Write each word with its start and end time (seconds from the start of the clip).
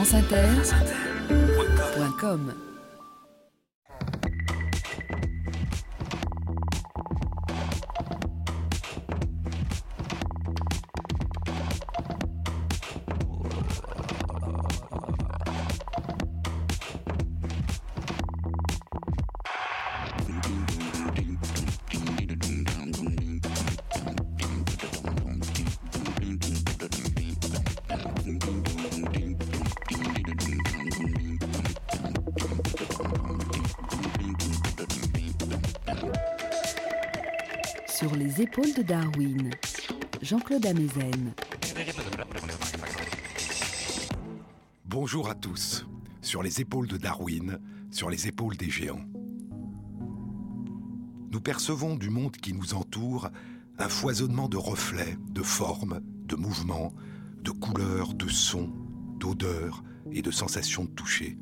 franceinter.com 0.00 0.70
Sur 1.92 2.04
les 2.04 2.69
épaules 38.50 38.74
de 38.74 38.82
Darwin, 38.82 39.50
Jean-Claude 40.22 40.66
Amezen. 40.66 41.34
Bonjour 44.84 45.28
à 45.28 45.36
tous. 45.36 45.86
Sur 46.20 46.42
les 46.42 46.60
épaules 46.60 46.88
de 46.88 46.96
Darwin, 46.96 47.60
sur 47.92 48.10
les 48.10 48.26
épaules 48.26 48.56
des 48.56 48.68
géants. 48.68 49.04
Nous 51.30 51.40
percevons 51.40 51.94
du 51.94 52.10
monde 52.10 52.36
qui 52.38 52.52
nous 52.52 52.74
entoure 52.74 53.30
un 53.78 53.88
foisonnement 53.88 54.48
de 54.48 54.56
reflets, 54.56 55.16
de 55.30 55.42
formes, 55.42 56.00
de 56.24 56.34
mouvements, 56.34 56.92
de 57.44 57.52
couleurs, 57.52 58.14
de 58.14 58.26
sons, 58.26 58.72
d'odeurs 59.20 59.84
et 60.10 60.22
de 60.22 60.30
sensations 60.32 60.86
de 60.86 60.90
toucher. 60.90 61.38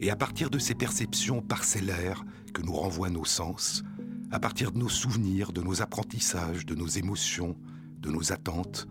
Et 0.00 0.10
à 0.10 0.16
partir 0.16 0.50
de 0.50 0.58
ces 0.58 0.74
perceptions 0.74 1.40
parcellaires 1.40 2.26
que 2.52 2.60
nous 2.60 2.74
renvoient 2.74 3.08
nos 3.08 3.24
sens, 3.24 3.84
à 4.30 4.38
partir 4.38 4.72
de 4.72 4.78
nos 4.78 4.88
souvenirs, 4.88 5.52
de 5.52 5.62
nos 5.62 5.82
apprentissages, 5.82 6.64
de 6.64 6.74
nos 6.74 6.86
émotions, 6.86 7.56
de 7.98 8.10
nos 8.10 8.32
attentes, 8.32 8.86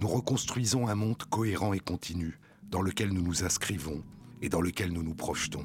nous 0.00 0.08
reconstruisons 0.08 0.88
un 0.88 0.94
monde 0.94 1.22
cohérent 1.24 1.72
et 1.72 1.80
continu 1.80 2.38
dans 2.70 2.82
lequel 2.82 3.12
nous 3.12 3.22
nous 3.22 3.44
inscrivons 3.44 4.02
et 4.42 4.48
dans 4.48 4.60
lequel 4.60 4.92
nous 4.92 5.02
nous 5.02 5.14
projetons. 5.14 5.64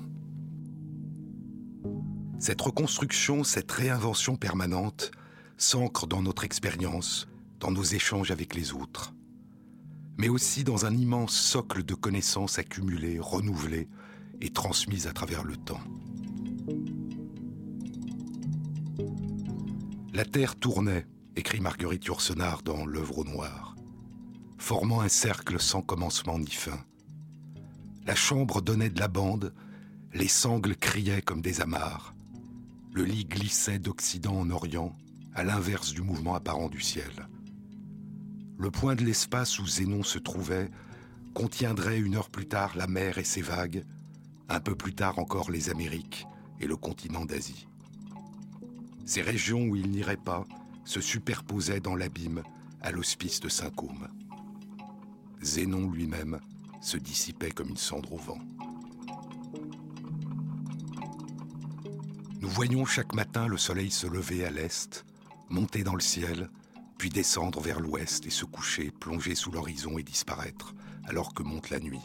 Cette 2.40 2.62
reconstruction, 2.62 3.44
cette 3.44 3.72
réinvention 3.72 4.36
permanente 4.36 5.12
s'ancre 5.58 6.08
dans 6.08 6.22
notre 6.22 6.44
expérience, 6.44 7.28
dans 7.60 7.72
nos 7.72 7.84
échanges 7.84 8.32
avec 8.32 8.56
les 8.56 8.74
autres, 8.74 9.14
mais 10.18 10.30
aussi 10.30 10.64
dans 10.64 10.86
un 10.86 10.94
immense 10.94 11.36
socle 11.36 11.84
de 11.84 11.94
connaissances 11.94 12.60
accumulées, 12.60 13.20
renouvelées 13.20 13.88
et 14.42 14.50
transmises 14.50 15.08
à 15.08 15.14
travers 15.14 15.44
le 15.44 15.56
temps. 15.56 15.82
La 20.16 20.26
Terre 20.26 20.56
tournait, 20.56 21.08
écrit 21.36 21.60
Marguerite 21.60 22.06
Yourcenar 22.06 22.62
dans 22.62 22.86
L'œuvre 22.86 23.18
au 23.18 23.24
noir, 23.24 23.76
formant 24.60 25.02
un 25.02 25.10
cercle 25.10 25.60
sans 25.60 25.82
commencement 25.82 26.38
ni 26.38 26.52
fin. 26.52 26.78
La 28.06 28.14
chambre 28.14 28.62
donnait 28.62 28.92
de 28.92 29.00
la 29.00 29.08
bande, 29.08 29.56
les 30.14 30.28
sangles 30.28 30.76
criaient 30.76 31.24
comme 31.24 31.42
des 31.42 31.62
amarres. 31.62 32.14
Le 32.94 33.06
lit 33.06 33.26
glissait 33.26 33.80
d'Occident 33.80 34.40
en 34.40 34.52
Orient, 34.52 34.96
à 35.34 35.44
l'inverse 35.44 35.94
du 35.94 36.04
mouvement 36.04 36.36
apparent 36.36 36.70
du 36.70 36.80
ciel. 36.80 37.28
Le 38.60 38.70
point 38.70 38.94
de 38.94 39.04
l'espace 39.04 39.58
où 39.58 39.66
Zénon 39.66 40.04
se 40.04 40.20
trouvait 40.20 40.70
contiendrait 41.34 41.98
une 41.98 42.18
heure 42.18 42.30
plus 42.30 42.48
tard 42.48 42.78
la 42.78 42.86
mer 42.86 43.18
et 43.18 43.24
ses 43.24 43.42
vagues, 43.42 43.84
un 44.48 44.60
peu 44.60 44.76
plus 44.76 44.94
tard 44.94 45.18
encore 45.18 45.50
les 45.50 45.72
Amériques 45.72 46.28
et 46.60 46.68
le 46.68 46.78
continent 46.78 47.26
d'Asie. 47.26 47.68
Ces 49.06 49.22
régions 49.22 49.64
où 49.64 49.76
il 49.76 49.90
n'irait 49.90 50.18
pas 50.18 50.46
se 50.86 51.02
superposaient 51.02 51.80
dans 51.80 51.96
l'abîme 51.96 52.44
à 52.82 52.92
l'hospice 52.92 53.40
de 53.40 53.50
Saint-Côme. 53.50 54.08
Zénon 55.42 55.90
lui-même 55.90 56.40
se 56.82 56.98
dissipait 56.98 57.52
comme 57.52 57.70
une 57.70 57.78
cendre 57.78 58.14
au 58.14 58.18
vent. 58.18 58.40
Nous 62.40 62.50
voyons 62.50 62.86
chaque 62.86 63.14
matin 63.14 63.48
le 63.48 63.58
soleil 63.58 63.92
se 63.92 64.08
lever 64.08 64.46
à 64.46 64.52
l'est, 64.52 65.06
monter 65.50 65.84
dans 65.84 65.96
le 65.96 66.02
ciel, 66.02 66.50
puis 66.98 67.10
descendre 67.10 67.62
vers 67.62 67.80
l'ouest 67.80 68.26
et 68.26 68.30
se 68.30 68.46
coucher, 68.46 68.92
plonger 68.92 69.36
sous 69.36 69.52
l'horizon 69.52 69.98
et 69.98 70.04
disparaître, 70.04 70.74
alors 71.06 71.34
que 71.34 71.44
monte 71.44 71.70
la 71.70 71.80
nuit. 71.80 72.02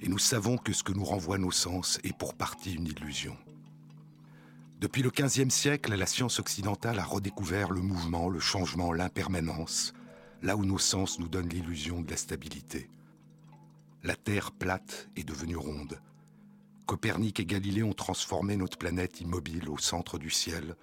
Et 0.00 0.08
nous 0.08 0.18
savons 0.18 0.58
que 0.58 0.72
ce 0.72 0.82
que 0.82 0.92
nous 0.92 1.04
renvoient 1.04 1.38
nos 1.38 1.52
sens 1.52 2.00
est 2.02 2.16
pour 2.16 2.34
partie 2.34 2.74
une 2.74 2.86
illusion. 2.86 3.36
Depuis 4.82 5.02
le 5.02 5.10
XVe 5.10 5.48
siècle, 5.48 5.94
la 5.94 6.06
science 6.06 6.40
occidentale 6.40 6.98
a 6.98 7.04
redécouvert 7.04 7.70
le 7.70 7.80
mouvement, 7.80 8.28
le 8.28 8.40
changement, 8.40 8.92
l'impermanence, 8.92 9.92
là 10.42 10.56
où 10.56 10.64
nos 10.64 10.76
sens 10.76 11.20
nous 11.20 11.28
donnent 11.28 11.50
l'illusion 11.50 12.00
de 12.00 12.10
la 12.10 12.16
stabilité. 12.16 12.90
La 14.02 14.16
Terre 14.16 14.50
plate 14.50 15.08
est 15.14 15.22
devenue 15.22 15.54
ronde. 15.54 16.00
Copernic 16.84 17.38
et 17.38 17.46
Galilée 17.46 17.84
ont 17.84 17.92
transformé 17.92 18.56
notre 18.56 18.76
planète 18.76 19.20
immobile 19.20 19.68
au 19.68 19.78
centre 19.78 20.18
du 20.18 20.30
ciel, 20.30 20.74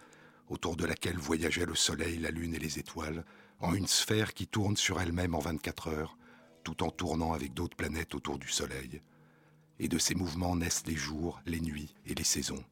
autour 0.48 0.78
de 0.78 0.86
laquelle 0.86 1.18
voyageaient 1.18 1.66
le 1.66 1.76
Soleil, 1.76 2.20
la 2.20 2.32
Lune 2.32 2.56
et 2.56 2.60
les 2.60 2.80
étoiles, 2.80 3.26
en 3.60 3.74
une 3.74 3.88
sphère 3.88 4.34
qui 4.34 4.48
tourne 4.48 4.78
sur 4.78 5.02
elle-même 5.02 5.36
en 5.36 5.40
24 5.40 5.90
heures, 5.90 6.18
tout 6.64 6.84
en 6.84 6.90
tournant 6.90 7.34
avec 7.34 7.54
d'autres 7.54 7.76
planètes 7.76 8.16
autour 8.16 8.40
du 8.40 8.48
Soleil. 8.48 9.02
Et 9.78 9.90
de 9.90 9.98
ces 9.98 10.16
mouvements 10.16 10.56
naissent 10.56 10.88
les 10.88 10.96
jours, 10.96 11.42
les 11.46 11.60
nuits 11.60 11.94
et 12.06 12.16
les 12.16 12.24
saisons. 12.24 12.64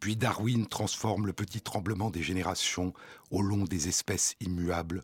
Puis 0.00 0.16
Darwin 0.16 0.66
transforme 0.66 1.26
le 1.26 1.32
petit 1.32 1.60
tremblement 1.60 2.10
des 2.10 2.22
générations 2.22 2.92
au 3.30 3.42
long 3.42 3.64
des 3.64 3.88
espèces 3.88 4.36
immuables 4.40 5.02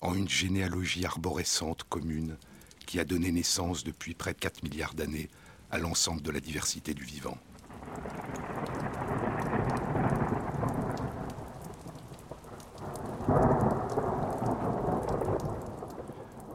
en 0.00 0.14
une 0.14 0.28
généalogie 0.28 1.04
arborescente 1.04 1.84
commune 1.84 2.36
qui 2.86 2.98
a 2.98 3.04
donné 3.04 3.30
naissance 3.30 3.84
depuis 3.84 4.14
près 4.14 4.32
de 4.32 4.38
4 4.38 4.62
milliards 4.62 4.94
d'années 4.94 5.28
à 5.70 5.78
l'ensemble 5.78 6.22
de 6.22 6.30
la 6.30 6.40
diversité 6.40 6.94
du 6.94 7.04
vivant. 7.04 7.38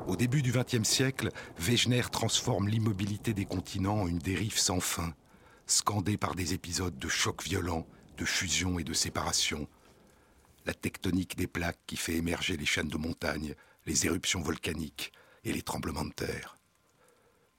Au 0.07 0.15
début 0.17 0.41
du 0.41 0.51
XXe 0.51 0.87
siècle, 0.87 1.29
Wegener 1.57 2.03
transforme 2.11 2.67
l'immobilité 2.67 3.33
des 3.33 3.45
continents 3.45 4.01
en 4.01 4.07
une 4.07 4.19
dérive 4.19 4.57
sans 4.57 4.79
fin, 4.79 5.13
scandée 5.67 6.17
par 6.17 6.35
des 6.35 6.53
épisodes 6.53 6.97
de 6.97 7.07
chocs 7.07 7.43
violents, 7.43 7.87
de 8.17 8.25
fusion 8.25 8.79
et 8.79 8.83
de 8.83 8.93
séparation. 8.93 9.67
La 10.65 10.73
tectonique 10.73 11.35
des 11.35 11.47
plaques 11.47 11.79
qui 11.87 11.97
fait 11.97 12.15
émerger 12.15 12.57
les 12.57 12.65
chaînes 12.65 12.87
de 12.87 12.97
montagnes, 12.97 13.55
les 13.85 14.05
éruptions 14.05 14.41
volcaniques 14.41 15.11
et 15.43 15.53
les 15.53 15.61
tremblements 15.61 16.05
de 16.05 16.13
terre. 16.13 16.57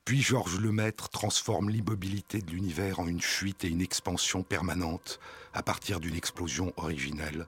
Puis 0.05 0.23
Georges 0.23 0.61
Lemaître 0.61 1.09
transforme 1.09 1.69
l'immobilité 1.69 2.41
de 2.41 2.53
l'univers 2.53 3.01
en 3.01 3.09
une 3.09 3.21
fuite 3.21 3.65
et 3.65 3.69
une 3.69 3.81
expansion 3.81 4.45
permanente 4.45 5.19
à 5.53 5.63
partir 5.65 5.99
d'une 5.99 6.15
explosion 6.15 6.73
originelle, 6.77 7.47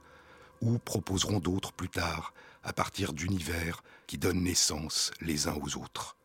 ou 0.60 0.78
proposeront 0.78 1.38
d'autres 1.38 1.72
plus 1.72 1.88
tard 1.88 2.34
à 2.64 2.72
partir 2.72 3.12
d'univers 3.12 3.82
qui 4.08 4.18
donnent 4.18 4.42
naissance 4.42 5.12
les 5.20 5.46
uns 5.46 5.54
aux 5.54 5.76
autres. 5.76 6.16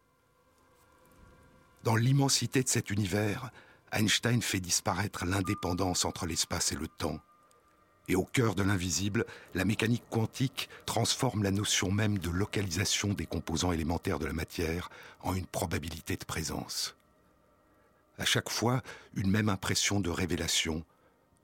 Dans 1.84 1.96
l'immensité 1.96 2.64
de 2.64 2.70
cet 2.70 2.90
univers, 2.90 3.52
Einstein 3.94 4.42
fait 4.42 4.60
disparaître 4.60 5.26
l'indépendance 5.26 6.04
entre 6.04 6.26
l'espace 6.26 6.72
et 6.72 6.76
le 6.76 6.88
temps. 6.88 7.20
Et 8.08 8.16
au 8.16 8.26
cœur 8.26 8.56
de 8.56 8.64
l'invisible, 8.64 9.26
la 9.54 9.64
mécanique 9.64 10.04
quantique 10.10 10.70
transforme 10.86 11.44
la 11.44 11.52
notion 11.52 11.92
même 11.92 12.18
de 12.18 12.30
localisation 12.30 13.14
des 13.14 13.26
composants 13.26 13.72
élémentaires 13.72 14.20
de 14.20 14.26
la 14.26 14.34
matière 14.34 14.90
en 15.22 15.34
une 15.34 15.46
probabilité 15.46 16.18
de 16.18 16.26
présence. 16.26 16.98
À 18.18 18.26
chaque 18.26 18.50
fois, 18.50 18.82
une 19.16 19.32
même 19.32 19.50
impression 19.50 20.00
de 20.00 20.10
révélation. 20.10 20.84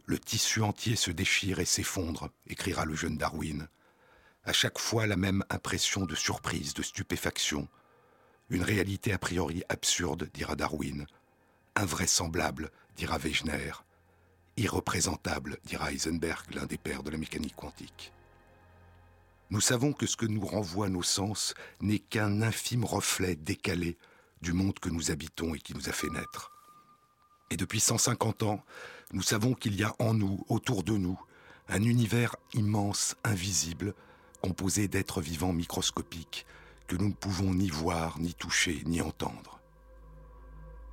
Le 0.06 0.20
tissu 0.20 0.62
entier 0.62 0.96
se 0.96 1.12
déchire 1.12 1.60
et 1.60 1.66
s'effondre, 1.66 2.30
écrira 2.48 2.84
le 2.84 2.96
jeune 2.96 3.18
Darwin. 3.18 3.68
À 4.44 4.54
chaque 4.54 4.80
fois, 4.80 5.08
la 5.08 5.16
même 5.16 5.44
impression 5.50 6.06
de 6.06 6.16
surprise, 6.16 6.74
de 6.74 6.82
stupéfaction. 6.82 7.68
Une 8.50 8.64
réalité 8.64 9.14
a 9.14 9.20
priori 9.20 9.64
absurde, 9.70 10.30
dira 10.34 10.56
Darwin, 10.56 11.06
Invraisemblable, 11.80 12.72
dira 12.98 13.18
Wegener. 13.18 13.86
Irreprésentable, 14.58 15.60
dira 15.64 15.94
Heisenberg, 15.94 16.54
l'un 16.54 16.66
des 16.66 16.78
pères 16.78 17.04
de 17.04 17.10
la 17.10 17.18
mécanique 17.18 17.56
quantique. 17.56 18.12
Nous 19.50 19.62
savons 19.62 19.94
que 19.94 20.06
ce 20.06 20.18
que 20.18 20.26
nous 20.26 20.46
renvoient 20.46 20.90
nos 20.90 21.04
sens 21.04 21.54
n'est 21.80 22.00
qu'un 22.00 22.42
infime 22.42 22.84
reflet 22.84 23.38
décalé 23.38 23.98
du 24.42 24.52
monde 24.52 24.78
que 24.78 24.90
nous 24.90 25.10
habitons 25.10 25.56
et 25.56 25.60
qui 25.60 25.74
nous 25.74 25.88
a 25.88 25.94
fait 25.94 26.10
naître. 26.10 26.52
Et 27.50 27.56
depuis 27.56 27.80
150 27.80 28.44
ans, 28.44 28.62
nous 29.14 29.24
savons 29.24 29.54
qu'il 29.54 29.76
y 29.76 29.86
a 29.86 29.96
en 30.00 30.14
nous, 30.14 30.46
autour 30.50 30.84
de 30.84 30.98
nous, 30.98 31.18
un 31.70 31.82
univers 31.82 32.36
immense, 32.54 33.16
invisible, 33.24 33.94
composé 34.42 34.90
d'êtres 34.90 35.22
vivants 35.22 35.54
microscopiques, 35.54 36.46
que 36.88 36.98
nous 36.98 37.08
ne 37.08 37.14
pouvons 37.14 37.54
ni 37.54 37.70
voir, 37.70 38.20
ni 38.20 38.34
toucher, 38.34 38.84
ni 38.86 39.00
entendre. 39.00 39.59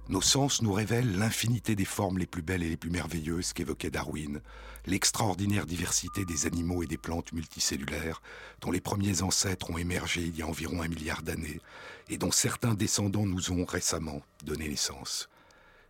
Nos 0.09 0.21
sens 0.21 0.63
nous 0.63 0.73
révèlent 0.73 1.19
l'infinité 1.19 1.75
des 1.75 1.85
formes 1.85 2.19
les 2.19 2.27
plus 2.27 2.43
belles 2.43 2.63
et 2.63 2.69
les 2.69 2.77
plus 2.77 2.91
merveilleuses 2.91 3.53
qu'évoquait 3.53 3.91
Darwin, 3.91 4.41
l'extraordinaire 4.87 5.67
diversité 5.67 6.25
des 6.25 6.47
animaux 6.47 6.85
et 6.85 6.87
des 6.87 6.97
plantes 6.97 7.33
multicellulaires 7.33 8.23
dont 8.61 8.71
les 8.71 8.81
premiers 8.81 9.23
ancêtres 9.23 9.69
ont 9.69 9.79
émergé 9.79 10.23
il 10.23 10.37
y 10.37 10.43
a 10.43 10.47
environ 10.47 10.81
un 10.81 10.87
milliard 10.87 11.23
d'années 11.23 11.61
et 12.09 12.19
dont 12.19 12.31
certains 12.31 12.75
descendants 12.75 13.27
nous 13.27 13.51
ont 13.51 13.65
récemment 13.65 14.23
donné 14.45 14.69
naissance. 14.69 15.29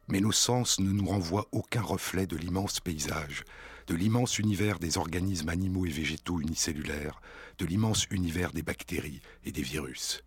Mais 0.09 0.21
nos 0.21 0.33
sens 0.33 0.81
ne 0.81 0.93
nous 0.93 1.07
renvoient 1.07 1.49
aucun 1.53 1.83
reflet 1.83 2.27
de 2.27 2.39
l'immense 2.39 2.81
paysage, 2.81 3.45
de 3.87 3.95
l'immense 3.95 4.39
univers 4.39 4.79
des 4.79 4.97
organismes 4.97 5.51
animaux 5.51 5.85
et 5.85 5.91
végétaux 5.91 6.41
unicellulaires, 6.41 7.21
de 7.59 7.67
l'immense 7.67 8.07
univers 8.11 8.53
des 8.53 8.63
bactéries 8.63 9.21
et 9.45 9.53
des 9.53 9.63
virus. 9.63 10.23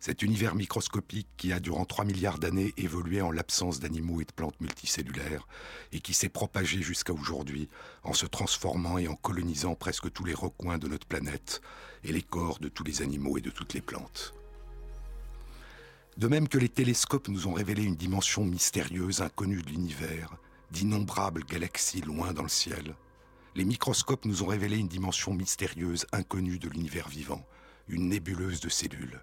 Cet 0.00 0.22
univers 0.22 0.54
microscopique 0.54 1.28
qui 1.36 1.52
a 1.52 1.58
durant 1.58 1.84
3 1.84 2.04
milliards 2.04 2.38
d'années 2.38 2.72
évolué 2.76 3.20
en 3.20 3.32
l'absence 3.32 3.80
d'animaux 3.80 4.20
et 4.20 4.24
de 4.24 4.32
plantes 4.32 4.60
multicellulaires 4.60 5.48
et 5.90 5.98
qui 6.00 6.14
s'est 6.14 6.28
propagé 6.28 6.82
jusqu'à 6.82 7.12
aujourd'hui 7.12 7.68
en 8.04 8.12
se 8.12 8.26
transformant 8.26 8.98
et 8.98 9.08
en 9.08 9.16
colonisant 9.16 9.74
presque 9.74 10.12
tous 10.12 10.24
les 10.24 10.34
recoins 10.34 10.78
de 10.78 10.86
notre 10.86 11.06
planète 11.06 11.60
et 12.04 12.12
les 12.12 12.22
corps 12.22 12.60
de 12.60 12.68
tous 12.68 12.84
les 12.84 13.02
animaux 13.02 13.38
et 13.38 13.40
de 13.40 13.50
toutes 13.50 13.74
les 13.74 13.80
plantes. 13.80 14.34
De 16.16 16.28
même 16.28 16.46
que 16.46 16.58
les 16.58 16.68
télescopes 16.68 17.28
nous 17.28 17.48
ont 17.48 17.52
révélé 17.52 17.82
une 17.82 17.96
dimension 17.96 18.44
mystérieuse 18.44 19.20
inconnue 19.20 19.62
de 19.62 19.70
l'univers, 19.70 20.36
d'innombrables 20.70 21.44
galaxies 21.44 22.02
loin 22.02 22.32
dans 22.32 22.42
le 22.42 22.48
ciel, 22.48 22.94
les 23.56 23.64
microscopes 23.64 24.26
nous 24.26 24.44
ont 24.44 24.46
révélé 24.46 24.76
une 24.76 24.86
dimension 24.86 25.34
mystérieuse 25.34 26.06
inconnue 26.12 26.60
de 26.60 26.68
l'univers 26.68 27.08
vivant, 27.08 27.44
une 27.88 28.08
nébuleuse 28.08 28.60
de 28.60 28.68
cellules 28.68 29.20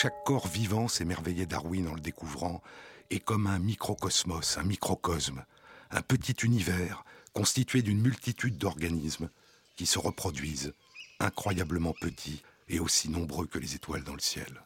Chaque 0.00 0.22
corps 0.22 0.46
vivant, 0.46 0.86
s'émerveillait 0.86 1.44
Darwin 1.44 1.88
en 1.88 1.94
le 1.94 2.00
découvrant, 2.00 2.62
est 3.10 3.18
comme 3.18 3.48
un 3.48 3.58
microcosmos, 3.58 4.56
un 4.56 4.62
microcosme, 4.62 5.44
un 5.90 6.02
petit 6.02 6.36
univers 6.44 7.04
constitué 7.32 7.82
d'une 7.82 8.00
multitude 8.00 8.58
d'organismes 8.58 9.28
qui 9.74 9.86
se 9.86 9.98
reproduisent, 9.98 10.72
incroyablement 11.18 11.94
petits 12.00 12.44
et 12.68 12.78
aussi 12.78 13.08
nombreux 13.08 13.48
que 13.48 13.58
les 13.58 13.74
étoiles 13.74 14.04
dans 14.04 14.14
le 14.14 14.20
ciel. 14.20 14.62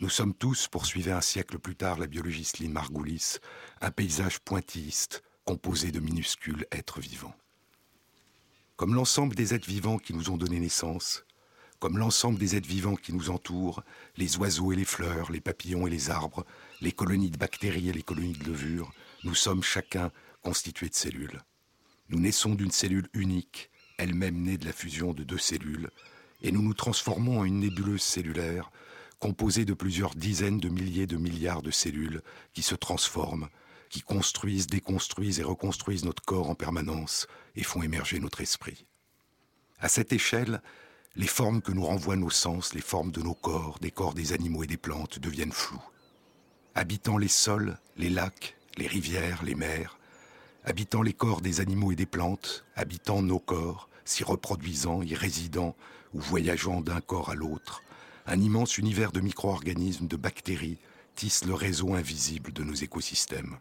Nous 0.00 0.08
sommes 0.08 0.32
tous, 0.32 0.66
poursuivait 0.66 1.12
un 1.12 1.20
siècle 1.20 1.58
plus 1.58 1.76
tard 1.76 1.98
la 1.98 2.06
biologiste 2.06 2.58
Lynn 2.58 2.72
Margulis, 2.72 3.40
un 3.82 3.90
paysage 3.90 4.38
pointilliste 4.38 5.22
composé 5.44 5.92
de 5.92 6.00
minuscules 6.00 6.66
êtres 6.70 7.00
vivants. 7.00 7.36
Comme 8.76 8.94
l'ensemble 8.94 9.34
des 9.36 9.52
êtres 9.52 9.68
vivants 9.68 9.98
qui 9.98 10.14
nous 10.14 10.30
ont 10.30 10.38
donné 10.38 10.58
naissance, 10.58 11.26
comme 11.78 11.98
l'ensemble 11.98 12.38
des 12.38 12.56
êtres 12.56 12.68
vivants 12.68 12.96
qui 12.96 13.12
nous 13.12 13.30
entourent, 13.30 13.82
les 14.16 14.36
oiseaux 14.36 14.72
et 14.72 14.76
les 14.76 14.84
fleurs, 14.84 15.30
les 15.30 15.40
papillons 15.40 15.86
et 15.86 15.90
les 15.90 16.10
arbres, 16.10 16.44
les 16.80 16.92
colonies 16.92 17.30
de 17.30 17.38
bactéries 17.38 17.88
et 17.88 17.92
les 17.92 18.02
colonies 18.02 18.32
de 18.32 18.44
levures, 18.44 18.92
nous 19.24 19.34
sommes 19.34 19.62
chacun 19.62 20.10
constitués 20.42 20.88
de 20.88 20.94
cellules. 20.94 21.40
Nous 22.08 22.18
naissons 22.20 22.54
d'une 22.54 22.70
cellule 22.70 23.08
unique, 23.12 23.70
elle-même 23.98 24.42
née 24.42 24.58
de 24.58 24.64
la 24.64 24.72
fusion 24.72 25.12
de 25.12 25.24
deux 25.24 25.38
cellules, 25.38 25.90
et 26.42 26.52
nous 26.52 26.62
nous 26.62 26.74
transformons 26.74 27.40
en 27.40 27.44
une 27.44 27.60
nébuleuse 27.60 28.02
cellulaire 28.02 28.70
composée 29.18 29.64
de 29.64 29.74
plusieurs 29.74 30.14
dizaines 30.14 30.60
de 30.60 30.68
milliers 30.68 31.06
de 31.06 31.16
milliards 31.16 31.62
de 31.62 31.72
cellules 31.72 32.22
qui 32.54 32.62
se 32.62 32.76
transforment, 32.76 33.48
qui 33.90 34.00
construisent, 34.00 34.68
déconstruisent 34.68 35.40
et 35.40 35.44
reconstruisent 35.44 36.04
notre 36.04 36.22
corps 36.22 36.50
en 36.50 36.54
permanence 36.54 37.26
et 37.56 37.64
font 37.64 37.82
émerger 37.82 38.20
notre 38.20 38.40
esprit. 38.40 38.86
À 39.80 39.88
cette 39.88 40.12
échelle, 40.12 40.62
les 41.18 41.26
formes 41.26 41.60
que 41.60 41.72
nous 41.72 41.84
renvoient 41.84 42.14
nos 42.14 42.30
sens, 42.30 42.74
les 42.74 42.80
formes 42.80 43.10
de 43.10 43.20
nos 43.20 43.34
corps, 43.34 43.80
des 43.80 43.90
corps 43.90 44.14
des 44.14 44.32
animaux 44.32 44.62
et 44.62 44.68
des 44.68 44.76
plantes 44.76 45.18
deviennent 45.18 45.52
floues. 45.52 45.82
Habitant 46.76 47.18
les 47.18 47.26
sols, 47.26 47.76
les 47.96 48.08
lacs, 48.08 48.56
les 48.76 48.86
rivières, 48.86 49.42
les 49.42 49.56
mers, 49.56 49.98
habitant 50.64 51.02
les 51.02 51.12
corps 51.12 51.40
des 51.40 51.60
animaux 51.60 51.90
et 51.90 51.96
des 51.96 52.06
plantes, 52.06 52.64
habitant 52.76 53.20
nos 53.20 53.40
corps, 53.40 53.88
s'y 54.04 54.22
reproduisant, 54.22 55.02
y 55.02 55.16
résidant 55.16 55.74
ou 56.14 56.20
voyageant 56.20 56.80
d'un 56.82 57.00
corps 57.00 57.30
à 57.30 57.34
l'autre, 57.34 57.82
un 58.26 58.40
immense 58.40 58.78
univers 58.78 59.10
de 59.10 59.20
micro-organismes, 59.20 60.06
de 60.06 60.16
bactéries, 60.16 60.78
tisse 61.16 61.44
le 61.44 61.54
réseau 61.54 61.94
invisible 61.94 62.52
de 62.52 62.62
nos 62.62 62.74
écosystèmes. 62.74 63.58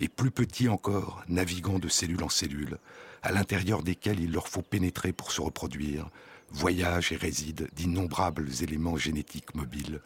Et 0.00 0.08
plus 0.08 0.30
petits 0.30 0.68
encore, 0.68 1.22
naviguant 1.28 1.78
de 1.78 1.88
cellule 1.88 2.22
en 2.22 2.28
cellule, 2.28 2.78
à 3.22 3.32
l'intérieur 3.32 3.82
desquels 3.82 4.20
il 4.20 4.32
leur 4.32 4.48
faut 4.48 4.62
pénétrer 4.62 5.12
pour 5.12 5.32
se 5.32 5.40
reproduire, 5.40 6.10
voyagent 6.52 7.12
et 7.12 7.16
résident 7.16 7.66
d'innombrables 7.74 8.48
éléments 8.62 8.96
génétiques 8.96 9.54
mobiles, 9.54 10.00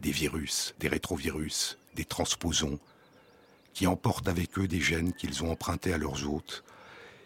des 0.00 0.10
virus, 0.10 0.74
des 0.78 0.88
rétrovirus, 0.88 1.78
des 1.94 2.04
transposons, 2.04 2.78
qui 3.72 3.86
emportent 3.86 4.28
avec 4.28 4.58
eux 4.58 4.68
des 4.68 4.80
gènes 4.80 5.12
qu'ils 5.12 5.42
ont 5.42 5.50
empruntés 5.50 5.92
à 5.92 5.98
leurs 5.98 6.28
hôtes 6.28 6.64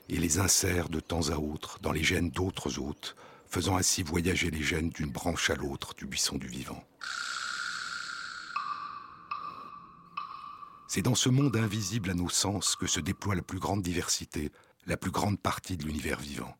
et 0.09 0.17
les 0.17 0.39
insèrent 0.39 0.89
de 0.89 1.01
temps 1.01 1.29
à 1.31 1.37
autre 1.37 1.79
dans 1.81 1.93
les 1.93 2.03
gènes 2.03 2.31
d'autres 2.31 2.79
hôtes, 2.79 3.17
faisant 3.49 3.77
ainsi 3.77 4.03
voyager 4.03 4.51
les 4.51 4.63
gènes 4.63 4.91
d'une 4.91 5.11
branche 5.11 5.51
à 5.51 5.55
l'autre 5.55 5.95
du 5.95 6.07
buisson 6.07 6.37
du 6.37 6.47
vivant. 6.47 6.83
C'est 10.89 11.03
dans 11.03 11.15
ce 11.15 11.29
monde 11.29 11.57
invisible 11.57 12.11
à 12.11 12.15
nos 12.15 12.29
sens 12.29 12.75
que 12.75 12.89
se 12.89 12.99
déploie 12.99 13.37
la 13.37 13.43
plus 13.43 13.61
grande 13.61 13.83
diversité, 13.83 14.51
la 14.87 14.97
plus 14.97 15.13
grande 15.13 15.39
partie 15.39 15.77
de 15.77 15.85
l'univers 15.85 16.19
vivant 16.19 16.57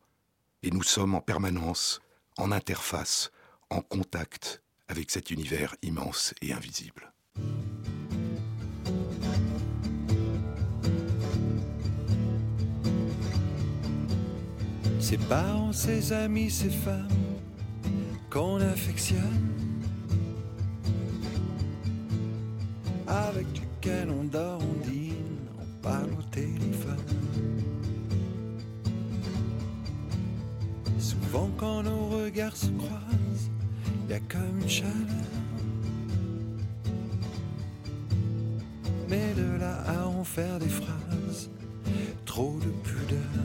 et 0.63 0.71
nous 0.71 0.83
sommes 0.83 1.15
en 1.15 1.21
permanence 1.21 2.01
en 2.39 2.53
interface, 2.53 3.31
en 3.71 3.81
contact 3.81 4.63
avec 4.89 5.11
cet 5.11 5.31
univers 5.31 5.77
immense 5.83 6.35
et 6.43 6.53
invisible. 6.53 7.13
Ses 14.99 15.19
parents, 15.19 15.73
ses 15.73 16.13
amis, 16.13 16.51
ses 16.51 16.71
femmes 16.71 17.09
qu'on 18.31 18.61
affectionne, 18.61 19.51
avec 23.07 23.47
lesquels 23.55 24.11
on 24.11 24.25
dort, 24.25 24.61
on 24.63 24.89
dîne, 24.89 25.39
on 25.61 25.83
parle 25.83 26.13
au 26.13 26.23
téléphone. 26.31 27.20
Souvent 31.01 31.49
quand 31.57 31.83
nos 31.83 32.09
regards 32.09 32.57
se 32.57 32.67
croisent, 32.67 33.51
il 34.05 34.11
y 34.11 34.15
a 34.15 34.21
comme 34.21 34.61
une 34.61 34.69
chaleur. 34.69 34.93
Mais 39.09 39.33
de 39.35 39.59
là 39.59 39.79
à 39.89 40.07
en 40.07 40.23
faire 40.25 40.59
des 40.59 40.69
phrases, 40.69 41.49
trop 42.27 42.59
de 42.61 42.71
pudeur. 42.87 43.40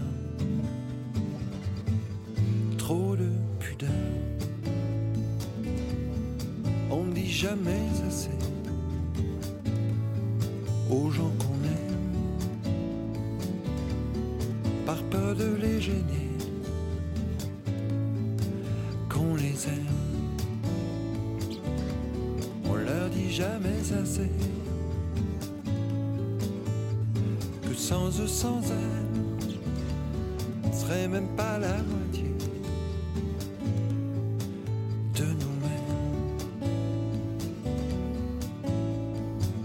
Jamais 23.35 23.91
assez 24.01 24.31
que 27.63 27.73
sans 27.75 28.07
eux, 28.21 28.27
sans 28.27 28.61
elles, 28.61 29.57
on 30.63 30.71
serait 30.71 31.09
même 31.09 31.27
pas 31.35 31.57
la 31.59 31.75
moitié 31.83 32.33
de 35.15 35.25
nous-mêmes. 35.25 35.97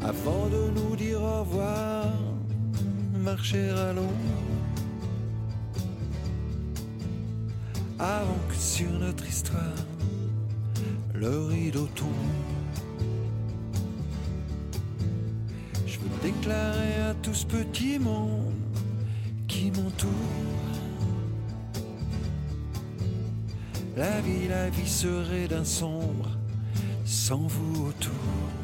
Avant 0.02 0.48
de 0.48 0.70
nous 0.74 0.96
dire 0.96 1.22
au 1.22 1.40
revoir, 1.42 2.06
marcher 3.22 3.68
à 3.70 3.92
l'ombre 3.92 4.08
avant 8.00 8.40
que 8.48 8.56
sur 8.56 8.90
notre 8.98 9.28
histoire 9.28 9.79
tout 17.22 17.34
ce 17.34 17.46
petit 17.46 17.98
monde 17.98 18.54
qui 19.46 19.70
m'entoure 19.70 20.10
la 23.96 24.20
vie, 24.20 24.48
la 24.48 24.70
vie 24.70 24.88
serait 24.88 25.48
d'un 25.48 25.64
sombre 25.64 26.30
sans 27.04 27.46
vous 27.46 27.88
autour. 27.88 28.59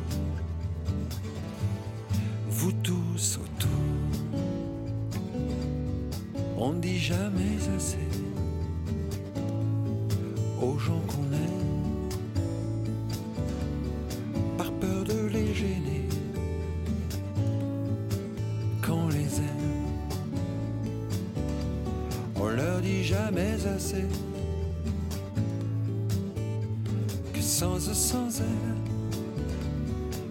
Que 27.33 27.41
sans 27.41 27.77
eux, 27.89 27.95
sans 27.95 28.41
elle, 28.41 28.47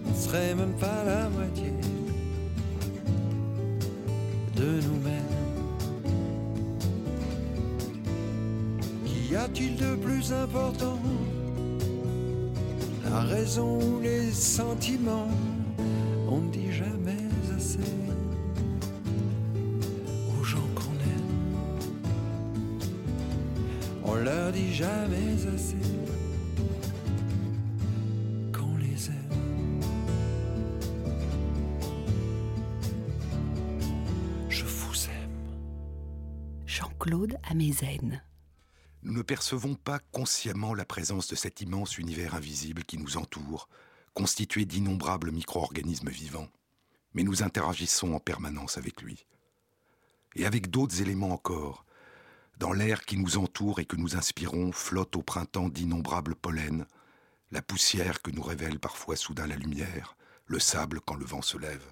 on 0.08 0.14
serait 0.14 0.54
même 0.54 0.74
pas 0.80 1.04
la 1.04 1.28
moitié 1.28 1.72
de 4.56 4.80
nous-mêmes. 4.86 5.22
Qu'y 9.04 9.36
a-t-il 9.36 9.76
de 9.76 9.96
plus 9.96 10.32
important? 10.32 10.98
La 13.10 13.20
raison 13.20 13.78
ou 13.80 14.00
les 14.00 14.32
sentiments? 14.32 15.28
On 16.28 16.40
dit 16.50 16.65
jamais 24.76 25.46
assez 25.54 25.76
qu'on 28.52 28.76
les 28.76 29.08
aime. 29.08 29.80
Je 34.50 34.64
vous 34.66 35.06
aime. 35.06 35.56
Jean-Claude 36.66 37.38
Amezen. 37.48 38.22
Nous 39.02 39.14
ne 39.14 39.22
percevons 39.22 39.76
pas 39.76 39.98
consciemment 40.12 40.74
la 40.74 40.84
présence 40.84 41.28
de 41.28 41.36
cet 41.36 41.62
immense 41.62 41.96
univers 41.96 42.34
invisible 42.34 42.84
qui 42.84 42.98
nous 42.98 43.16
entoure, 43.16 43.70
constitué 44.12 44.66
d'innombrables 44.66 45.32
micro-organismes 45.32 46.10
vivants, 46.10 46.50
mais 47.14 47.22
nous 47.22 47.42
interagissons 47.42 48.12
en 48.12 48.20
permanence 48.20 48.76
avec 48.76 49.00
lui. 49.00 49.24
Et 50.34 50.44
avec 50.44 50.68
d'autres 50.68 51.00
éléments 51.00 51.30
encore, 51.30 51.85
dans 52.58 52.72
l'air 52.72 53.04
qui 53.04 53.18
nous 53.18 53.38
entoure 53.38 53.80
et 53.80 53.84
que 53.84 53.96
nous 53.96 54.16
inspirons 54.16 54.72
flotte 54.72 55.16
au 55.16 55.22
printemps 55.22 55.68
d'innombrables 55.68 56.34
pollens, 56.34 56.86
la 57.50 57.62
poussière 57.62 58.22
que 58.22 58.30
nous 58.30 58.42
révèle 58.42 58.78
parfois 58.78 59.16
soudain 59.16 59.46
la 59.46 59.56
lumière, 59.56 60.16
le 60.46 60.58
sable 60.58 61.00
quand 61.00 61.14
le 61.16 61.24
vent 61.24 61.42
se 61.42 61.58
lève. 61.58 61.84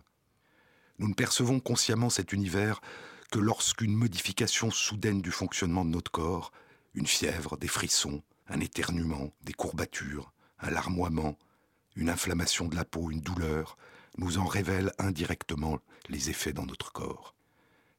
Nous 0.99 1.09
ne 1.09 1.15
percevons 1.15 1.61
consciemment 1.61 2.11
cet 2.11 2.33
univers 2.33 2.81
que 3.31 3.39
lorsqu'une 3.39 3.95
modification 3.95 4.71
soudaine 4.71 5.21
du 5.21 5.31
fonctionnement 5.31 5.85
de 5.85 5.91
notre 5.91 6.11
corps, 6.11 6.53
une 6.95 7.07
fièvre, 7.07 7.57
des 7.57 7.69
frissons, 7.69 8.23
un 8.49 8.61
éternuement, 8.61 9.33
des 9.43 9.53
courbatures, 9.53 10.33
un 10.61 10.71
larmoiement, 10.71 11.37
une 11.97 12.11
inflammation 12.11 12.69
de 12.69 12.77
la 12.77 12.85
peau, 12.85 13.11
une 13.11 13.21
douleur, 13.21 13.77
nous 14.19 14.39
en 14.39 14.47
révèle 14.47 14.93
indirectement 14.99 15.79
les 16.09 16.31
effets 16.31 16.53
dans 16.53 16.67
notre 16.67 16.93
corps. 16.93 17.35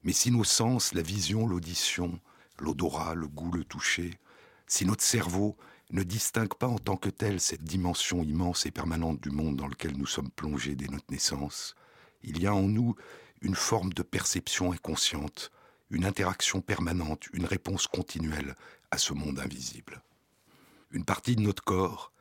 Mais 0.03 0.13
si 0.13 0.31
nos 0.31 0.43
sens, 0.43 0.93
la 0.93 1.01
vision, 1.01 1.47
l'audition, 1.47 2.19
l'odorat, 2.59 3.15
le 3.15 3.27
goût, 3.27 3.51
le 3.51 3.63
toucher, 3.63 4.19
si 4.67 4.85
notre 4.85 5.03
cerveau 5.03 5.57
ne 5.91 6.03
distingue 6.03 6.53
pas 6.53 6.67
en 6.67 6.79
tant 6.79 6.97
que 6.97 7.09
tel 7.09 7.39
cette 7.39 7.63
dimension 7.63 8.23
immense 8.23 8.65
et 8.65 8.71
permanente 8.71 9.21
du 9.21 9.29
monde 9.29 9.55
dans 9.55 9.67
lequel 9.67 9.95
nous 9.97 10.07
sommes 10.07 10.31
plongés 10.31 10.75
dès 10.75 10.87
notre 10.87 11.11
naissance, 11.11 11.75
il 12.23 12.41
y 12.41 12.47
a 12.47 12.53
en 12.53 12.63
nous 12.63 12.95
une 13.41 13.55
forme 13.55 13.93
de 13.93 14.01
perception 14.01 14.71
inconsciente, 14.71 15.51
une 15.91 16.05
interaction 16.05 16.61
permanente, 16.61 17.27
une 17.33 17.45
réponse 17.45 17.85
continuelle 17.85 18.55
à 18.89 18.97
ce 18.97 19.13
monde 19.13 19.39
invisible. 19.39 20.01
Une 20.91 21.05
partie 21.05 21.35
de 21.35 21.41
notre 21.41 21.63
corps, 21.63 22.11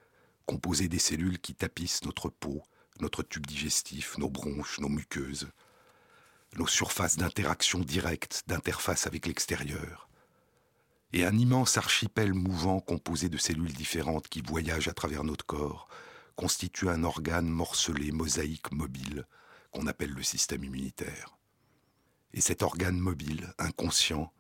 composée 0.47 0.89
des 0.89 0.99
cellules 0.99 1.39
qui 1.39 1.55
tapissent 1.55 2.05
notre 2.05 2.29
peau, 2.29 2.63
notre 3.01 3.23
tube 3.23 3.47
digestif, 3.47 4.19
nos 4.19 4.29
bronches, 4.29 4.79
nos 4.81 4.89
muqueuses, 4.89 5.49
nos 6.57 6.67
surfaces 6.67 7.17
d'interaction 7.17 7.81
directe, 7.81 8.45
d'interface 8.47 9.07
avec 9.07 9.27
l'extérieur, 9.27 10.09
et 11.15 11.25
un 11.25 11.39
immense 11.39 11.79
archipel 11.79 12.35
mouvant 12.35 12.81
composé 12.81 13.29
de 13.29 13.39
cellules 13.39 13.73
différentes 13.73 14.27
qui 14.27 14.43
voyagent 14.43 14.89
à 14.89 14.93
travers 14.95 15.23
notre 15.23 15.47
corps, 15.47 15.87
constitue 16.35 16.89
un 16.89 17.05
organe 17.05 17.47
morcelé, 17.47 18.11
mosaïque, 18.11 18.73
mobile, 18.73 19.25
qu'on 19.71 19.87
appelle 19.87 20.11
le 20.11 20.25
système 20.25 20.65
immunitaire. 20.65 21.39
Et 22.33 22.41
cet 22.41 22.63
organe 22.63 22.99
mobile, 22.99 23.55
inconscient, 23.59 24.33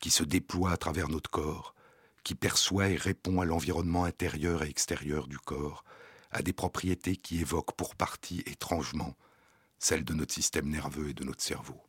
qui 0.00 0.10
se 0.10 0.24
déploie 0.24 0.72
à 0.72 0.76
travers 0.76 1.08
notre 1.08 1.30
corps, 1.30 1.76
qui 2.24 2.34
perçoit 2.34 2.88
et 2.88 2.96
répond 2.96 3.40
à 3.40 3.44
l'environnement 3.44 4.02
intérieur 4.02 4.64
et 4.64 4.68
extérieur 4.68 5.28
du 5.28 5.38
corps, 5.38 5.84
a 6.32 6.42
des 6.42 6.52
propriétés 6.52 7.14
qui 7.14 7.38
évoquent 7.38 7.76
pour 7.76 7.94
partie 7.94 8.42
étrangement 8.46 9.14
celles 9.78 10.04
de 10.04 10.12
notre 10.12 10.34
système 10.34 10.68
nerveux 10.68 11.10
et 11.10 11.14
de 11.14 11.22
notre 11.22 11.44
cerveau. 11.44 11.85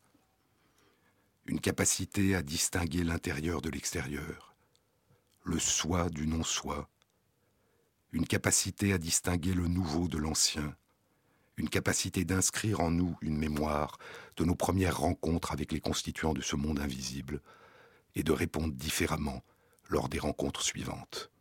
Une 1.48 1.62
capacité 1.62 2.36
à 2.36 2.42
distinguer 2.44 3.06
l'intérieur 3.06 3.62
de 3.62 3.70
l'extérieur, 3.70 4.54
le 5.46 5.60
soi 5.60 6.10
du 6.10 6.28
non-soi, 6.28 6.90
une 8.12 8.28
capacité 8.28 8.92
à 8.92 8.98
distinguer 8.98 9.54
le 9.54 9.70
nouveau 9.70 10.10
de 10.10 10.18
l'ancien, 10.18 10.76
une 11.56 11.70
capacité 11.70 12.26
d'inscrire 12.26 12.82
en 12.82 12.92
nous 12.92 13.18
une 13.22 13.38
mémoire 13.38 13.98
de 14.36 14.44
nos 14.44 14.56
premières 14.56 14.98
rencontres 14.98 15.54
avec 15.54 15.72
les 15.72 15.80
constituants 15.80 16.34
de 16.34 16.42
ce 16.42 16.58
monde 16.58 16.80
invisible 16.80 17.42
et 18.16 18.24
de 18.24 18.34
répondre 18.34 18.74
différemment 18.74 19.42
lors 19.88 20.10
des 20.10 20.20
rencontres 20.20 20.64
suivantes. 20.64 21.32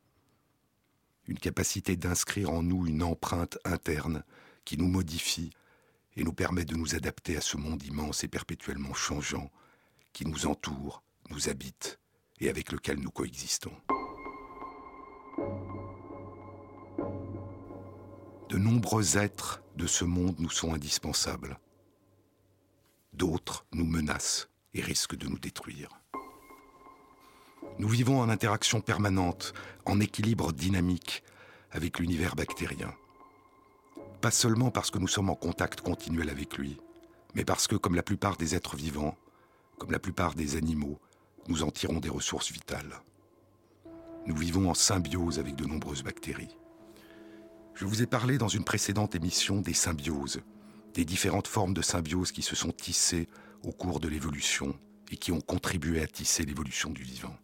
Une 1.27 1.41
capacité 1.41 1.97
d'inscrire 1.97 2.53
en 2.53 2.63
nous 2.63 2.87
une 2.87 3.03
empreinte 3.03 3.59
interne 3.65 4.23
qui 4.65 4.79
nous 4.79 4.87
modifie 4.87 5.51
et 6.15 6.23
nous 6.23 6.33
permet 6.33 6.65
de 6.65 6.77
nous 6.77 6.95
adapter 6.95 7.37
à 7.37 7.41
ce 7.41 7.57
monde 7.57 7.83
immense 7.83 8.23
et 8.23 8.29
perpétuellement 8.29 8.95
changeant 8.95 9.51
qui 10.17 10.25
nous 10.25 10.47
entoure, 10.47 11.03
nous 11.29 11.51
habite 11.51 12.01
et 12.41 12.49
avec 12.49 12.73
lequel 12.73 12.99
nous 12.99 13.11
coexistons. 13.11 13.75
De 18.49 18.57
nombreux 18.57 19.19
êtres 19.19 19.63
de 19.75 19.87
ce 19.87 20.07
monde 20.07 20.37
nous 20.39 20.49
sont 20.49 20.73
indispensables. 20.73 21.59
D'autres 23.13 23.67
nous 23.75 23.85
menacent 23.85 24.49
et 24.73 24.81
risquent 24.81 25.17
de 25.17 25.29
nous 25.29 25.39
détruire. 25.39 25.91
Nous 27.79 27.89
vivons 27.89 28.19
en 28.19 28.31
interaction 28.31 28.81
permanente, 28.81 29.53
en 29.85 30.01
équilibre 30.01 30.55
dynamique 30.55 31.25
avec 31.73 31.99
l'univers 31.99 32.37
bactérien. 32.37 32.95
Pas 34.23 34.31
seulement 34.31 34.71
parce 34.71 34.91
que 34.91 34.99
nous 34.99 35.09
sommes 35.09 35.29
en 35.29 35.37
contact 35.37 35.83
continuel 35.83 36.31
avec 36.31 36.57
lui, 36.57 36.79
mais 37.35 37.45
parce 37.45 37.67
que, 37.67 37.77
comme 37.77 37.95
la 37.95 38.03
plupart 38.03 38.39
des 38.39 38.55
êtres 38.55 38.77
vivants, 38.77 39.19
comme 39.79 39.93
la 39.93 39.99
plupart 39.99 40.35
des 40.35 40.57
animaux, 40.57 40.99
nous 41.49 41.63
en 41.63 41.71
tirons 41.71 42.01
des 42.01 42.09
ressources 42.09 42.51
vitales. 42.51 43.01
Nous 44.27 44.37
vivons 44.37 44.69
en 44.69 44.75
symbiose 44.75 45.39
avec 45.39 45.55
de 45.55 45.67
nombreuses 45.67 46.03
bactéries. 46.03 46.57
Je 47.75 47.85
vous 47.85 48.03
ai 48.03 48.07
parlé 48.07 48.39
dans 48.39 48.49
une 48.49 48.65
précédente 48.65 49.15
émission 49.15 49.61
des 49.61 49.75
symbioses, 49.75 50.41
des 50.95 51.05
différentes 51.05 51.47
formes 51.47 51.75
de 51.75 51.83
symbiose 51.83 52.33
qui 52.33 52.43
se 52.43 52.57
sont 52.57 52.73
tissées 52.73 53.29
au 53.63 53.71
cours 53.71 54.01
de 54.01 54.09
l'évolution 54.09 54.79
et 55.11 55.17
qui 55.17 55.31
ont 55.31 55.41
contribué 55.41 56.03
à 56.03 56.07
tisser 56.07 56.45
l'évolution 56.45 56.91
du 56.91 57.03
vivant. 57.03 57.37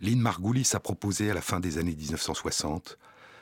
Lynn 0.00 0.18
Margulis 0.18 0.70
a 0.72 0.80
proposé 0.80 1.30
à 1.30 1.34
la 1.34 1.42
fin 1.42 1.60
des 1.60 1.76
années 1.76 1.94
1960 1.94 2.98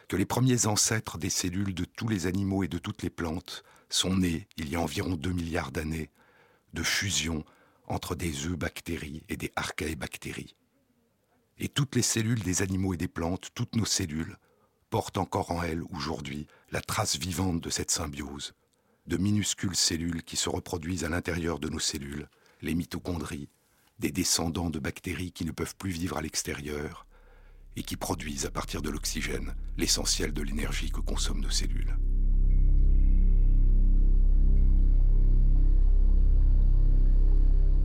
que 0.08 0.16
les 0.16 0.26
premiers 0.26 0.66
ancêtres 0.66 1.18
des 1.18 1.30
cellules 1.30 1.74
de 1.74 1.84
tous 1.84 2.08
les 2.08 2.26
animaux 2.26 2.64
et 2.64 2.68
de 2.68 2.78
toutes 2.78 3.02
les 3.02 3.10
plantes 3.10 3.62
sont 3.88 4.16
nés, 4.16 4.48
il 4.56 4.68
y 4.68 4.76
a 4.76 4.80
environ 4.80 5.14
2 5.14 5.30
milliards 5.30 5.70
d'années, 5.70 6.10
de 6.74 6.82
fusion 6.82 7.44
entre 7.88 8.14
des 8.14 8.46
eubactéries 8.46 9.22
et 9.28 9.36
des 9.36 9.52
archaébactéries. 9.56 10.54
Et 11.58 11.68
toutes 11.68 11.96
les 11.96 12.02
cellules 12.02 12.42
des 12.42 12.62
animaux 12.62 12.94
et 12.94 12.96
des 12.98 13.08
plantes, 13.08 13.50
toutes 13.54 13.74
nos 13.74 13.84
cellules, 13.84 14.36
portent 14.90 15.18
encore 15.18 15.50
en 15.50 15.62
elles 15.62 15.82
aujourd'hui 15.90 16.46
la 16.70 16.80
trace 16.80 17.18
vivante 17.18 17.60
de 17.60 17.70
cette 17.70 17.90
symbiose, 17.90 18.54
de 19.06 19.16
minuscules 19.16 19.76
cellules 19.76 20.22
qui 20.22 20.36
se 20.36 20.48
reproduisent 20.48 21.04
à 21.04 21.08
l'intérieur 21.08 21.58
de 21.58 21.68
nos 21.68 21.78
cellules, 21.78 22.28
les 22.62 22.74
mitochondries, 22.74 23.48
des 23.98 24.12
descendants 24.12 24.70
de 24.70 24.78
bactéries 24.78 25.32
qui 25.32 25.44
ne 25.44 25.50
peuvent 25.50 25.76
plus 25.76 25.90
vivre 25.90 26.16
à 26.16 26.22
l'extérieur 26.22 27.06
et 27.76 27.82
qui 27.82 27.96
produisent 27.96 28.46
à 28.46 28.50
partir 28.50 28.82
de 28.82 28.90
l'oxygène 28.90 29.54
l'essentiel 29.76 30.32
de 30.32 30.42
l'énergie 30.42 30.90
que 30.90 31.00
consomment 31.00 31.42
nos 31.42 31.50
cellules. 31.50 31.96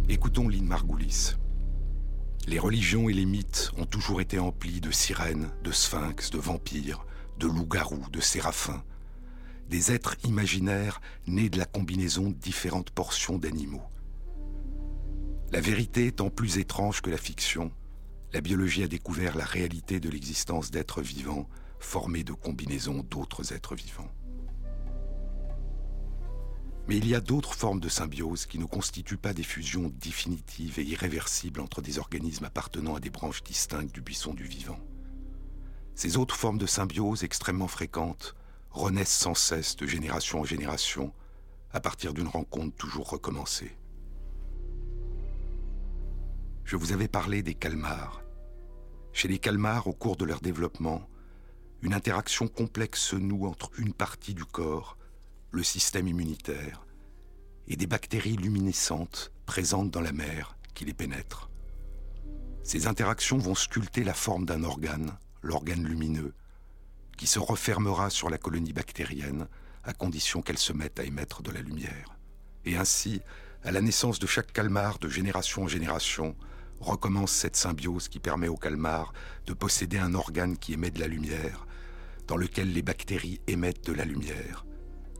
Écoutons 0.09 0.49
Lynn 0.49 0.65
Margulis. 0.65 1.35
Les 2.45 2.59
religions 2.59 3.07
et 3.07 3.13
les 3.13 3.25
mythes 3.25 3.71
ont 3.77 3.85
toujours 3.85 4.19
été 4.19 4.37
emplis 4.37 4.81
de 4.81 4.91
sirènes, 4.91 5.49
de 5.63 5.71
sphinx, 5.71 6.29
de 6.29 6.37
vampires, 6.37 7.05
de 7.39 7.47
loups-garous, 7.47 8.09
de 8.11 8.19
séraphins, 8.19 8.83
des 9.69 9.93
êtres 9.93 10.17
imaginaires 10.25 10.99
nés 11.25 11.49
de 11.49 11.57
la 11.57 11.65
combinaison 11.65 12.31
de 12.31 12.35
différentes 12.35 12.91
portions 12.91 13.37
d'animaux. 13.37 13.83
La 15.53 15.61
vérité 15.61 16.07
étant 16.07 16.29
plus 16.29 16.57
étrange 16.57 17.01
que 17.01 17.09
la 17.09 17.17
fiction, 17.17 17.71
la 18.33 18.41
biologie 18.41 18.83
a 18.83 18.87
découvert 18.87 19.37
la 19.37 19.45
réalité 19.45 20.01
de 20.01 20.09
l'existence 20.09 20.69
d'êtres 20.69 21.01
vivants 21.01 21.47
formés 21.79 22.25
de 22.25 22.33
combinaisons 22.33 23.05
d'autres 23.09 23.53
êtres 23.53 23.75
vivants. 23.75 24.11
Mais 26.87 26.97
il 26.97 27.07
y 27.07 27.15
a 27.15 27.21
d'autres 27.21 27.53
formes 27.53 27.79
de 27.79 27.87
symbiose 27.87 28.45
qui 28.45 28.59
ne 28.59 28.65
constituent 28.65 29.17
pas 29.17 29.33
des 29.33 29.43
fusions 29.43 29.91
définitives 30.01 30.79
et 30.79 30.83
irréversibles 30.83 31.61
entre 31.61 31.81
des 31.81 31.97
organismes 31.97 32.45
appartenant 32.45 32.95
à 32.95 32.99
des 32.99 33.09
branches 33.09 33.43
distinctes 33.43 33.93
du 33.93 34.01
buisson 34.01 34.33
du 34.33 34.43
vivant. 34.43 34.79
Ces 35.95 36.17
autres 36.17 36.35
formes 36.35 36.57
de 36.57 36.65
symbiose 36.65 37.23
extrêmement 37.23 37.67
fréquentes 37.67 38.35
renaissent 38.71 39.15
sans 39.15 39.35
cesse 39.35 39.75
de 39.75 39.87
génération 39.87 40.41
en 40.41 40.43
génération 40.43 41.13
à 41.71 41.79
partir 41.79 42.13
d'une 42.13 42.27
rencontre 42.27 42.75
toujours 42.75 43.09
recommencée. 43.09 43.77
Je 46.65 46.75
vous 46.75 46.91
avais 46.91 47.07
parlé 47.07 47.43
des 47.43 47.53
calmars. 47.53 48.23
Chez 49.11 49.27
les 49.27 49.37
calmars, 49.37 49.87
au 49.87 49.93
cours 49.93 50.17
de 50.17 50.25
leur 50.25 50.41
développement, 50.41 51.07
une 51.81 51.93
interaction 51.93 52.47
complexe 52.47 53.01
se 53.01 53.15
noue 53.15 53.45
entre 53.45 53.69
une 53.77 53.93
partie 53.93 54.33
du 54.33 54.45
corps, 54.45 54.97
le 55.53 55.63
système 55.63 56.07
immunitaire, 56.07 56.83
et 57.67 57.75
des 57.75 57.85
bactéries 57.85 58.35
luminescentes 58.35 59.31
présentes 59.45 59.91
dans 59.91 60.01
la 60.01 60.11
mer 60.11 60.57
qui 60.73 60.83
les 60.83 60.95
pénètrent. 60.95 61.51
Ces 62.63 62.87
interactions 62.87 63.37
vont 63.37 63.53
sculpter 63.53 64.03
la 64.03 64.15
forme 64.15 64.45
d'un 64.45 64.63
organe, 64.63 65.15
l'organe 65.43 65.85
lumineux, 65.85 66.33
qui 67.17 67.27
se 67.27 67.37
refermera 67.37 68.09
sur 68.09 68.31
la 68.31 68.39
colonie 68.39 68.73
bactérienne 68.73 69.47
à 69.83 69.93
condition 69.93 70.41
qu'elle 70.41 70.57
se 70.57 70.73
mette 70.73 70.99
à 70.99 71.03
émettre 71.03 71.43
de 71.43 71.51
la 71.51 71.61
lumière. 71.61 72.17
Et 72.65 72.75
ainsi, 72.75 73.21
à 73.63 73.71
la 73.71 73.81
naissance 73.81 74.17
de 74.17 74.25
chaque 74.25 74.53
calmar, 74.53 74.97
de 74.97 75.07
génération 75.07 75.63
en 75.63 75.67
génération, 75.67 76.35
recommence 76.79 77.31
cette 77.31 77.57
symbiose 77.57 78.07
qui 78.07 78.19
permet 78.19 78.47
au 78.47 78.57
calmar 78.57 79.13
de 79.45 79.53
posséder 79.53 79.99
un 79.99 80.15
organe 80.15 80.57
qui 80.57 80.73
émet 80.73 80.89
de 80.89 80.99
la 80.99 81.07
lumière, 81.07 81.67
dans 82.27 82.37
lequel 82.37 82.73
les 82.73 82.81
bactéries 82.81 83.39
émettent 83.45 83.85
de 83.85 83.93
la 83.93 84.05
lumière, 84.05 84.65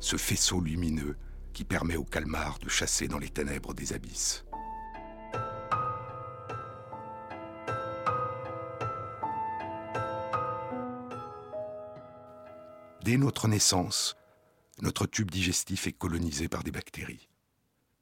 ce 0.03 0.17
faisceau 0.17 0.59
lumineux 0.59 1.15
qui 1.53 1.63
permet 1.63 1.95
au 1.95 2.03
calmar 2.03 2.59
de 2.59 2.67
chasser 2.67 3.07
dans 3.07 3.19
les 3.19 3.29
ténèbres 3.29 3.73
des 3.73 3.93
abysses. 3.93 4.43
Dès 13.01 13.15
notre 13.15 13.47
naissance, 13.47 14.17
notre 14.81 15.05
tube 15.05 15.31
digestif 15.31 15.87
est 15.87 15.93
colonisé 15.93 16.49
par 16.49 16.63
des 16.63 16.71
bactéries. 16.71 17.29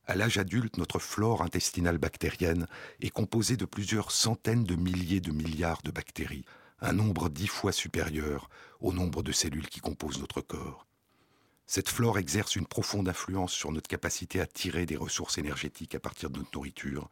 À 0.08 0.15
l'âge 0.15 0.39
adulte, 0.39 0.77
notre 0.77 0.98
flore 0.98 1.43
intestinale 1.43 2.00
bactérienne 2.00 2.65
est 3.01 3.12
composée 3.12 3.58
de 3.58 3.65
plusieurs 3.65 4.10
centaines 4.10 4.63
de 4.63 4.75
milliers 4.75 5.22
de 5.22 5.31
milliards 5.31 5.84
de 5.84 5.91
bactéries, 5.91 6.46
un 6.79 6.93
nombre 6.93 7.29
dix 7.29 7.48
fois 7.48 7.72
supérieur 7.72 8.50
au 8.79 8.91
nombre 8.91 9.22
de 9.22 9.31
cellules 9.31 9.70
qui 9.70 9.81
composent 9.81 10.20
notre 10.20 10.41
corps. 10.41 10.88
Cette 11.73 11.87
flore 11.87 12.17
exerce 12.17 12.57
une 12.57 12.67
profonde 12.67 13.07
influence 13.07 13.53
sur 13.53 13.71
notre 13.71 13.87
capacité 13.87 14.41
à 14.41 14.45
tirer 14.45 14.85
des 14.85 14.97
ressources 14.97 15.37
énergétiques 15.37 15.95
à 15.95 16.01
partir 16.01 16.29
de 16.29 16.39
notre 16.39 16.51
nourriture 16.53 17.09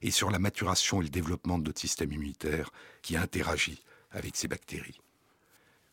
et 0.00 0.10
sur 0.10 0.30
la 0.30 0.38
maturation 0.38 1.02
et 1.02 1.04
le 1.04 1.10
développement 1.10 1.58
de 1.58 1.64
notre 1.64 1.82
système 1.82 2.10
immunitaire 2.10 2.70
qui 3.02 3.18
interagit 3.18 3.84
avec 4.10 4.36
ces 4.36 4.48
bactéries. 4.48 4.98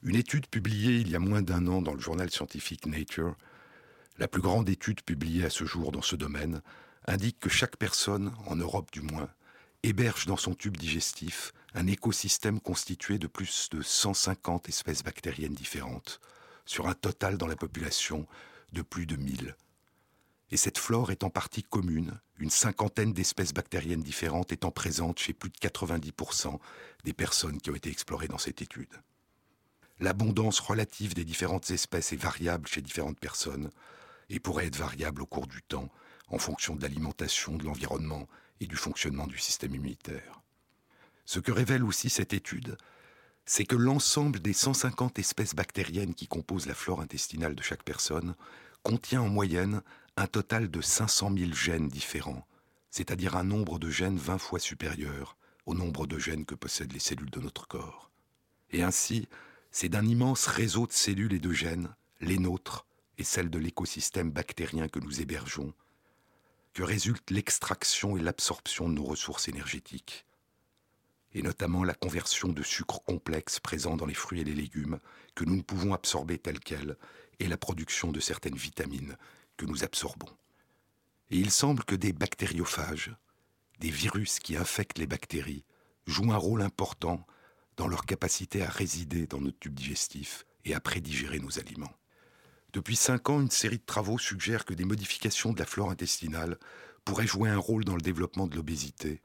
Une 0.03 0.15
étude 0.15 0.47
publiée 0.47 1.01
il 1.01 1.09
y 1.09 1.17
a 1.17 1.19
moins 1.19 1.41
d'un 1.41 1.67
an 1.67 1.81
dans 1.81 1.93
le 1.93 1.99
journal 1.99 2.31
scientifique 2.31 2.85
Nature, 2.85 3.35
la 4.19 4.29
plus 4.29 4.41
grande 4.41 4.69
étude 4.69 5.01
publiée 5.01 5.43
à 5.43 5.49
ce 5.49 5.65
jour 5.65 5.91
dans 5.91 6.01
ce 6.01 6.15
domaine, 6.15 6.61
indique 7.07 7.41
que 7.41 7.49
chaque 7.49 7.75
personne, 7.75 8.31
en 8.45 8.55
Europe 8.55 8.89
du 8.93 9.01
moins, 9.01 9.29
héberge 9.83 10.27
dans 10.27 10.37
son 10.37 10.53
tube 10.53 10.77
digestif 10.77 11.51
un 11.73 11.87
écosystème 11.87 12.61
constitué 12.61 13.17
de 13.19 13.27
plus 13.27 13.67
de 13.69 13.81
150 13.81 14.69
espèces 14.69 15.03
bactériennes 15.03 15.55
différentes, 15.55 16.21
sur 16.67 16.87
un 16.87 16.93
total 16.93 17.37
dans 17.37 17.47
la 17.47 17.55
population 17.55 18.27
de 18.73 18.83
plus 18.83 19.07
de 19.07 19.15
1000. 19.15 19.55
Et 20.51 20.57
cette 20.57 20.77
flore 20.77 21.11
est 21.11 21.23
en 21.23 21.29
partie 21.29 21.63
commune, 21.63 22.19
une 22.37 22.49
cinquantaine 22.49 23.13
d'espèces 23.13 23.53
bactériennes 23.53 24.03
différentes 24.03 24.51
étant 24.51 24.71
présentes 24.71 25.19
chez 25.19 25.33
plus 25.33 25.49
de 25.49 25.57
90% 25.57 26.59
des 27.03 27.13
personnes 27.13 27.59
qui 27.59 27.71
ont 27.71 27.75
été 27.75 27.89
explorées 27.89 28.27
dans 28.27 28.37
cette 28.37 28.61
étude. 28.61 28.93
L'abondance 29.99 30.59
relative 30.59 31.15
des 31.15 31.25
différentes 31.25 31.71
espèces 31.71 32.13
est 32.13 32.21
variable 32.21 32.67
chez 32.67 32.81
différentes 32.81 33.19
personnes 33.19 33.71
et 34.29 34.39
pourrait 34.39 34.67
être 34.67 34.77
variable 34.77 35.23
au 35.23 35.25
cours 35.25 35.47
du 35.47 35.61
temps 35.63 35.89
en 36.27 36.37
fonction 36.37 36.75
de 36.75 36.81
l'alimentation, 36.81 37.55
de 37.55 37.65
l'environnement 37.65 38.27
et 38.59 38.67
du 38.67 38.75
fonctionnement 38.75 39.27
du 39.27 39.37
système 39.37 39.73
immunitaire. 39.73 40.41
Ce 41.25 41.39
que 41.39 41.51
révèle 41.51 41.83
aussi 41.83 42.09
cette 42.09 42.33
étude, 42.33 42.77
c'est 43.49 43.65
que 43.65 43.77
l'ensemble 43.77 44.41
des 44.41 44.51
150 44.51 45.19
espèces 45.19 45.55
bactériennes 45.55 46.13
qui 46.13 46.27
composent 46.27 46.67
la 46.67 46.75
flore 46.75 46.99
intestinale 46.99 47.55
de 47.55 47.63
chaque 47.63 47.83
personne 47.83 48.35
contient 48.83 49.21
en 49.21 49.29
moyenne 49.29 49.81
un 50.17 50.27
total 50.27 50.69
de 50.69 50.81
500 50.81 51.31
000 51.35 51.53
gènes 51.53 51.87
différents, 51.87 52.45
c'est-à-dire 52.91 53.37
un 53.37 53.45
nombre 53.45 53.79
de 53.79 53.89
gènes 53.89 54.17
20 54.17 54.37
fois 54.37 54.59
supérieur 54.59 55.37
au 55.65 55.73
nombre 55.73 56.07
de 56.07 56.19
gènes 56.19 56.45
que 56.45 56.55
possèdent 56.55 56.91
les 56.91 56.99
cellules 56.99 57.29
de 57.29 57.39
notre 57.39 57.67
corps. 57.67 58.11
Et 58.71 58.83
ainsi, 58.83 59.29
c'est 59.71 59.89
d'un 59.89 60.05
immense 60.05 60.47
réseau 60.47 60.85
de 60.85 60.91
cellules 60.91 61.33
et 61.33 61.39
de 61.39 61.53
gènes, 61.53 61.95
les 62.19 62.39
nôtres 62.39 62.85
et 63.17 63.23
celles 63.23 63.49
de 63.49 63.59
l'écosystème 63.59 64.29
bactérien 64.29 64.89
que 64.89 64.99
nous 64.99 65.21
hébergeons, 65.21 65.73
que 66.73 66.83
résulte 66.83 67.31
l'extraction 67.31 68.17
et 68.17 68.21
l'absorption 68.21 68.89
de 68.89 68.95
nos 68.95 69.05
ressources 69.05 69.47
énergétiques, 69.47 70.25
et 71.33 71.41
notamment 71.41 71.83
la 71.83 71.93
conversion 71.93 72.49
de 72.49 72.63
sucres 72.63 73.03
complexes 73.03 73.59
présents 73.59 73.97
dans 73.97 74.05
les 74.05 74.13
fruits 74.13 74.41
et 74.41 74.45
les 74.45 74.55
légumes 74.55 74.99
que 75.35 75.45
nous 75.45 75.55
ne 75.55 75.61
pouvons 75.61 75.93
absorber 75.93 76.37
tels 76.37 76.59
quels, 76.59 76.97
et 77.39 77.47
la 77.47 77.57
production 77.57 78.11
de 78.11 78.19
certaines 78.19 78.55
vitamines 78.55 79.15
que 79.57 79.65
nous 79.65 79.83
absorbons. 79.83 80.29
Et 81.29 81.37
il 81.37 81.51
semble 81.51 81.83
que 81.83 81.95
des 81.95 82.13
bactériophages, 82.13 83.15
des 83.79 83.91
virus 83.91 84.39
qui 84.39 84.55
infectent 84.55 84.97
les 84.97 85.07
bactéries, 85.07 85.63
jouent 86.07 86.31
un 86.31 86.37
rôle 86.37 86.61
important 86.61 87.25
dans 87.75 87.87
leur 87.87 88.05
capacité 88.05 88.63
à 88.63 88.69
résider 88.69 89.27
dans 89.27 89.39
notre 89.39 89.59
tube 89.59 89.75
digestif 89.75 90.45
et 90.65 90.73
à 90.73 90.79
prédigérer 90.79 91.39
nos 91.39 91.59
aliments. 91.59 91.93
Depuis 92.73 92.95
cinq 92.95 93.29
ans, 93.29 93.41
une 93.41 93.51
série 93.51 93.77
de 93.77 93.85
travaux 93.85 94.17
suggère 94.17 94.65
que 94.65 94.73
des 94.73 94.85
modifications 94.85 95.53
de 95.53 95.59
la 95.59 95.65
flore 95.65 95.91
intestinale 95.91 96.57
pourraient 97.05 97.27
jouer 97.27 97.49
un 97.49 97.57
rôle 97.57 97.85
dans 97.85 97.95
le 97.95 98.01
développement 98.01 98.47
de 98.47 98.55
l'obésité 98.55 99.21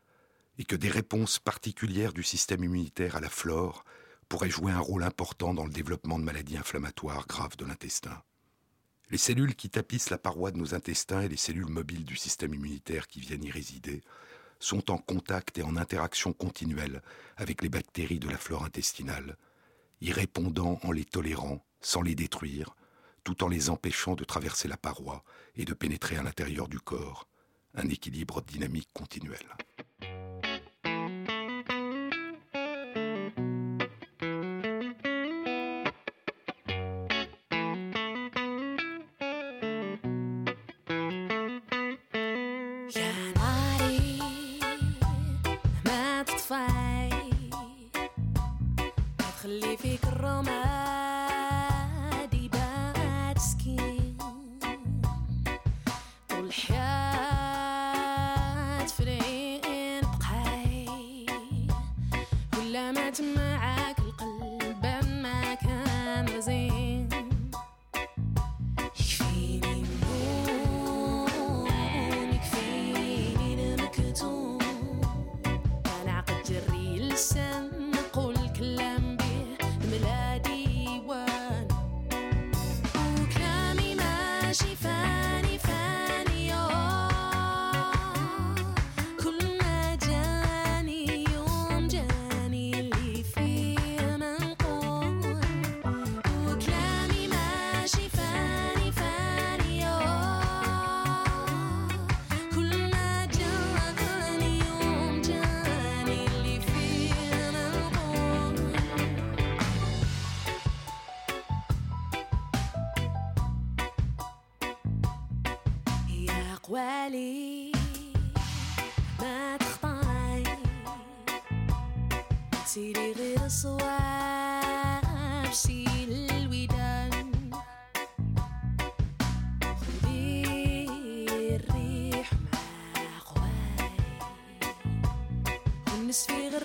et 0.62 0.64
que 0.64 0.77
des 0.77 0.90
réponses 0.90 1.40
particulières 1.40 2.12
du 2.12 2.22
système 2.22 2.62
immunitaire 2.62 3.16
à 3.16 3.20
la 3.20 3.29
flore 3.29 3.85
pourraient 4.29 4.48
jouer 4.48 4.70
un 4.70 4.79
rôle 4.79 5.03
important 5.03 5.55
dans 5.55 5.64
le 5.64 5.72
développement 5.72 6.20
de 6.20 6.25
maladies 6.25 6.57
inflammatoires 6.57 7.27
graves 7.27 7.57
de 7.57 7.64
l'intestin. 7.64 8.22
Les 9.11 9.18
cellules 9.18 9.57
qui 9.57 9.70
tapissent 9.70 10.11
la 10.11 10.18
paroi 10.18 10.53
de 10.53 10.59
nos 10.59 10.72
intestins 10.72 11.22
et 11.22 11.29
les 11.29 11.37
cellules 11.37 11.66
mobiles 11.66 12.05
du 12.05 12.14
système 12.14 12.55
immunitaire 12.55 13.09
qui 13.09 13.18
viennent 13.18 13.42
y 13.42 13.51
résider 13.51 14.03
sont 14.61 14.92
en 14.92 14.98
contact 14.98 15.59
et 15.59 15.64
en 15.64 15.77
interaction 15.77 16.33
continuelle 16.33 17.03
avec 17.37 17.61
les 17.61 17.68
bactéries 17.68 18.20
de 18.20 18.29
la 18.29 18.38
flore 18.38 18.64
intestinale, 18.64 19.37
y 20.01 20.12
répondant 20.12 20.79
en 20.85 20.92
les 20.92 21.05
tolérant, 21.05 21.66
sans 21.81 22.03
les 22.03 22.14
détruire, 22.14 22.77
tout 23.25 23.42
en 23.42 23.48
les 23.48 23.68
empêchant 23.68 24.14
de 24.14 24.22
traverser 24.22 24.68
la 24.68 24.77
paroi 24.77 25.25
et 25.57 25.64
de 25.64 25.75
pénétrer 25.75 26.18
à 26.18 26.22
l'intérieur 26.22 26.68
du 26.68 26.79
corps, 26.79 27.27
un 27.75 27.88
équilibre 27.88 28.42
dynamique 28.42 28.90
continuel. 28.94 29.42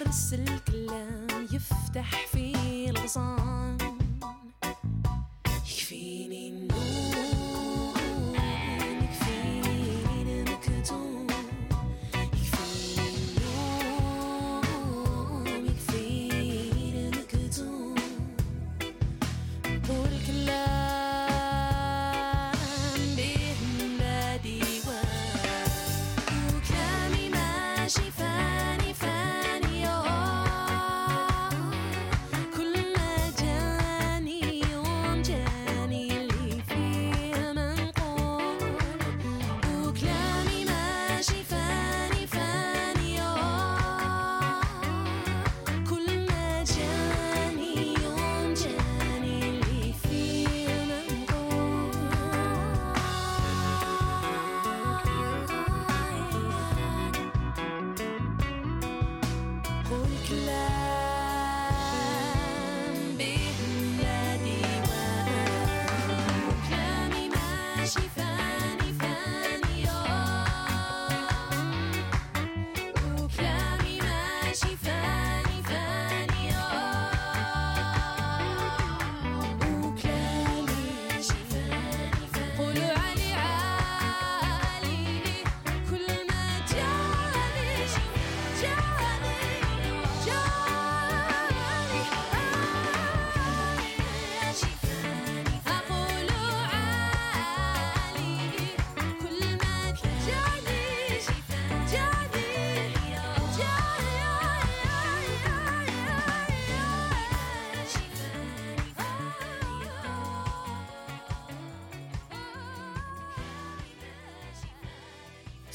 نفس 0.08 0.34
الكلام 0.34 1.48
يفتح 1.52 2.28
فيه 2.28 2.90
الغصان. 2.90 3.77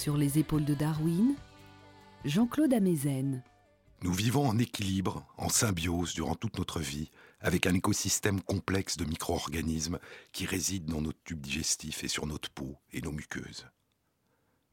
Sur 0.02 0.16
les 0.16 0.40
épaules 0.40 0.64
de 0.64 0.74
Darwin, 0.74 1.36
Jean-Claude 2.24 2.74
Amezen. 2.74 3.44
Nous 4.02 4.12
vivons 4.12 4.48
en 4.48 4.58
équilibre, 4.58 5.24
en 5.36 5.48
symbiose 5.48 6.12
durant 6.12 6.34
toute 6.34 6.58
notre 6.58 6.80
vie, 6.80 7.12
avec 7.38 7.68
un 7.68 7.74
écosystème 7.74 8.40
complexe 8.40 8.96
de 8.96 9.04
micro-organismes 9.04 10.00
qui 10.32 10.44
résident 10.44 10.92
dans 10.92 11.02
notre 11.02 11.22
tube 11.22 11.40
digestif 11.40 12.02
et 12.02 12.08
sur 12.08 12.26
notre 12.26 12.50
peau 12.50 12.76
et 12.90 13.00
nos 13.00 13.12
muqueuses. 13.12 13.68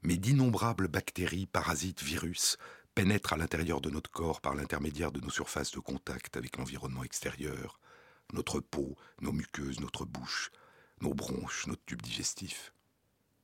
Mais 0.02 0.16
d'innombrables 0.16 0.88
bactéries, 0.88 1.46
parasites, 1.46 2.02
virus 2.02 2.56
pénètrent 2.96 3.34
à 3.34 3.36
l'intérieur 3.36 3.80
de 3.80 3.90
notre 3.90 4.10
corps 4.10 4.40
par 4.40 4.56
l'intermédiaire 4.56 5.12
de 5.12 5.20
nos 5.20 5.30
surfaces 5.30 5.70
de 5.70 5.78
contact 5.78 6.36
avec 6.36 6.56
l'environnement 6.56 7.04
extérieur, 7.04 7.78
notre 8.32 8.58
peau, 8.58 8.96
nos 9.20 9.30
muqueuses, 9.30 9.78
notre 9.78 10.04
bouche, 10.04 10.50
nos 11.00 11.14
bronches, 11.14 11.68
notre 11.68 11.84
tube 11.84 12.02
digestif. 12.02 12.72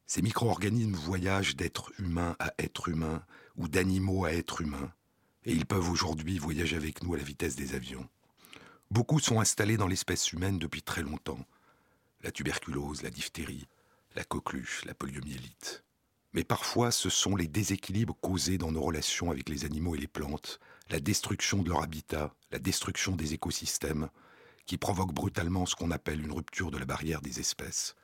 Ces 0.07 0.23
micro-organismes 0.23 0.95
voyagent 0.95 1.57
d'être 1.57 1.92
humain 1.99 2.37
à 2.38 2.53
être 2.59 2.88
humain 2.88 3.25
ou 3.57 3.66
d'animaux 3.66 4.25
à 4.25 4.33
être 4.33 4.61
humains, 4.61 4.92
et 5.45 5.53
ils 5.53 5.66
peuvent 5.66 5.90
aujourd'hui 5.90 6.38
voyager 6.38 6.77
avec 6.77 7.03
nous 7.03 7.14
à 7.14 7.16
la 7.16 7.25
vitesse 7.25 7.57
des 7.57 7.75
avions. 7.75 8.09
Beaucoup 8.90 9.19
sont 9.19 9.40
installés 9.40 9.77
dans 9.77 9.88
l'espèce 9.88 10.33
humaine 10.33 10.59
depuis 10.59 10.83
très 10.83 11.03
longtemps. 11.03 11.45
La 12.23 12.31
tuberculose, 12.31 13.03
la 13.03 13.11
diphtérie, 13.11 13.66
la 14.14 14.23
coqueluche, 14.23 14.85
la 14.85 14.95
poliomyélite. 14.95 15.83
Mais 16.35 16.45
parfois, 16.45 16.92
ce 16.92 17.11
sont 17.11 17.35
les 17.35 17.49
déséquilibres 17.49 18.16
causés 18.21 18.59
dans 18.59 18.71
nos 18.71 18.83
relations 18.83 19.31
avec 19.33 19.49
les 19.49 19.64
animaux 19.64 19.97
et 19.97 20.01
les 20.01 20.07
plantes, 20.07 20.61
la 20.88 21.01
destruction 21.01 21.62
de 21.62 21.69
leur 21.69 21.83
habitat, 21.83 22.33
la 22.53 22.59
destruction 22.61 23.16
des 23.16 23.35
écosystèmes, 23.35 24.09
qui 24.66 24.79
provoquent 24.79 25.14
brutalement 25.14 25.66
ce 25.66 25.75
qu'on 25.75 25.90
appelle 25.90 26.21
une 26.21 26.33
rupture 26.33 26.71
de 26.71 26.79
la 26.79 26.85
barrière 26.85 27.23
des 27.23 27.40
espèces, 27.40 27.97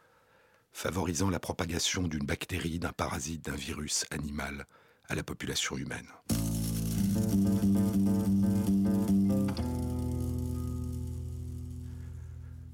favorisant 0.73 1.31
la 1.31 1.41
propagation 1.41 2.09
d'une 2.09 2.27
bactérie, 2.27 2.79
d'un 2.79 2.93
parasite, 2.93 3.45
d'un 3.45 3.55
virus 3.55 4.05
animal 4.11 4.67
à 5.09 5.15
la 5.15 5.23
population 5.23 5.77
humaine. 5.77 6.09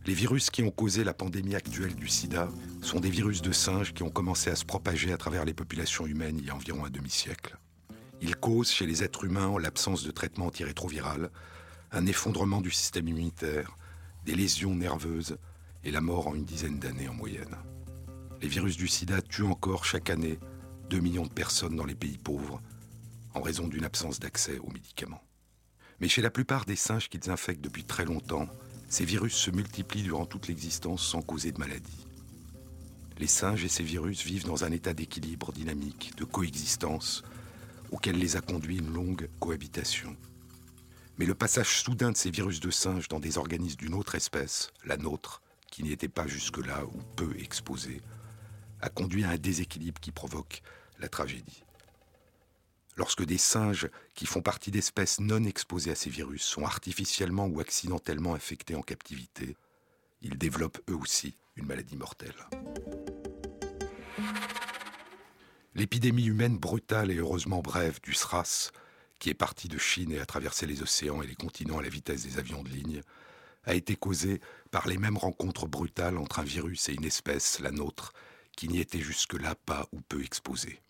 Les 0.07 0.15
virus 0.15 0.49
qui 0.49 0.63
ont 0.63 0.71
causé 0.71 1.05
la 1.05 1.13
pandémie 1.13 1.55
actuelle 1.55 1.95
du 1.95 2.09
sida 2.09 2.49
sont 2.81 2.99
des 2.99 3.11
virus 3.11 3.43
de 3.43 3.53
singes 3.53 3.93
qui 3.93 4.03
ont 4.03 4.11
commencé 4.11 4.49
à 4.49 4.57
se 4.57 4.65
propager 4.65 5.13
à 5.13 5.19
travers 5.19 5.45
les 5.45 5.53
populations 5.53 6.07
humaines 6.07 6.39
il 6.39 6.47
y 6.47 6.51
a 6.51 6.55
environ 6.55 6.87
un 6.87 6.91
demi-siècle. 6.91 7.59
Ils 8.23 8.37
causent 8.37 8.71
chez 8.71 8.87
les 8.87 9.05
êtres 9.05 9.25
humains, 9.25 9.49
en 9.49 9.59
l'absence 9.59 10.05
de 10.05 10.11
traitement 10.11 10.47
antirétroviral, 10.47 11.31
un 11.93 12.07
effondrement 12.07 12.63
du 12.63 12.71
système 12.71 13.09
immunitaire, 13.09 13.77
des 14.25 14.35
lésions 14.35 14.75
nerveuses 14.75 15.37
et 15.85 15.91
la 15.91 16.01
mort 16.01 16.29
en 16.29 16.35
une 16.35 16.45
dizaine 16.45 16.79
d'années 16.79 17.09
en 17.09 17.15
moyenne. 17.15 17.57
Les 18.41 18.49
virus 18.49 18.77
du 18.77 18.87
sida 18.87 19.21
tuent 19.21 19.43
encore 19.43 19.85
chaque 19.85 20.11
année 20.11 20.39
2 20.91 21.01
millions 21.01 21.27
de 21.27 21.33
personnes 21.33 21.75
dans 21.75 21.85
les 21.85 21.97
pays 21.97 22.19
pauvres 22.19 22.63
en 23.35 23.41
raison 23.41 23.67
d'une 23.67 23.85
absence 23.85 24.21
d'accès 24.21 24.59
aux 24.59 24.71
médicaments. 24.71 25.23
Mais 26.01 26.09
chez 26.09 26.23
la 26.23 26.31
plupart 26.31 26.65
des 26.65 26.77
singes 26.77 27.09
qu'ils 27.09 27.31
infectent 27.31 27.65
depuis 27.65 27.83
très 27.83 28.05
longtemps, 28.05 28.47
ces 28.89 29.05
virus 29.05 29.35
se 29.35 29.51
multiplient 29.51 30.05
durant 30.05 30.25
toute 30.25 30.47
l'existence 30.47 31.05
sans 31.05 31.21
causer 31.21 31.51
de 31.51 31.59
maladie. 31.59 32.07
Les 33.19 33.27
singes 33.27 33.65
et 33.65 33.69
ces 33.69 33.83
virus 33.83 34.25
vivent 34.25 34.47
dans 34.47 34.63
un 34.63 34.71
état 34.71 34.95
d'équilibre 34.95 35.53
dynamique, 35.53 36.13
de 36.17 36.25
coexistence, 36.25 37.25
auquel 37.91 38.19
les 38.19 38.37
a 38.37 38.41
conduits 38.41 38.79
une 38.79 38.93
longue 38.93 39.29
cohabitation. 39.41 40.17
Mais 41.19 41.27
le 41.27 41.35
passage 41.35 41.81
soudain 41.83 42.13
de 42.13 42.17
ces 42.17 42.31
virus 42.31 42.61
de 42.61 42.71
singes 42.71 43.09
dans 43.09 43.19
des 43.19 43.37
organismes 43.37 43.79
d'une 43.79 43.95
autre 43.95 44.15
espèce, 44.15 44.71
la 44.85 44.97
nôtre, 44.97 45.43
qui 45.69 45.83
n'y 45.83 45.91
était 45.91 46.07
pas 46.07 46.29
jusque-là 46.29 46.85
ou 46.85 46.99
peu 47.17 47.37
exposée, 47.41 48.01
a 48.81 48.89
conduit 48.89 49.25
à 49.25 49.31
un 49.31 49.37
déséquilibre 49.37 50.01
qui 50.01 50.13
provoque 50.13 50.63
la 50.99 51.09
tragédie. 51.09 51.65
Lorsque 52.97 53.25
des 53.25 53.39
singes 53.39 53.89
qui 54.15 54.27
font 54.27 54.43
partie 54.43 54.73
d'espèces 54.73 55.21
non 55.21 55.45
exposées 55.45 55.93
à 55.93 55.95
ces 55.95 56.11
virus 56.11 56.43
sont 56.43 56.65
artificiellement 56.65 57.47
ou 57.47 57.61
accidentellement 57.61 58.35
infectés 58.35 58.75
en 58.75 58.83
captivité, 58.83 59.57
ils 60.21 60.37
développent 60.37 60.81
eux 60.91 60.97
aussi 60.97 61.37
une 61.57 61.67
maladie 61.67 61.97
mortelle. 61.97 62.35
L'épidémie 65.77 66.27
humaine 66.27 66.59
brutale 66.59 67.13
et 67.13 67.17
heureusement 67.17 67.61
brève 67.61 68.01
du 68.03 68.15
SRAS, 68.15 68.73
qui 69.21 69.31
est 69.31 69.35
partie 69.35 69.69
de 69.69 69.79
Chine 69.79 70.11
et 70.11 70.19
a 70.19 70.27
traversé 70.27 70.67
les 70.67 70.83
océans 70.83 71.23
et 71.23 71.27
les 71.29 71.37
continents 71.37 71.79
à 71.79 71.83
la 71.83 71.89
vitesse 71.89 72.25
des 72.25 72.39
avions 72.39 72.65
de 72.65 72.69
ligne, 72.69 73.03
a 73.65 73.75
été 73.75 73.95
causée 73.95 74.41
par 74.73 74.89
les 74.89 74.99
mêmes 74.99 75.19
rencontres 75.19 75.69
brutales 75.69 76.19
entre 76.19 76.41
un 76.41 76.45
virus 76.45 76.89
et 76.89 76.95
une 76.95 77.05
espèce, 77.05 77.61
la 77.61 77.71
nôtre, 77.71 78.13
qui 78.59 78.69
n'y 78.69 78.81
était 78.81 78.99
jusque-là 78.99 79.55
pas 79.55 79.87
ou 79.93 80.01
peu 80.01 80.21
exposée. 80.21 80.83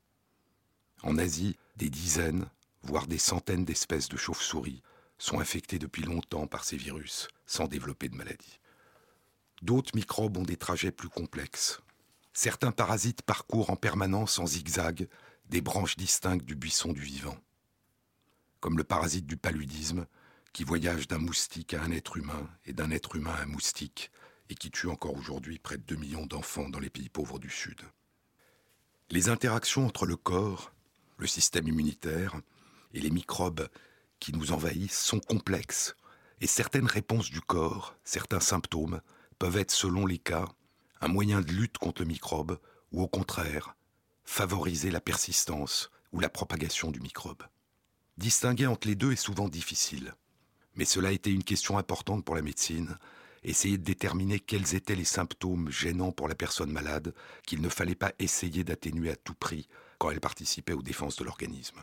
En 1.03 1.19
Asie, 1.19 1.59
des 1.77 1.91
dizaines, 1.91 2.49
voire 2.81 3.07
des 3.07 3.19
centaines 3.19 3.67
d'espèces 3.67 4.09
de 4.09 4.17
chauves-souris 4.17 4.81
sont 5.19 5.39
infectées 5.39 5.79
depuis 5.79 6.03
longtemps 6.03 6.47
par 6.47 6.65
ces 6.65 6.79
virus, 6.79 7.29
sans 7.45 7.69
développer 7.69 8.09
de 8.09 8.17
maladie. 8.17 8.59
D'autres 9.61 9.95
microbes 9.95 10.39
ont 10.39 10.45
des 10.45 10.57
trajets 10.57 10.93
plus 10.93 11.11
complexes. 11.11 11.83
Certains 12.33 12.73
parasites 12.73 13.21
parcourent 13.21 13.69
en 13.69 13.77
permanence 13.77 14.39
en 14.39 14.47
zigzag 14.47 15.07
des 15.51 15.61
branches 15.61 15.99
distinctes 15.99 16.47
du 16.47 16.55
buisson 16.55 16.95
du 16.95 17.03
vivant. 17.03 17.37
Comme 18.61 18.79
le 18.79 18.85
parasite 18.85 19.27
du 19.27 19.37
paludisme, 19.37 20.07
qui 20.55 20.65
voyage 20.65 21.07
d'un 21.07 21.19
moustique 21.19 21.75
à 21.75 21.83
un 21.83 21.91
être 21.91 22.17
humain 22.17 22.49
et 22.65 22.73
d'un 22.73 22.91
être 22.91 23.17
humain 23.17 23.35
à 23.35 23.43
un 23.43 23.47
moustique, 23.47 24.11
et 24.51 24.55
qui 24.55 24.71
tue 24.71 24.89
encore 24.89 25.17
aujourd'hui 25.17 25.59
près 25.59 25.77
de 25.77 25.83
2 25.83 25.97
millions 25.97 26.27
d'enfants 26.27 26.69
dans 26.69 26.81
les 26.81 26.91
pays 26.91 27.09
pauvres 27.09 27.39
du 27.39 27.51
Sud. 27.51 27.81
Les 29.11 29.29
interactions 29.29 29.87
entre 29.87 30.07
le 30.07 30.17
corps, 30.17 30.73
le 31.17 31.27
système 31.27 31.69
immunitaire 31.69 32.41
et 32.95 33.01
les 33.01 33.11
microbes 33.11 33.69
qui 34.21 34.33
nous 34.33 34.53
envahissent 34.53 34.99
sont 34.99 35.21
complexes, 35.21 35.97
et 36.41 36.47
certaines 36.47 36.87
réponses 36.87 37.31
du 37.31 37.41
corps, 37.41 37.97
certains 38.05 38.41
symptômes, 38.41 39.01
peuvent 39.39 39.57
être, 39.57 39.71
selon 39.71 40.07
les 40.07 40.19
cas, 40.19 40.47
un 41.01 41.09
moyen 41.09 41.41
de 41.41 41.53
lutte 41.53 41.79
contre 41.79 42.03
le 42.03 42.09
microbe, 42.09 42.59
ou 42.93 43.03
au 43.03 43.09
contraire, 43.09 43.77
favoriser 44.25 44.91
la 44.91 45.01
persistance 45.01 45.91
ou 46.13 46.21
la 46.21 46.29
propagation 46.29 46.91
du 46.91 47.01
microbe. 47.01 47.43
Distinguer 48.17 48.67
entre 48.67 48.89
les 48.89 48.95
deux 48.95 49.13
est 49.13 49.17
souvent 49.17 49.49
difficile, 49.49 50.15
mais 50.75 50.85
cela 50.85 51.09
a 51.11 51.13
été 51.13 51.31
une 51.31 51.45
question 51.45 51.79
importante 51.79 52.25
pour 52.25 52.35
la 52.35 52.43
médecine, 52.43 52.99
essayer 53.43 53.79
de 53.79 53.85
déterminer 53.85 54.41
quels 54.41 54.75
étaient 54.75 54.95
les 54.95 55.05
symptômes 55.05 55.71
gênants 55.71 56.13
pour 56.13 56.29
la 56.29 56.35
personne 56.35 56.73
malade 56.73 57.15
qu'il 57.47 57.61
ne 57.61 57.69
fallait 57.69 57.95
pas 57.95 58.13
essayer 58.19 58.65
d'atténuer 58.65 59.11
à 59.11 59.17
tout 59.17 59.35
prix 59.35 59.69
quand 59.99 60.11
elle 60.11 60.21
participait 60.21 60.73
aux 60.73 60.83
défenses 60.83 61.17
de 61.17 61.25
l'organisme. 61.25 61.83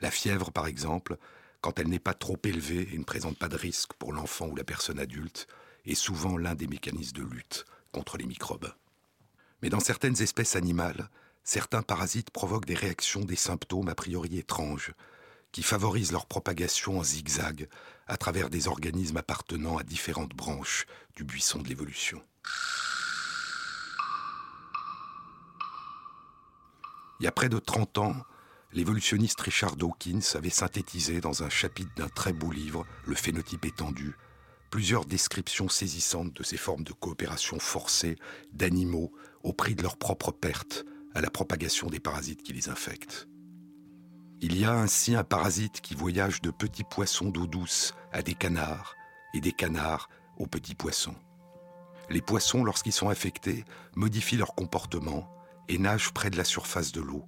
La 0.00 0.10
fièvre, 0.10 0.50
par 0.50 0.66
exemple, 0.66 1.16
quand 1.60 1.78
elle 1.78 1.88
n'est 1.88 1.98
pas 1.98 2.14
trop 2.14 2.38
élevée 2.44 2.88
et 2.92 2.98
ne 2.98 3.04
présente 3.04 3.38
pas 3.38 3.48
de 3.48 3.56
risque 3.56 3.92
pour 3.94 4.12
l'enfant 4.12 4.46
ou 4.46 4.56
la 4.56 4.64
personne 4.64 4.98
adulte, 4.98 5.46
est 5.84 5.94
souvent 5.94 6.36
l'un 6.36 6.54
des 6.54 6.66
mécanismes 6.66 7.16
de 7.16 7.22
lutte 7.22 7.64
contre 7.92 8.18
les 8.18 8.26
microbes. 8.26 8.72
Mais 9.62 9.70
dans 9.70 9.80
certaines 9.80 10.20
espèces 10.20 10.56
animales, 10.56 11.08
certains 11.44 11.82
parasites 11.82 12.30
provoquent 12.30 12.66
des 12.66 12.74
réactions, 12.74 13.24
des 13.24 13.36
symptômes 13.36 13.88
a 13.88 13.94
priori 13.94 14.38
étranges, 14.38 14.92
qui 15.56 15.62
favorisent 15.62 16.12
leur 16.12 16.26
propagation 16.26 16.98
en 16.98 17.02
zigzag 17.02 17.66
à 18.08 18.18
travers 18.18 18.50
des 18.50 18.68
organismes 18.68 19.16
appartenant 19.16 19.78
à 19.78 19.84
différentes 19.84 20.34
branches 20.34 20.84
du 21.16 21.24
buisson 21.24 21.62
de 21.62 21.68
l'évolution. 21.68 22.20
Il 27.18 27.24
y 27.24 27.26
a 27.26 27.32
près 27.32 27.48
de 27.48 27.58
30 27.58 27.96
ans, 27.96 28.14
l'évolutionniste 28.74 29.40
Richard 29.40 29.76
Dawkins 29.76 30.20
avait 30.34 30.50
synthétisé 30.50 31.22
dans 31.22 31.42
un 31.42 31.48
chapitre 31.48 31.94
d'un 31.96 32.10
très 32.10 32.34
beau 32.34 32.50
livre, 32.50 32.84
Le 33.06 33.14
phénotype 33.14 33.64
étendu, 33.64 34.14
plusieurs 34.68 35.06
descriptions 35.06 35.70
saisissantes 35.70 36.34
de 36.34 36.42
ces 36.42 36.58
formes 36.58 36.84
de 36.84 36.92
coopération 36.92 37.58
forcée 37.58 38.16
d'animaux 38.52 39.10
au 39.42 39.54
prix 39.54 39.74
de 39.74 39.82
leur 39.82 39.96
propre 39.96 40.32
perte 40.32 40.84
à 41.14 41.22
la 41.22 41.30
propagation 41.30 41.86
des 41.86 41.98
parasites 41.98 42.42
qui 42.42 42.52
les 42.52 42.68
infectent. 42.68 43.26
Il 44.42 44.58
y 44.58 44.66
a 44.66 44.72
ainsi 44.74 45.14
un 45.14 45.24
parasite 45.24 45.80
qui 45.80 45.94
voyage 45.94 46.42
de 46.42 46.50
petits 46.50 46.84
poissons 46.84 47.30
d'eau 47.30 47.46
douce 47.46 47.94
à 48.12 48.20
des 48.20 48.34
canards 48.34 48.94
et 49.32 49.40
des 49.40 49.52
canards 49.52 50.10
aux 50.36 50.46
petits 50.46 50.74
poissons. 50.74 51.14
Les 52.10 52.20
poissons, 52.20 52.62
lorsqu'ils 52.62 52.92
sont 52.92 53.08
infectés, 53.08 53.64
modifient 53.94 54.36
leur 54.36 54.54
comportement 54.54 55.26
et 55.68 55.78
nagent 55.78 56.12
près 56.12 56.28
de 56.28 56.36
la 56.36 56.44
surface 56.44 56.92
de 56.92 57.00
l'eau, 57.00 57.24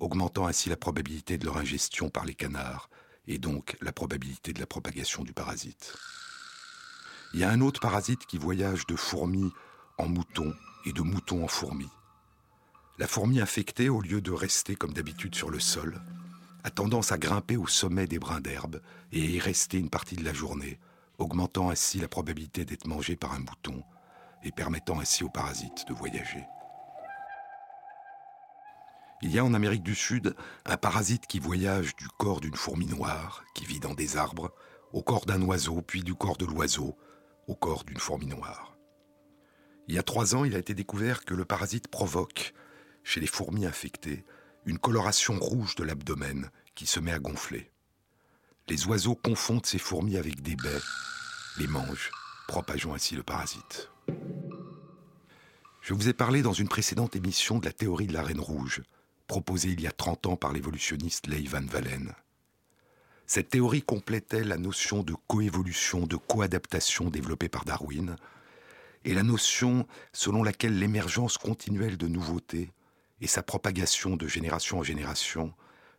augmentant 0.00 0.46
ainsi 0.46 0.68
la 0.68 0.76
probabilité 0.76 1.38
de 1.38 1.46
leur 1.46 1.56
ingestion 1.56 2.10
par 2.10 2.26
les 2.26 2.34
canards 2.34 2.90
et 3.26 3.38
donc 3.38 3.78
la 3.80 3.92
probabilité 3.92 4.52
de 4.52 4.60
la 4.60 4.66
propagation 4.66 5.24
du 5.24 5.32
parasite. 5.32 5.96
Il 7.32 7.40
y 7.40 7.44
a 7.44 7.50
un 7.50 7.62
autre 7.62 7.80
parasite 7.80 8.26
qui 8.26 8.36
voyage 8.36 8.86
de 8.86 8.96
fourmis 8.96 9.50
en 9.96 10.08
moutons 10.08 10.54
et 10.84 10.92
de 10.92 11.00
moutons 11.00 11.42
en 11.42 11.48
fourmis. 11.48 11.90
La 12.98 13.06
fourmi 13.06 13.40
infectée, 13.40 13.88
au 13.88 14.02
lieu 14.02 14.20
de 14.20 14.30
rester 14.30 14.76
comme 14.76 14.92
d'habitude 14.92 15.34
sur 15.34 15.48
le 15.48 15.58
sol, 15.58 16.02
a 16.64 16.70
tendance 16.70 17.12
à 17.12 17.18
grimper 17.18 17.56
au 17.56 17.66
sommet 17.66 18.06
des 18.06 18.18
brins 18.18 18.40
d'herbe 18.40 18.80
et 19.12 19.22
à 19.22 19.26
y 19.26 19.38
rester 19.38 19.78
une 19.78 19.90
partie 19.90 20.16
de 20.16 20.24
la 20.24 20.32
journée, 20.32 20.78
augmentant 21.18 21.70
ainsi 21.70 21.98
la 21.98 22.08
probabilité 22.08 22.64
d'être 22.64 22.86
mangé 22.86 23.16
par 23.16 23.32
un 23.32 23.40
mouton 23.40 23.82
et 24.42 24.52
permettant 24.52 25.00
ainsi 25.00 25.24
aux 25.24 25.28
parasites 25.28 25.86
de 25.88 25.94
voyager. 25.94 26.44
Il 29.22 29.30
y 29.30 29.38
a 29.38 29.44
en 29.44 29.52
Amérique 29.52 29.82
du 29.82 29.94
Sud 29.94 30.34
un 30.64 30.76
parasite 30.78 31.26
qui 31.26 31.40
voyage 31.40 31.94
du 31.96 32.08
corps 32.08 32.40
d'une 32.40 32.56
fourmi 32.56 32.86
noire 32.86 33.44
qui 33.54 33.66
vit 33.66 33.80
dans 33.80 33.92
des 33.92 34.16
arbres, 34.16 34.50
au 34.92 35.02
corps 35.02 35.26
d'un 35.26 35.42
oiseau, 35.42 35.82
puis 35.82 36.02
du 36.02 36.14
corps 36.14 36.38
de 36.38 36.46
l'oiseau, 36.46 36.96
au 37.46 37.54
corps 37.54 37.84
d'une 37.84 37.98
fourmi 37.98 38.26
noire. 38.26 38.78
Il 39.88 39.94
y 39.94 39.98
a 39.98 40.02
trois 40.02 40.34
ans, 40.34 40.44
il 40.44 40.54
a 40.54 40.58
été 40.58 40.72
découvert 40.72 41.24
que 41.24 41.34
le 41.34 41.44
parasite 41.44 41.88
provoque, 41.88 42.54
chez 43.04 43.20
les 43.20 43.26
fourmis 43.26 43.66
infectées, 43.66 44.24
une 44.66 44.78
coloration 44.78 45.38
rouge 45.38 45.74
de 45.74 45.84
l'abdomen 45.84 46.50
qui 46.74 46.86
se 46.86 47.00
met 47.00 47.12
à 47.12 47.18
gonfler. 47.18 47.70
Les 48.68 48.86
oiseaux 48.86 49.14
confondent 49.14 49.66
ces 49.66 49.78
fourmis 49.78 50.16
avec 50.16 50.42
des 50.42 50.56
baies, 50.56 50.80
les 51.58 51.66
mangent, 51.66 52.10
propageant 52.46 52.94
ainsi 52.94 53.14
le 53.14 53.22
parasite. 53.22 53.90
Je 55.80 55.94
vous 55.94 56.08
ai 56.08 56.12
parlé 56.12 56.42
dans 56.42 56.52
une 56.52 56.68
précédente 56.68 57.16
émission 57.16 57.58
de 57.58 57.64
la 57.64 57.72
théorie 57.72 58.06
de 58.06 58.12
la 58.12 58.22
reine 58.22 58.40
rouge, 58.40 58.82
proposée 59.26 59.70
il 59.70 59.80
y 59.80 59.86
a 59.86 59.92
30 59.92 60.26
ans 60.26 60.36
par 60.36 60.52
l'évolutionniste 60.52 61.26
Leigh 61.26 61.48
Van 61.48 61.64
Valen. 61.64 62.14
Cette 63.26 63.50
théorie 63.50 63.82
complétait 63.82 64.44
la 64.44 64.58
notion 64.58 65.02
de 65.02 65.14
coévolution, 65.26 66.06
de 66.06 66.16
coadaptation 66.16 67.10
développée 67.10 67.48
par 67.48 67.64
Darwin, 67.64 68.16
et 69.04 69.14
la 69.14 69.22
notion 69.22 69.86
selon 70.12 70.42
laquelle 70.42 70.78
l'émergence 70.78 71.38
continuelle 71.38 71.96
de 71.96 72.08
nouveautés 72.08 72.70
et 73.20 73.26
sa 73.26 73.42
propagation 73.42 74.16
de 74.16 74.26
génération 74.26 74.78
en 74.78 74.82
génération 74.82 75.54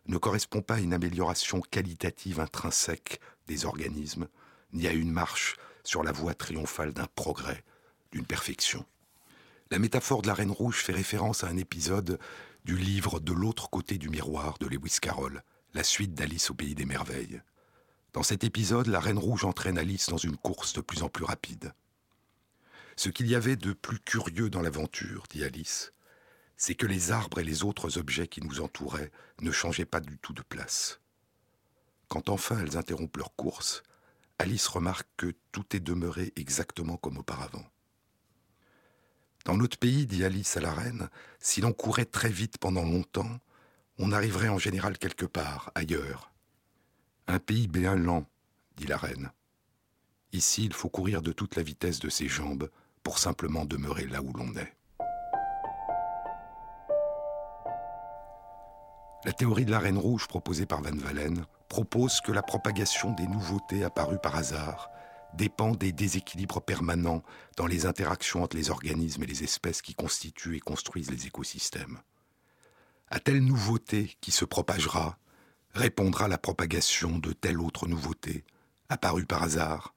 ne 0.06 0.18
correspond 0.18 0.62
pas 0.62 0.76
à 0.76 0.80
une 0.80 0.94
amélioration 0.94 1.60
qualitative 1.60 2.40
intrinsèque 2.40 3.20
des 3.46 3.64
organismes, 3.64 4.28
ni 4.72 4.86
à 4.86 4.92
une 4.92 5.12
marche 5.12 5.56
sur 5.84 6.02
la 6.02 6.12
voie 6.12 6.34
triomphale 6.34 6.92
d'un 6.92 7.06
progrès, 7.14 7.64
d'une 8.10 8.26
perfection. 8.26 8.84
La 9.70 9.78
métaphore 9.78 10.22
de 10.22 10.28
la 10.28 10.34
Reine 10.34 10.50
Rouge 10.50 10.82
fait 10.82 10.92
référence 10.92 11.44
à 11.44 11.48
un 11.48 11.56
épisode 11.56 12.18
du 12.64 12.76
livre 12.76 13.20
De 13.20 13.32
l'autre 13.32 13.70
côté 13.70 13.98
du 13.98 14.08
miroir 14.08 14.58
de 14.58 14.66
Lewis 14.66 14.98
Carroll, 15.00 15.42
la 15.74 15.82
suite 15.82 16.14
d'Alice 16.14 16.50
au 16.50 16.54
pays 16.54 16.74
des 16.74 16.84
merveilles. 16.84 17.40
Dans 18.12 18.22
cet 18.22 18.44
épisode, 18.44 18.88
la 18.88 19.00
Reine 19.00 19.18
Rouge 19.18 19.44
entraîne 19.44 19.78
Alice 19.78 20.10
dans 20.10 20.18
une 20.18 20.36
course 20.36 20.74
de 20.74 20.82
plus 20.82 21.02
en 21.02 21.08
plus 21.08 21.24
rapide. 21.24 21.72
Ce 22.96 23.08
qu'il 23.08 23.26
y 23.26 23.34
avait 23.34 23.56
de 23.56 23.72
plus 23.72 23.98
curieux 23.98 24.50
dans 24.50 24.60
l'aventure, 24.60 25.24
dit 25.30 25.44
Alice, 25.44 25.92
c'est 26.62 26.76
que 26.76 26.86
les 26.86 27.10
arbres 27.10 27.40
et 27.40 27.44
les 27.44 27.64
autres 27.64 27.98
objets 27.98 28.28
qui 28.28 28.40
nous 28.40 28.60
entouraient 28.60 29.10
ne 29.40 29.50
changeaient 29.50 29.84
pas 29.84 29.98
du 29.98 30.16
tout 30.18 30.32
de 30.32 30.42
place. 30.42 31.00
Quand 32.06 32.28
enfin 32.28 32.56
elles 32.60 32.76
interrompent 32.76 33.16
leur 33.16 33.34
course, 33.34 33.82
Alice 34.38 34.68
remarque 34.68 35.08
que 35.16 35.34
tout 35.50 35.74
est 35.74 35.80
demeuré 35.80 36.32
exactement 36.36 36.96
comme 36.96 37.18
auparavant. 37.18 37.64
Dans 39.44 39.56
notre 39.56 39.76
pays, 39.76 40.06
dit 40.06 40.22
Alice 40.22 40.56
à 40.56 40.60
la 40.60 40.72
reine, 40.72 41.10
si 41.40 41.60
l'on 41.60 41.72
courait 41.72 42.04
très 42.04 42.30
vite 42.30 42.58
pendant 42.58 42.84
longtemps, 42.84 43.40
on 43.98 44.12
arriverait 44.12 44.48
en 44.48 44.58
général 44.58 44.98
quelque 44.98 45.26
part, 45.26 45.72
ailleurs. 45.74 46.30
Un 47.26 47.40
pays 47.40 47.66
bien 47.66 47.96
lent, 47.96 48.24
dit 48.76 48.86
la 48.86 48.98
reine. 48.98 49.32
Ici, 50.30 50.64
il 50.64 50.74
faut 50.74 50.90
courir 50.90 51.22
de 51.22 51.32
toute 51.32 51.56
la 51.56 51.64
vitesse 51.64 51.98
de 51.98 52.08
ses 52.08 52.28
jambes 52.28 52.70
pour 53.02 53.18
simplement 53.18 53.64
demeurer 53.64 54.06
là 54.06 54.22
où 54.22 54.32
l'on 54.32 54.54
est. 54.54 54.76
La 59.24 59.32
théorie 59.32 59.64
de 59.64 59.70
la 59.70 59.78
reine 59.78 59.98
rouge 59.98 60.26
proposée 60.26 60.66
par 60.66 60.82
Van 60.82 60.96
Valen 60.96 61.46
propose 61.68 62.20
que 62.20 62.32
la 62.32 62.42
propagation 62.42 63.12
des 63.12 63.28
nouveautés 63.28 63.84
apparues 63.84 64.18
par 64.20 64.34
hasard 64.34 64.90
dépend 65.34 65.70
des 65.70 65.92
déséquilibres 65.92 66.60
permanents 66.60 67.22
dans 67.56 67.68
les 67.68 67.86
interactions 67.86 68.42
entre 68.42 68.56
les 68.56 68.70
organismes 68.70 69.22
et 69.22 69.26
les 69.26 69.44
espèces 69.44 69.80
qui 69.80 69.94
constituent 69.94 70.56
et 70.56 70.60
construisent 70.60 71.12
les 71.12 71.26
écosystèmes. 71.26 72.00
À 73.10 73.20
telle 73.20 73.44
nouveauté 73.44 74.16
qui 74.20 74.32
se 74.32 74.44
propagera, 74.44 75.18
répondra 75.72 76.26
la 76.26 76.38
propagation 76.38 77.18
de 77.18 77.32
telle 77.32 77.60
autre 77.60 77.86
nouveauté, 77.86 78.44
apparue 78.88 79.24
par 79.24 79.44
hasard, 79.44 79.94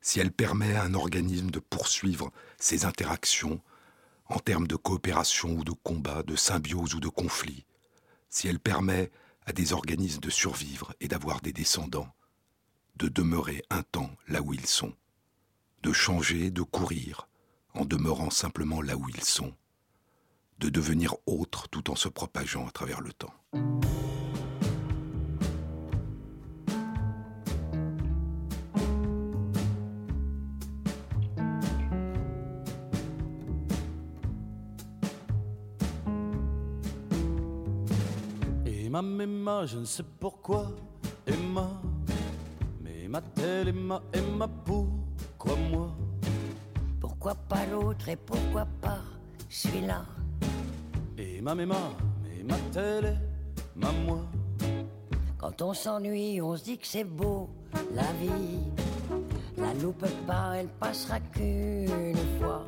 si 0.00 0.20
elle 0.20 0.32
permet 0.32 0.76
à 0.76 0.84
un 0.84 0.94
organisme 0.94 1.50
de 1.50 1.58
poursuivre 1.58 2.30
ses 2.56 2.84
interactions 2.84 3.60
en 4.26 4.38
termes 4.38 4.68
de 4.68 4.76
coopération 4.76 5.50
ou 5.50 5.64
de 5.64 5.72
combat, 5.72 6.22
de 6.22 6.36
symbiose 6.36 6.94
ou 6.94 7.00
de 7.00 7.08
conflit, 7.08 7.66
si 8.30 8.48
elle 8.48 8.60
permet 8.60 9.10
à 9.44 9.52
des 9.52 9.72
organismes 9.72 10.20
de 10.20 10.30
survivre 10.30 10.94
et 11.00 11.08
d'avoir 11.08 11.40
des 11.40 11.52
descendants, 11.52 12.14
de 12.96 13.08
demeurer 13.08 13.62
un 13.70 13.82
temps 13.82 14.10
là 14.28 14.40
où 14.40 14.54
ils 14.54 14.66
sont, 14.66 14.94
de 15.82 15.92
changer, 15.92 16.50
de 16.50 16.62
courir, 16.62 17.28
en 17.74 17.84
demeurant 17.84 18.30
simplement 18.30 18.82
là 18.82 18.96
où 18.96 19.08
ils 19.08 19.24
sont, 19.24 19.54
de 20.58 20.68
devenir 20.68 21.14
autres 21.26 21.68
tout 21.68 21.90
en 21.90 21.96
se 21.96 22.08
propageant 22.08 22.66
à 22.66 22.70
travers 22.70 23.00
le 23.00 23.12
temps. 23.12 23.34
Emma, 39.00 39.22
Emma, 39.22 39.64
je 39.64 39.78
ne 39.78 39.86
sais 39.86 40.02
pourquoi, 40.02 40.66
Emma, 41.26 41.70
mais 42.82 43.08
m'a-t-elle 43.08 43.68
Emma, 43.68 44.02
Emma, 44.12 44.46
pourquoi 44.46 45.56
moi? 45.56 45.96
Pourquoi 47.00 47.34
pas 47.34 47.64
l'autre 47.64 48.10
et 48.10 48.16
pourquoi 48.16 48.66
pas 48.82 48.98
celui-là? 49.48 50.04
Emma, 51.16 51.52
Emma, 51.52 51.76
mais 52.22 52.42
m'a-t-elle 52.42 53.18
Emma, 53.74 53.90
moi? 54.04 54.20
Quand 55.38 55.62
on 55.62 55.72
s'ennuie, 55.72 56.42
on 56.42 56.54
se 56.58 56.64
dit 56.64 56.76
que 56.76 56.86
c'est 56.86 57.04
beau, 57.04 57.48
la 57.94 58.12
vie. 58.20 58.60
La 59.56 59.72
loupe 59.82 60.06
pas, 60.26 60.58
elle 60.58 60.68
passera 60.68 61.20
qu'une 61.20 62.14
fois. 62.38 62.66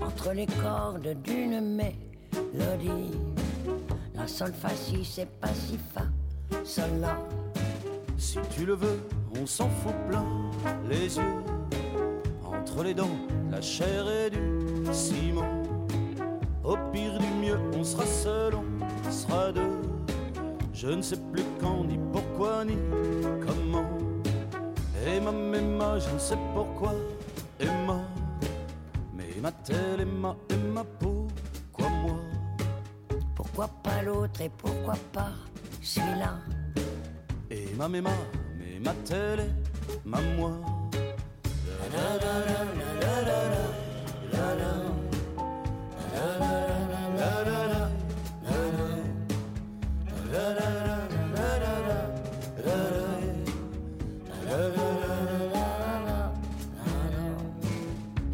Entre 0.00 0.32
les 0.34 0.46
cordes 0.46 1.20
d'une 1.24 1.74
mélodie. 1.74 3.35
Sol 4.26 4.52
fa 4.52 4.68
c'est 5.04 5.30
pas 5.40 5.54
si 5.54 5.78
fa, 5.94 6.02
sol 6.62 6.90
la. 7.00 7.16
Si 8.18 8.38
tu 8.50 8.66
le 8.66 8.74
veux, 8.74 8.98
on 9.40 9.46
s'en 9.46 9.68
fout 9.68 9.94
plein 10.08 10.26
les 10.90 11.16
yeux. 11.16 11.42
Entre 12.44 12.82
les 12.82 12.92
dents, 12.92 13.16
la 13.50 13.62
chair 13.62 14.04
et 14.08 14.28
du 14.28 14.92
ciment. 14.92 15.62
Au 16.64 16.76
pire 16.92 17.18
du 17.18 17.26
mieux, 17.40 17.58
on 17.78 17.82
sera 17.82 18.04
seul, 18.04 18.54
on 18.56 19.10
sera 19.10 19.52
deux. 19.52 19.80
Je 20.74 20.88
ne 20.88 21.02
sais 21.02 21.20
plus 21.32 21.44
quand, 21.58 21.84
ni 21.84 21.98
pourquoi, 22.12 22.64
ni 22.64 22.76
comment. 23.46 23.88
Emma, 25.06 25.30
Emma, 25.30 25.98
je 25.98 26.12
ne 26.12 26.18
sais 26.18 26.38
pourquoi, 26.52 26.92
et 34.40 34.48
pourquoi 34.48 34.94
pas? 35.12 35.32
Celui-là 35.82 36.38
Emma, 37.50 37.88
Emma, 37.92 38.10
mais 38.58 38.78
m'a-t-elle 38.80 39.54
Emma, 40.04 40.20
moi. 40.36 40.52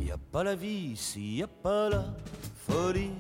Y 0.01 0.11
a 0.11 0.19
pas 0.33 0.45
la 0.45 0.55
vie 0.55 0.97
s'il 0.97 1.37
y 1.37 1.43
a 1.43 1.47
pas 1.47 1.91
la 1.91 2.05
folie. 2.67 3.12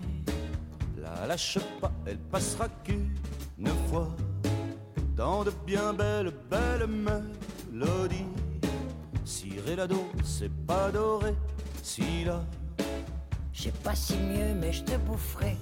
La 0.98 1.26
lâche 1.26 1.58
pas, 1.80 1.91
elle 2.12 2.18
passera 2.18 2.68
qu'une 2.84 3.08
fois 3.88 4.08
dans 5.16 5.44
de 5.44 5.52
bien 5.66 5.94
belles, 5.94 6.32
belles 6.50 6.86
mélodies. 6.86 8.26
Si 9.24 9.54
la 9.74 9.86
do, 9.86 10.04
c'est 10.22 10.52
pas 10.66 10.90
doré, 10.90 11.34
si 11.82 12.24
la 12.24 12.42
Je 13.54 13.62
sais 13.62 13.78
pas 13.82 13.94
si 13.94 14.18
mieux, 14.18 14.52
mais 14.60 14.72
je 14.72 14.82
te 14.84 14.96
boufferai 14.98 15.56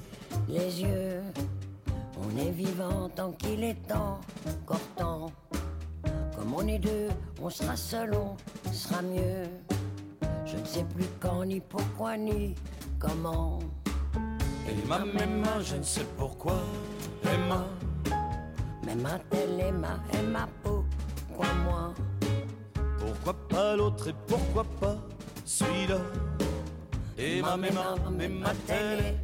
les 0.48 0.82
yeux. 0.82 1.22
On 2.18 2.36
est 2.36 2.50
vivant 2.50 3.08
tant 3.14 3.30
qu'il 3.32 3.62
est 3.62 3.92
encore 3.92 4.88
temps. 4.96 5.32
Comme 6.36 6.54
on 6.54 6.66
est 6.66 6.80
deux, 6.80 7.10
on 7.40 7.48
sera 7.48 7.76
seul, 7.76 8.10
on 8.14 8.72
sera 8.72 9.02
mieux. 9.02 9.44
Je 10.46 10.56
ne 10.56 10.64
sais 10.64 10.84
plus 10.94 11.06
quand, 11.20 11.44
ni 11.44 11.60
pourquoi, 11.60 12.16
ni 12.16 12.56
comment. 12.98 13.60
Emma, 14.70 15.00
Emma, 15.20 15.60
je 15.60 15.76
ne 15.76 15.82
sais 15.82 16.06
pourquoi, 16.16 16.60
Emma. 17.24 17.66
Mais 18.86 18.94
ma 18.94 19.18
telle 19.28 19.60
et 19.60 19.72
ma, 19.72 19.98
et 20.12 20.22
ma 20.22 20.46
peau, 20.62 20.84
quoi 21.36 21.46
moi? 21.64 21.92
Pourquoi 22.98 23.34
pas 23.48 23.76
l'autre 23.76 24.08
et 24.08 24.14
pourquoi 24.28 24.64
pas 24.80 24.96
celui-là? 25.44 25.98
Emma, 27.18 27.54
Emma, 27.54 27.96
mais 28.12 28.28
ma 28.28 28.54
telle, 28.66 29.16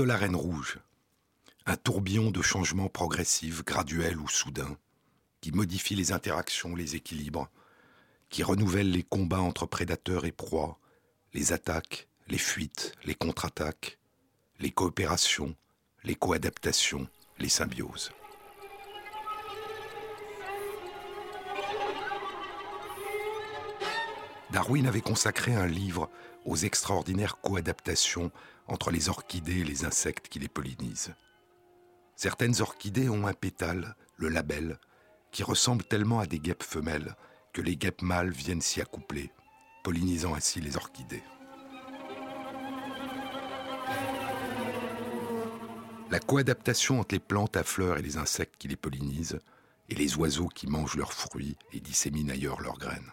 de 0.00 0.04
la 0.06 0.16
Reine 0.16 0.34
Rouge. 0.34 0.78
Un 1.66 1.76
tourbillon 1.76 2.30
de 2.30 2.40
changements 2.40 2.88
progressifs, 2.88 3.62
graduels 3.66 4.18
ou 4.18 4.28
soudains, 4.28 4.78
qui 5.42 5.52
modifie 5.52 5.94
les 5.94 6.12
interactions, 6.12 6.74
les 6.74 6.96
équilibres, 6.96 7.50
qui 8.30 8.42
renouvelle 8.42 8.90
les 8.90 9.02
combats 9.02 9.42
entre 9.42 9.66
prédateurs 9.66 10.24
et 10.24 10.32
proies, 10.32 10.78
les 11.34 11.52
attaques, 11.52 12.08
les 12.28 12.38
fuites, 12.38 12.94
les 13.04 13.14
contre-attaques, 13.14 13.98
les 14.58 14.70
coopérations, 14.70 15.54
les 16.02 16.14
coadaptations, 16.14 17.06
les 17.38 17.50
symbioses. 17.50 18.10
Darwin 24.50 24.86
avait 24.86 25.02
consacré 25.02 25.54
un 25.54 25.66
livre 25.66 26.08
aux 26.46 26.56
extraordinaires 26.56 27.36
coadaptations 27.42 28.32
entre 28.70 28.90
les 28.90 29.08
orchidées 29.08 29.60
et 29.60 29.64
les 29.64 29.84
insectes 29.84 30.28
qui 30.28 30.38
les 30.38 30.48
pollinisent. 30.48 31.14
Certaines 32.16 32.60
orchidées 32.60 33.08
ont 33.08 33.26
un 33.26 33.32
pétale, 33.32 33.96
le 34.16 34.28
labelle, 34.28 34.78
qui 35.30 35.42
ressemble 35.42 35.84
tellement 35.84 36.20
à 36.20 36.26
des 36.26 36.38
guêpes 36.38 36.62
femelles 36.62 37.16
que 37.52 37.62
les 37.62 37.76
guêpes 37.76 38.02
mâles 38.02 38.30
viennent 38.30 38.60
s'y 38.60 38.80
accoupler, 38.80 39.32
pollinisant 39.82 40.34
ainsi 40.34 40.60
les 40.60 40.76
orchidées. 40.76 41.22
La 46.10 46.18
coadaptation 46.18 47.00
entre 47.00 47.14
les 47.14 47.20
plantes 47.20 47.56
à 47.56 47.62
fleurs 47.62 47.98
et 47.98 48.02
les 48.02 48.16
insectes 48.16 48.56
qui 48.58 48.68
les 48.68 48.76
pollinisent, 48.76 49.38
et 49.88 49.94
les 49.94 50.16
oiseaux 50.16 50.48
qui 50.48 50.66
mangent 50.66 50.96
leurs 50.96 51.12
fruits 51.12 51.56
et 51.72 51.80
disséminent 51.80 52.32
ailleurs 52.32 52.60
leurs 52.60 52.78
graines. 52.78 53.10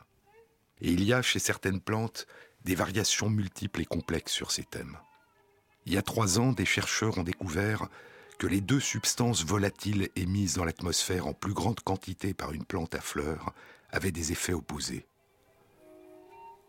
Et 0.81 0.91
il 0.91 1.03
y 1.03 1.13
a 1.13 1.23
chez 1.23 1.39
certaines 1.39 1.81
plantes 1.81 2.27
des 2.63 2.75
variations 2.75 3.29
multiples 3.29 3.81
et 3.81 3.85
complexes 3.85 4.33
sur 4.33 4.51
ces 4.51 4.63
thèmes. 4.63 4.97
Il 5.87 5.93
y 5.93 5.97
a 5.97 6.01
trois 6.01 6.37
ans, 6.37 6.51
des 6.51 6.65
chercheurs 6.65 7.17
ont 7.17 7.23
découvert 7.23 7.87
que 8.39 8.45
les 8.45 8.59
deux 8.59 8.81
substances 8.81 9.45
volatiles 9.45 10.09
émises 10.17 10.55
dans 10.55 10.65
l'atmosphère 10.65 11.27
en 11.27 11.33
plus 11.33 11.53
grande 11.53 11.79
quantité 11.79 12.33
par 12.33 12.51
une 12.51 12.65
plante 12.65 12.93
à 12.93 12.99
fleurs 12.99 13.53
avaient 13.89 14.11
des 14.11 14.33
effets 14.33 14.51
opposés. 14.51 15.07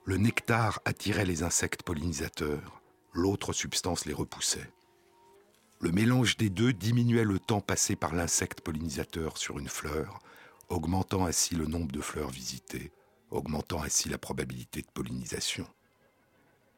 Le 0.05 0.19
nectar 0.19 0.81
attirait 0.85 1.25
les 1.25 1.43
insectes 1.43 1.83
pollinisateurs, 1.83 2.81
l'autre 3.13 3.53
substance 3.53 4.05
les 4.05 4.13
repoussait. 4.13 4.71
Le 5.81 5.91
mélange 5.91 6.37
des 6.37 6.49
deux 6.49 6.73
diminuait 6.73 7.25
le 7.25 7.41
temps 7.41 7.61
passé 7.61 7.97
par 7.97 8.15
l'insecte 8.15 8.61
pollinisateur 8.61 9.37
sur 9.37 9.59
une 9.59 9.69
fleur, 9.69 10.21
augmentant 10.69 11.27
ainsi 11.27 11.57
le 11.57 11.67
nombre 11.67 11.91
de 11.91 12.01
fleurs 12.01 12.31
visitées, 12.31 12.93
augmentant 13.33 13.83
ainsi 13.83 14.09
la 14.09 14.19
probabilité 14.19 14.83
de 14.83 14.91
pollinisation. 14.95 15.67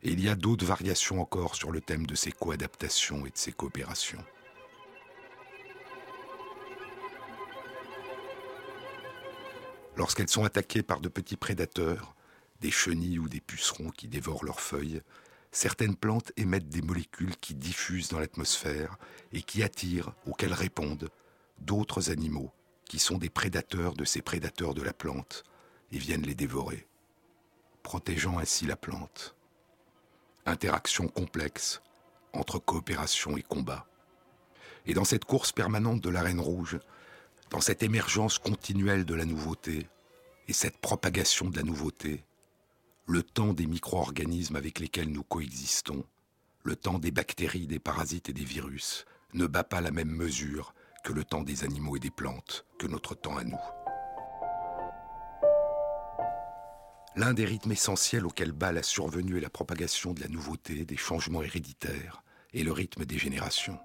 Et 0.03 0.13
il 0.13 0.21
y 0.21 0.29
a 0.29 0.35
d'autres 0.35 0.65
variations 0.65 1.21
encore 1.21 1.55
sur 1.55 1.71
le 1.71 1.81
thème 1.81 2.07
de 2.07 2.15
ces 2.15 2.33
coadaptations 2.33 3.27
et 3.27 3.31
de 3.31 3.37
ces 3.37 3.53
coopérations. 3.53 4.25
Lorsqu'elles 9.97 10.31
sont 10.31 10.45
attaquées 10.45 10.83
par 10.83 11.01
de 11.01 11.09
petits 11.09 11.37
prédateurs, 11.37 12.15
des 12.61 12.71
chenilles 12.71 13.19
ou 13.19 13.29
des 13.29 13.41
pucerons 13.41 13.91
qui 13.91 14.09
dévorent 14.09 14.45
leurs 14.45 14.61
feuilles, 14.61 15.03
certaines 15.53 15.97
plantes 15.97 16.33
émettent 16.37 16.71
des 16.71 16.83
molécules 16.83 17.37
qui 17.37 17.55
diffusent 17.55 18.09
dans 18.09 18.21
l'atmosphère 18.21 18.97
et 19.33 19.43
qui 19.43 19.63
attirent, 19.63 20.15
auxquelles 20.27 20.55
répondent, 20.55 21.11
d'autres 21.59 22.11
animaux 22.11 22.53
qui 22.87 22.99
sont 22.99 23.19
des 23.19 23.31
prédateurs 23.31 23.95
de 23.95 24.05
ces 24.05 24.23
prédateurs 24.23 24.75
de 24.75 24.83
la 24.83 24.93
plante 24.93 25.45
et 25.93 25.99
viennent 25.99 26.27
les 26.27 26.35
dévorer. 26.35 26.87
protégeant 27.83 28.39
ainsi 28.39 28.67
la 28.67 28.77
plante. 28.77 29.37
Interaction 30.47 31.09
complexe 31.09 31.83
entre 32.33 32.59
coopération 32.59 33.37
et 33.37 33.43
combat. 33.43 33.87
Et 34.87 34.95
dans 34.95 35.05
cette 35.05 35.25
course 35.25 35.53
permanente 35.53 36.01
de 36.01 36.11
la 36.11 36.23
Reine 36.23 36.41
Rouge, 36.41 36.79
dans 37.51 37.61
cette 37.61 37.83
émergence 37.83 38.39
continuelle 38.39 39.05
de 39.05 39.15
la 39.15 39.25
nouveauté 39.25 39.89
et 40.49 40.53
cette 40.53 40.79
propagation 40.79 41.51
de 41.51 41.57
la 41.57 41.63
nouveauté, 41.63 42.25
le 43.07 43.23
temps 43.23 43.53
des 43.53 43.67
micro-organismes 43.67 44.57
avec 44.57 44.79
lesquels 44.79 45.11
nous 45.11 45.25
coexistons, 45.25 46.05
le 46.63 46.77
temps 46.77 46.99
des 46.99 47.11
bactéries, 47.11 47.67
des 47.67 47.79
parasites 47.79 48.29
et 48.29 48.33
des 48.33 48.45
virus, 48.45 49.05
ne 49.35 49.47
bat 49.47 49.65
pas 49.65 49.81
la 49.81 49.91
même 49.91 50.11
mesure 50.11 50.75
que 51.05 51.13
le 51.13 51.25
temps 51.25 51.43
des 51.43 51.65
animaux 51.65 51.97
et 51.97 52.01
des 52.01 52.11
plantes, 52.11 52.67
que 52.79 52.87
notre 52.87 53.15
temps 53.15 53.37
à 53.37 53.45
nous. 53.45 53.59
L'un 57.17 57.35
des 57.35 57.45
rythmes 57.45 57.73
essentiels 57.73 58.25
auxquels 58.25 58.53
bat 58.53 58.71
la 58.71 58.85
survenue 58.85 59.37
et 59.37 59.41
la 59.41 59.51
propagation 59.51 60.15
de 60.15 60.21
la 60.21 60.29
nouveauté, 60.29 60.85
des 60.85 60.97
changements 60.97 61.43
héréditaires, 61.43 62.23
est 62.55 62.63
le 62.63 62.71
rythme 62.71 63.05
des 63.05 63.19
générations. 63.19 63.79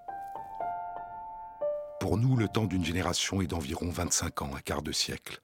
Pour 1.99 2.17
nous, 2.17 2.35
le 2.35 2.47
temps 2.47 2.65
d'une 2.65 2.85
génération 2.85 3.41
est 3.41 3.47
d'environ 3.47 3.89
25 3.89 4.43
ans, 4.43 4.55
un 4.55 4.59
quart 4.59 4.83
de 4.83 4.91
siècle. 4.91 5.41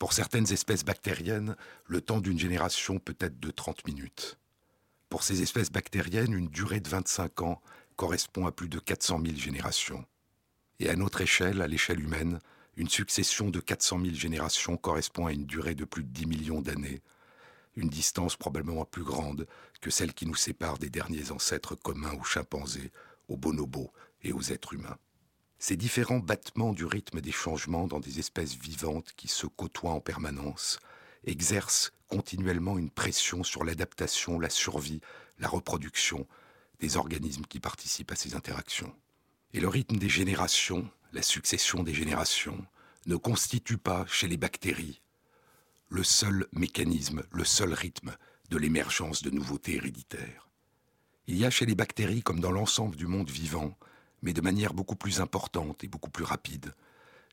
Pour 0.00 0.12
certaines 0.12 0.50
espèces 0.52 0.84
bactériennes, 0.84 1.54
le 1.86 2.00
temps 2.00 2.20
d'une 2.20 2.38
génération 2.38 2.98
peut 2.98 3.16
être 3.20 3.38
de 3.38 3.50
30 3.52 3.86
minutes. 3.86 4.38
Pour 5.10 5.22
ces 5.22 5.42
espèces 5.42 5.70
bactériennes, 5.70 6.32
une 6.32 6.48
durée 6.48 6.80
de 6.80 6.88
25 6.88 7.42
ans 7.42 7.62
correspond 7.94 8.46
à 8.46 8.52
plus 8.52 8.68
de 8.68 8.80
400 8.80 9.20
000 9.24 9.36
générations. 9.36 10.04
Et 10.80 10.88
à 10.88 10.96
notre 10.96 11.20
échelle, 11.20 11.62
à 11.62 11.68
l'échelle 11.68 12.00
humaine, 12.00 12.40
une 12.76 12.88
succession 12.88 13.50
de 13.50 13.60
400 13.60 14.00
000 14.00 14.14
générations 14.14 14.76
correspond 14.76 15.26
à 15.26 15.32
une 15.32 15.46
durée 15.46 15.74
de 15.74 15.84
plus 15.84 16.02
de 16.02 16.08
10 16.08 16.26
millions 16.26 16.62
d'années, 16.62 17.02
une 17.76 17.88
distance 17.88 18.36
probablement 18.36 18.84
plus 18.84 19.04
grande 19.04 19.46
que 19.80 19.90
celle 19.90 20.12
qui 20.12 20.26
nous 20.26 20.34
sépare 20.34 20.78
des 20.78 20.90
derniers 20.90 21.30
ancêtres 21.30 21.74
communs 21.74 22.14
aux 22.14 22.24
chimpanzés, 22.24 22.92
aux 23.28 23.36
bonobos 23.36 23.92
et 24.22 24.32
aux 24.32 24.42
êtres 24.42 24.74
humains. 24.74 24.98
Ces 25.58 25.76
différents 25.76 26.18
battements 26.18 26.72
du 26.72 26.84
rythme 26.84 27.20
des 27.20 27.32
changements 27.32 27.86
dans 27.86 28.00
des 28.00 28.18
espèces 28.18 28.54
vivantes 28.54 29.12
qui 29.16 29.28
se 29.28 29.46
côtoient 29.46 29.92
en 29.92 30.00
permanence 30.00 30.78
exercent 31.24 31.92
continuellement 32.08 32.78
une 32.78 32.90
pression 32.90 33.44
sur 33.44 33.62
l'adaptation, 33.64 34.38
la 34.40 34.50
survie, 34.50 35.00
la 35.38 35.48
reproduction 35.48 36.26
des 36.80 36.96
organismes 36.96 37.44
qui 37.44 37.60
participent 37.60 38.10
à 38.10 38.16
ces 38.16 38.34
interactions. 38.34 38.94
Et 39.52 39.60
le 39.60 39.68
rythme 39.68 39.96
des 39.96 40.08
générations, 40.08 40.90
la 41.12 41.22
succession 41.22 41.82
des 41.82 41.94
générations, 41.94 42.64
ne 43.06 43.16
constitue 43.16 43.78
pas, 43.78 44.06
chez 44.06 44.28
les 44.28 44.36
bactéries, 44.36 45.00
le 45.88 46.04
seul 46.04 46.46
mécanisme, 46.52 47.22
le 47.32 47.44
seul 47.44 47.72
rythme 47.72 48.16
de 48.50 48.58
l'émergence 48.58 49.22
de 49.22 49.30
nouveautés 49.30 49.76
héréditaires. 49.76 50.48
Il 51.26 51.36
y 51.36 51.44
a 51.44 51.50
chez 51.50 51.66
les 51.66 51.74
bactéries, 51.74 52.22
comme 52.22 52.40
dans 52.40 52.52
l'ensemble 52.52 52.96
du 52.96 53.06
monde 53.06 53.30
vivant, 53.30 53.76
mais 54.22 54.32
de 54.32 54.40
manière 54.40 54.74
beaucoup 54.74 54.96
plus 54.96 55.20
importante 55.20 55.82
et 55.82 55.88
beaucoup 55.88 56.10
plus 56.10 56.24
rapide, 56.24 56.74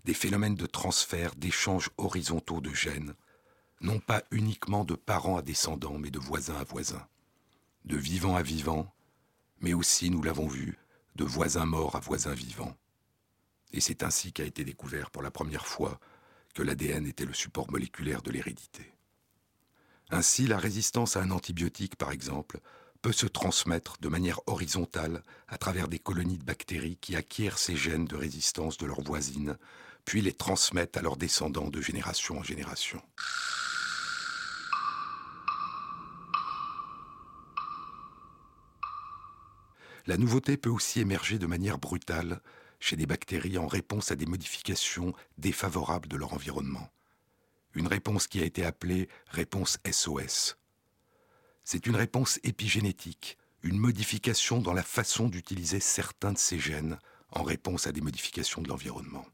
des 0.05 0.13
phénomènes 0.13 0.55
de 0.55 0.65
transfert, 0.65 1.35
d'échanges 1.35 1.89
horizontaux 1.97 2.61
de 2.61 2.73
gènes, 2.73 3.13
non 3.81 3.99
pas 3.99 4.23
uniquement 4.31 4.85
de 4.85 4.95
parents 4.95 5.37
à 5.37 5.41
descendants, 5.41 5.97
mais 5.99 6.11
de 6.11 6.19
voisins 6.19 6.55
à 6.55 6.63
voisins, 6.63 7.07
de 7.85 7.97
vivant 7.97 8.35
à 8.35 8.41
vivant, 8.41 8.91
mais 9.59 9.73
aussi, 9.73 10.09
nous 10.09 10.23
l'avons 10.23 10.47
vu, 10.47 10.77
de 11.15 11.23
voisins 11.23 11.65
morts 11.65 11.95
à 11.95 11.99
voisins 11.99 12.33
vivants. 12.33 12.75
Et 13.71 13.81
c'est 13.81 14.03
ainsi 14.03 14.31
qu'a 14.33 14.43
été 14.43 14.63
découvert 14.63 15.11
pour 15.11 15.21
la 15.21 15.31
première 15.31 15.67
fois 15.67 15.99
que 16.53 16.63
l'ADN 16.63 17.05
était 17.05 17.25
le 17.25 17.33
support 17.33 17.69
moléculaire 17.69 18.21
de 18.21 18.31
l'hérédité. 18.31 18.93
Ainsi, 20.09 20.47
la 20.47 20.57
résistance 20.57 21.17
à 21.17 21.21
un 21.21 21.31
antibiotique, 21.31 21.97
par 21.97 22.11
exemple, 22.11 22.59
peut 23.01 23.11
se 23.11 23.27
transmettre 23.27 23.97
de 23.99 24.07
manière 24.07 24.39
horizontale 24.47 25.23
à 25.47 25.57
travers 25.57 25.87
des 25.87 25.99
colonies 25.99 26.37
de 26.37 26.43
bactéries 26.43 26.97
qui 26.97 27.15
acquièrent 27.15 27.59
ces 27.59 27.75
gènes 27.75 28.05
de 28.05 28.15
résistance 28.15 28.77
de 28.77 28.85
leurs 28.85 29.01
voisines, 29.01 29.57
puis 30.05 30.21
les 30.21 30.33
transmettent 30.33 30.97
à 30.97 31.01
leurs 31.01 31.17
descendants 31.17 31.69
de 31.69 31.81
génération 31.81 32.39
en 32.39 32.43
génération. 32.43 33.01
La 40.05 40.15
nouveauté 40.15 40.55
peut 40.55 40.69
aussi 40.69 41.01
émerger 41.01 41.37
de 41.37 41.47
manière 41.47 41.77
brutale 41.77 42.41
chez 42.79 42.95
des 42.95 43.05
bactéries 43.05 43.57
en 43.57 43.67
réponse 43.67 44.11
à 44.11 44.15
des 44.15 44.25
modifications 44.25 45.13
défavorables 45.37 46.07
de 46.07 46.17
leur 46.17 46.33
environnement. 46.33 46.89
Une 47.73 47.87
réponse 47.87 48.27
qui 48.27 48.41
a 48.41 48.45
été 48.45 48.65
appelée 48.65 49.09
réponse 49.29 49.77
SOS, 49.89 50.57
c'est 51.69 51.85
une 51.85 51.97
réponse 51.97 52.39
épigénétique, 52.43 53.37
une 53.61 53.77
modification 53.77 54.61
dans 54.61 54.71
la 54.71 54.83
façon 54.83 55.27
d'utiliser 55.27 55.81
certains 55.81 56.31
de 56.31 56.37
ces 56.37 56.59
gènes 56.59 56.97
en 57.31 57.43
réponse 57.43 57.87
à 57.87 57.91
des 57.91 57.99
modifications 57.99 58.61
de 58.61 58.69
l'environnement. 58.69 59.25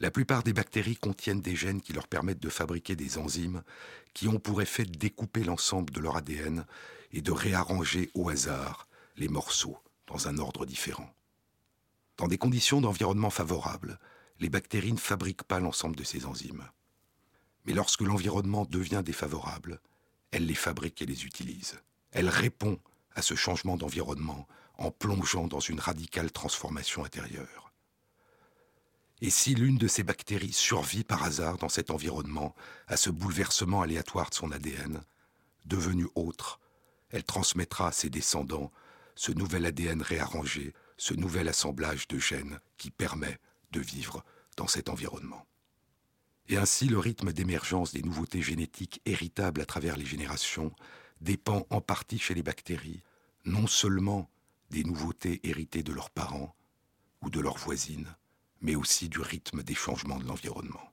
La 0.00 0.10
plupart 0.10 0.42
des 0.42 0.52
bactéries 0.52 0.96
contiennent 0.96 1.40
des 1.40 1.54
gènes 1.54 1.80
qui 1.80 1.92
leur 1.92 2.08
permettent 2.08 2.42
de 2.42 2.48
fabriquer 2.48 2.96
des 2.96 3.18
enzymes 3.18 3.62
qui 4.14 4.26
ont 4.26 4.40
pour 4.40 4.62
effet 4.62 4.84
de 4.84 4.98
découper 4.98 5.44
l'ensemble 5.44 5.92
de 5.92 6.00
leur 6.00 6.16
ADN 6.16 6.66
et 7.12 7.22
de 7.22 7.30
réarranger 7.30 8.10
au 8.14 8.28
hasard 8.28 8.88
les 9.16 9.28
morceaux 9.28 9.78
dans 10.08 10.26
un 10.26 10.38
ordre 10.38 10.66
différent. 10.66 11.14
Dans 12.18 12.26
des 12.26 12.36
conditions 12.36 12.80
d'environnement 12.80 13.30
favorables, 13.30 13.98
les 14.40 14.50
bactéries 14.50 14.92
ne 14.92 14.98
fabriquent 14.98 15.44
pas 15.44 15.60
l'ensemble 15.60 15.96
de 15.96 16.02
ces 16.02 16.26
enzymes. 16.26 16.68
Mais 17.64 17.72
lorsque 17.72 18.02
l'environnement 18.02 18.64
devient 18.64 19.02
défavorable, 19.04 19.80
elle 20.32 20.46
les 20.46 20.54
fabrique 20.54 21.00
et 21.00 21.06
les 21.06 21.24
utilise. 21.24 21.80
Elle 22.10 22.28
répond 22.28 22.80
à 23.14 23.22
ce 23.22 23.34
changement 23.34 23.76
d'environnement 23.76 24.48
en 24.78 24.90
plongeant 24.90 25.46
dans 25.46 25.60
une 25.60 25.80
radicale 25.80 26.32
transformation 26.32 27.04
intérieure. 27.04 27.72
Et 29.20 29.30
si 29.30 29.54
l'une 29.54 29.78
de 29.78 29.88
ces 29.88 30.02
bactéries 30.02 30.52
survit 30.52 31.04
par 31.04 31.22
hasard 31.24 31.58
dans 31.58 31.68
cet 31.68 31.90
environnement 31.90 32.54
à 32.88 32.96
ce 32.96 33.10
bouleversement 33.10 33.82
aléatoire 33.82 34.30
de 34.30 34.34
son 34.34 34.52
ADN, 34.52 35.02
devenu 35.66 36.06
autre, 36.14 36.60
elle 37.10 37.24
transmettra 37.24 37.88
à 37.88 37.92
ses 37.92 38.10
descendants 38.10 38.72
ce 39.14 39.32
nouvel 39.32 39.66
ADN 39.66 40.02
réarrangé, 40.02 40.72
ce 40.98 41.14
nouvel 41.14 41.48
assemblage 41.48 42.06
de 42.08 42.18
gènes 42.18 42.60
qui 42.76 42.90
permet 42.90 43.38
de 43.70 43.80
vivre 43.80 44.24
dans 44.56 44.66
cet 44.66 44.88
environnement. 44.90 45.46
Et 46.48 46.56
ainsi, 46.56 46.88
le 46.88 46.98
rythme 46.98 47.32
d'émergence 47.32 47.92
des 47.92 48.02
nouveautés 48.02 48.42
génétiques 48.42 49.00
héritables 49.06 49.60
à 49.60 49.66
travers 49.66 49.96
les 49.96 50.06
générations 50.06 50.72
dépend 51.20 51.66
en 51.70 51.80
partie 51.80 52.18
chez 52.18 52.34
les 52.34 52.42
bactéries, 52.42 53.02
non 53.44 53.66
seulement 53.66 54.30
des 54.70 54.84
nouveautés 54.84 55.40
héritées 55.44 55.82
de 55.82 55.92
leurs 55.92 56.10
parents 56.10 56.54
ou 57.22 57.30
de 57.30 57.40
leurs 57.40 57.58
voisines, 57.58 58.14
mais 58.60 58.74
aussi 58.74 59.08
du 59.08 59.20
rythme 59.20 59.62
des 59.62 59.74
changements 59.74 60.18
de 60.18 60.26
l'environnement. 60.26 60.92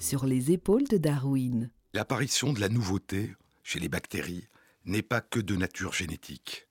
Sur 0.00 0.24
les 0.24 0.50
épaules 0.50 0.88
de 0.88 0.96
Darwin. 0.96 1.70
L'apparition 1.92 2.52
de 2.52 2.60
la 2.60 2.70
nouveauté 2.70 3.34
chez 3.62 3.78
les 3.78 3.90
bactéries 3.90 4.48
n'est 4.86 5.02
pas 5.02 5.20
que 5.20 5.38
de 5.38 5.54
nature 5.54 5.92
génétique. 5.92 6.66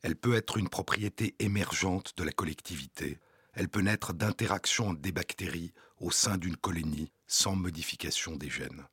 Elle 0.00 0.16
peut 0.16 0.34
être 0.34 0.56
une 0.56 0.70
propriété 0.70 1.36
émergente 1.38 2.14
de 2.16 2.24
la 2.24 2.32
collectivité. 2.32 3.18
Elle 3.52 3.68
peut 3.68 3.82
naître 3.82 4.14
d'interactions 4.14 4.94
des 4.94 5.12
bactéries 5.12 5.72
au 6.00 6.10
sein 6.10 6.38
d'une 6.38 6.56
colonie 6.56 7.12
sans 7.26 7.54
modification 7.54 8.34
des 8.34 8.48
gènes. 8.48 8.86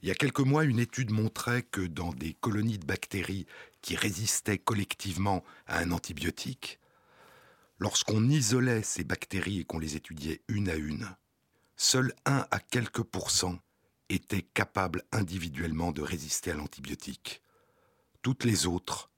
Il 0.00 0.08
y 0.08 0.10
a 0.10 0.16
quelques 0.16 0.40
mois, 0.40 0.64
une 0.64 0.80
étude 0.80 1.12
montrait 1.12 1.62
que 1.62 1.82
dans 1.82 2.12
des 2.12 2.34
colonies 2.34 2.78
de 2.78 2.84
bactéries 2.84 3.46
qui 3.80 3.94
résistaient 3.94 4.58
collectivement 4.58 5.44
à 5.68 5.78
un 5.78 5.92
antibiotique, 5.92 6.80
lorsqu'on 7.78 8.28
isolait 8.28 8.82
ces 8.82 9.04
bactéries 9.04 9.60
et 9.60 9.64
qu'on 9.64 9.78
les 9.78 9.94
étudiait 9.94 10.42
une 10.48 10.68
à 10.68 10.74
une, 10.74 11.08
seul 11.76 12.14
1 12.26 12.46
à 12.50 12.58
quelques 12.60 13.02
pourcents 13.02 13.58
étaient 14.08 14.42
capables 14.42 15.02
individuellement 15.12 15.92
de 15.92 16.02
résister 16.02 16.50
à 16.50 16.54
l'antibiotique. 16.54 17.42
Toutes 18.22 18.44
les 18.44 18.66
autres 18.66 19.10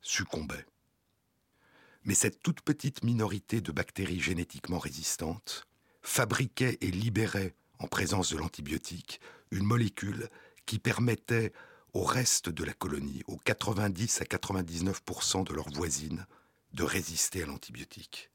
succombaient. 0.00 0.66
Mais 2.04 2.14
cette 2.14 2.42
toute 2.42 2.62
petite 2.62 3.04
minorité 3.04 3.60
de 3.60 3.70
bactéries 3.70 4.20
génétiquement 4.20 4.78
résistantes 4.78 5.68
fabriquait 6.02 6.78
et 6.80 6.90
libérait, 6.90 7.54
en 7.78 7.86
présence 7.86 8.32
de 8.32 8.38
l'antibiotique, 8.38 9.20
une 9.52 9.64
molécule 9.64 10.28
qui 10.66 10.78
permettait 10.78 11.52
au 11.92 12.02
reste 12.02 12.48
de 12.48 12.64
la 12.64 12.72
colonie, 12.72 13.22
aux 13.26 13.36
90 13.36 14.22
à 14.22 14.24
99% 14.24 15.44
de 15.44 15.54
leurs 15.54 15.70
voisines, 15.70 16.26
de 16.72 16.82
résister 16.82 17.42
à 17.42 17.46
l'antibiotique. 17.46 18.31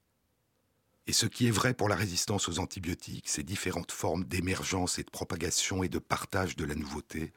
Et 1.08 1.14
ce 1.14 1.26
qui 1.26 1.48
est 1.48 1.52
vrai 1.52 1.74
pour 1.74 1.88
la 1.88 1.96
résistance 1.96 2.50
aux 2.50 2.60
antibiotiques, 2.60 3.30
ces 3.30 3.44
différentes 3.44 3.94
formes 3.94 4.26
d'émergence 4.26 5.00
et 5.00 5.04
de 5.04 5.10
propagation 5.10 5.82
et 5.82 5.88
de 5.88 6.00
partage 6.00 6.58
de 6.58 6.66
la 6.66 6.76
nouveauté, 6.76 7.34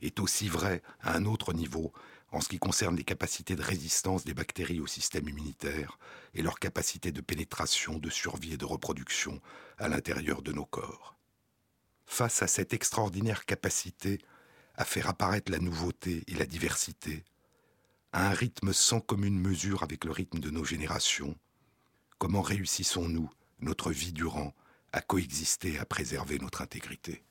est 0.00 0.18
aussi 0.18 0.48
vrai 0.48 0.82
à 1.00 1.16
un 1.16 1.24
autre 1.24 1.52
niveau 1.52 1.92
en 2.32 2.40
ce 2.40 2.48
qui 2.48 2.58
concerne 2.58 2.96
les 2.96 3.04
capacités 3.04 3.54
de 3.54 3.62
résistance 3.62 4.24
des 4.24 4.34
bactéries 4.34 4.80
au 4.80 4.88
système 4.88 5.28
immunitaire 5.28 5.98
et 6.34 6.42
leur 6.42 6.58
capacité 6.58 7.12
de 7.12 7.20
pénétration, 7.20 7.98
de 7.98 8.10
survie 8.10 8.54
et 8.54 8.56
de 8.56 8.64
reproduction 8.64 9.40
à 9.78 9.88
l'intérieur 9.88 10.42
de 10.42 10.50
nos 10.50 10.64
corps. 10.64 11.14
Face 12.06 12.42
à 12.42 12.48
cette 12.48 12.72
extraordinaire 12.72 13.44
capacité 13.44 14.18
à 14.74 14.84
faire 14.84 15.08
apparaître 15.08 15.52
la 15.52 15.60
nouveauté 15.60 16.24
et 16.26 16.34
la 16.34 16.46
diversité, 16.46 17.22
à 18.12 18.28
un 18.28 18.34
rythme 18.34 18.72
sans 18.72 19.00
commune 19.00 19.38
mesure 19.38 19.84
avec 19.84 20.04
le 20.04 20.10
rythme 20.10 20.40
de 20.40 20.50
nos 20.50 20.64
générations, 20.64 21.36
comment 22.22 22.40
réussissons-nous, 22.40 23.28
notre 23.58 23.90
vie 23.90 24.12
durant, 24.12 24.54
à 24.92 25.00
coexister, 25.00 25.76
à 25.80 25.84
préserver 25.84 26.38
notre 26.38 26.62
intégrité? 26.62 27.24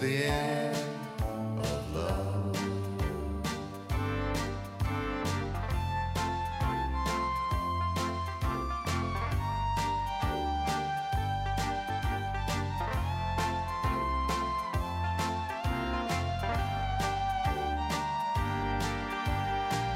the 0.00 0.24
end 0.24 0.76
of 1.58 1.94
love. 1.94 2.56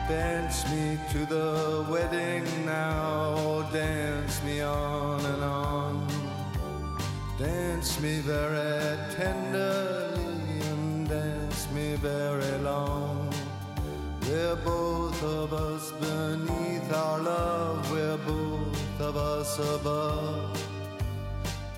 Dance 0.07 0.71
me 0.71 0.99
to 1.13 1.25
the 1.25 1.87
wedding 1.89 2.45
now, 2.67 3.67
dance 3.73 4.43
me 4.43 4.61
on 4.61 5.25
and 5.25 5.43
on. 5.43 6.07
Dance 7.39 8.01
me 8.01 8.19
very 8.21 8.99
tender 9.17 9.94
very 12.05 12.59
long. 12.59 13.33
We're 14.27 14.57
both 14.57 15.23
of 15.23 15.55
us 15.55 15.91
beneath 15.93 16.93
our 16.93 17.19
love, 17.19 17.91
we're 17.91 18.19
both 18.19 19.01
of 19.01 19.17
us 19.17 19.59
above. 19.59 20.53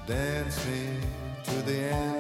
Dance 0.05 0.67
me 0.67 0.99
to 1.45 1.63
the 1.63 1.79
end 1.79 2.16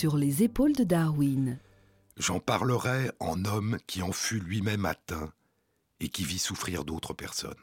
Sur 0.00 0.16
les 0.16 0.42
épaules 0.42 0.72
de 0.72 0.84
Darwin, 0.84 1.58
J'en 2.16 2.40
parlerai 2.40 3.10
en 3.20 3.44
homme 3.44 3.76
qui 3.86 4.00
en 4.00 4.12
fut 4.12 4.40
lui-même 4.40 4.86
atteint 4.86 5.30
et 6.00 6.08
qui 6.08 6.24
vit 6.24 6.38
souffrir 6.38 6.86
d'autres 6.86 7.12
personnes. 7.12 7.62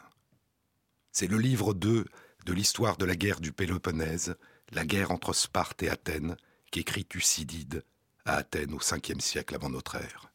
C'est 1.11 1.25
le 1.25 1.39
livre 1.39 1.73
2 1.73 2.05
de 2.45 2.53
l'histoire 2.53 2.97
de 2.97 3.05
la 3.05 3.15
guerre 3.15 3.39
du 3.39 3.53
Péloponnèse, 3.53 4.35
la 4.71 4.85
guerre 4.85 5.09
entre 5.09 5.33
Sparte 5.33 5.81
et 5.81 5.89
Athènes, 5.89 6.37
qu'écrit 6.69 7.05
Thucydide 7.05 7.83
à 8.23 8.35
Athènes 8.35 8.75
au 8.75 8.79
5e 8.81 9.19
siècle 9.19 9.55
avant 9.55 9.71
notre 9.71 9.95
ère. 9.95 10.31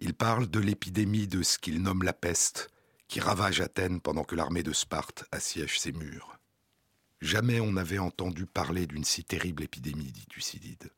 Il 0.00 0.12
parle 0.12 0.46
de 0.46 0.60
l'épidémie 0.60 1.26
de 1.26 1.42
ce 1.42 1.56
qu'il 1.56 1.80
nomme 1.80 2.02
la 2.02 2.12
peste, 2.12 2.68
qui 3.06 3.20
ravage 3.20 3.62
Athènes 3.62 4.02
pendant 4.02 4.24
que 4.24 4.34
l'armée 4.34 4.62
de 4.62 4.74
Sparte 4.74 5.24
assiège 5.32 5.80
ses 5.80 5.92
murs. 5.92 6.37
Jamais 7.20 7.60
on 7.60 7.72
n'avait 7.72 7.98
entendu 7.98 8.46
parler 8.46 8.86
d'une 8.86 9.04
si 9.04 9.24
terrible 9.24 9.64
épidémie, 9.64 10.12
dit 10.12 10.26
Thucydide. 10.26 10.90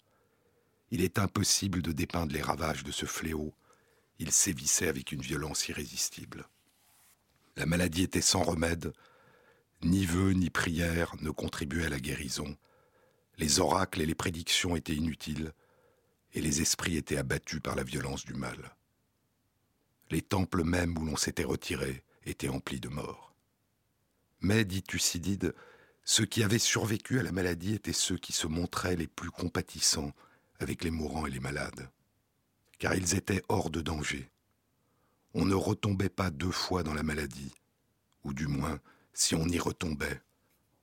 Il 0.90 1.02
est 1.02 1.18
impossible 1.18 1.82
de 1.82 1.92
dépeindre 1.92 2.32
les 2.32 2.42
ravages 2.42 2.84
de 2.84 2.92
ce 2.92 3.06
fléau. 3.06 3.54
Il 4.18 4.32
sévissait 4.32 4.88
avec 4.88 5.12
une 5.12 5.22
violence 5.22 5.68
irrésistible. 5.68 6.46
La 7.56 7.64
maladie 7.64 8.02
était 8.02 8.20
sans 8.20 8.42
remède. 8.42 8.92
Ni 9.82 10.04
vœux 10.04 10.32
ni 10.32 10.50
prières 10.50 11.14
ne 11.20 11.30
contribuaient 11.30 11.86
à 11.86 11.90
la 11.90 12.00
guérison. 12.00 12.56
Les 13.38 13.60
oracles 13.60 14.02
et 14.02 14.06
les 14.06 14.14
prédictions 14.14 14.76
étaient 14.76 14.94
inutiles, 14.94 15.54
et 16.34 16.42
les 16.42 16.60
esprits 16.60 16.96
étaient 16.96 17.16
abattus 17.16 17.60
par 17.60 17.76
la 17.76 17.82
violence 17.82 18.26
du 18.26 18.34
mal. 18.34 18.76
Les 20.10 20.20
temples 20.20 20.64
mêmes 20.64 20.98
où 20.98 21.04
l'on 21.06 21.16
s'était 21.16 21.44
retiré 21.44 22.02
étaient 22.26 22.48
emplis 22.48 22.80
de 22.80 22.88
morts. 22.88 23.34
Mais, 24.40 24.64
dit 24.64 24.82
Thucydide, 24.82 25.54
ceux 26.04 26.26
qui 26.26 26.42
avaient 26.42 26.58
survécu 26.58 27.18
à 27.18 27.22
la 27.22 27.32
maladie 27.32 27.74
étaient 27.74 27.92
ceux 27.92 28.16
qui 28.16 28.32
se 28.32 28.46
montraient 28.46 28.96
les 28.96 29.06
plus 29.06 29.30
compatissants 29.30 30.12
avec 30.58 30.84
les 30.84 30.90
mourants 30.90 31.26
et 31.26 31.30
les 31.30 31.40
malades, 31.40 31.88
car 32.78 32.94
ils 32.94 33.14
étaient 33.14 33.42
hors 33.48 33.70
de 33.70 33.80
danger. 33.80 34.30
On 35.34 35.44
ne 35.44 35.54
retombait 35.54 36.08
pas 36.08 36.30
deux 36.30 36.50
fois 36.50 36.82
dans 36.82 36.94
la 36.94 37.02
maladie, 37.02 37.54
ou 38.24 38.34
du 38.34 38.46
moins, 38.46 38.80
si 39.12 39.34
on 39.34 39.46
y 39.46 39.58
retombait, 39.58 40.20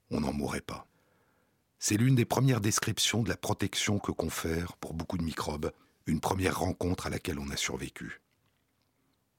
on 0.09 0.21
n'en 0.21 0.33
mourrait 0.33 0.61
pas. 0.61 0.87
C'est 1.79 1.97
l'une 1.97 2.15
des 2.15 2.25
premières 2.25 2.61
descriptions 2.61 3.21
de 3.21 3.29
la 3.29 3.37
protection 3.37 3.99
que 3.99 4.11
confère, 4.11 4.77
pour 4.77 4.93
beaucoup 4.93 5.17
de 5.17 5.23
microbes, 5.23 5.71
une 6.05 6.21
première 6.21 6.59
rencontre 6.59 7.07
à 7.07 7.09
laquelle 7.09 7.39
on 7.39 7.49
a 7.49 7.57
survécu. 7.57 8.21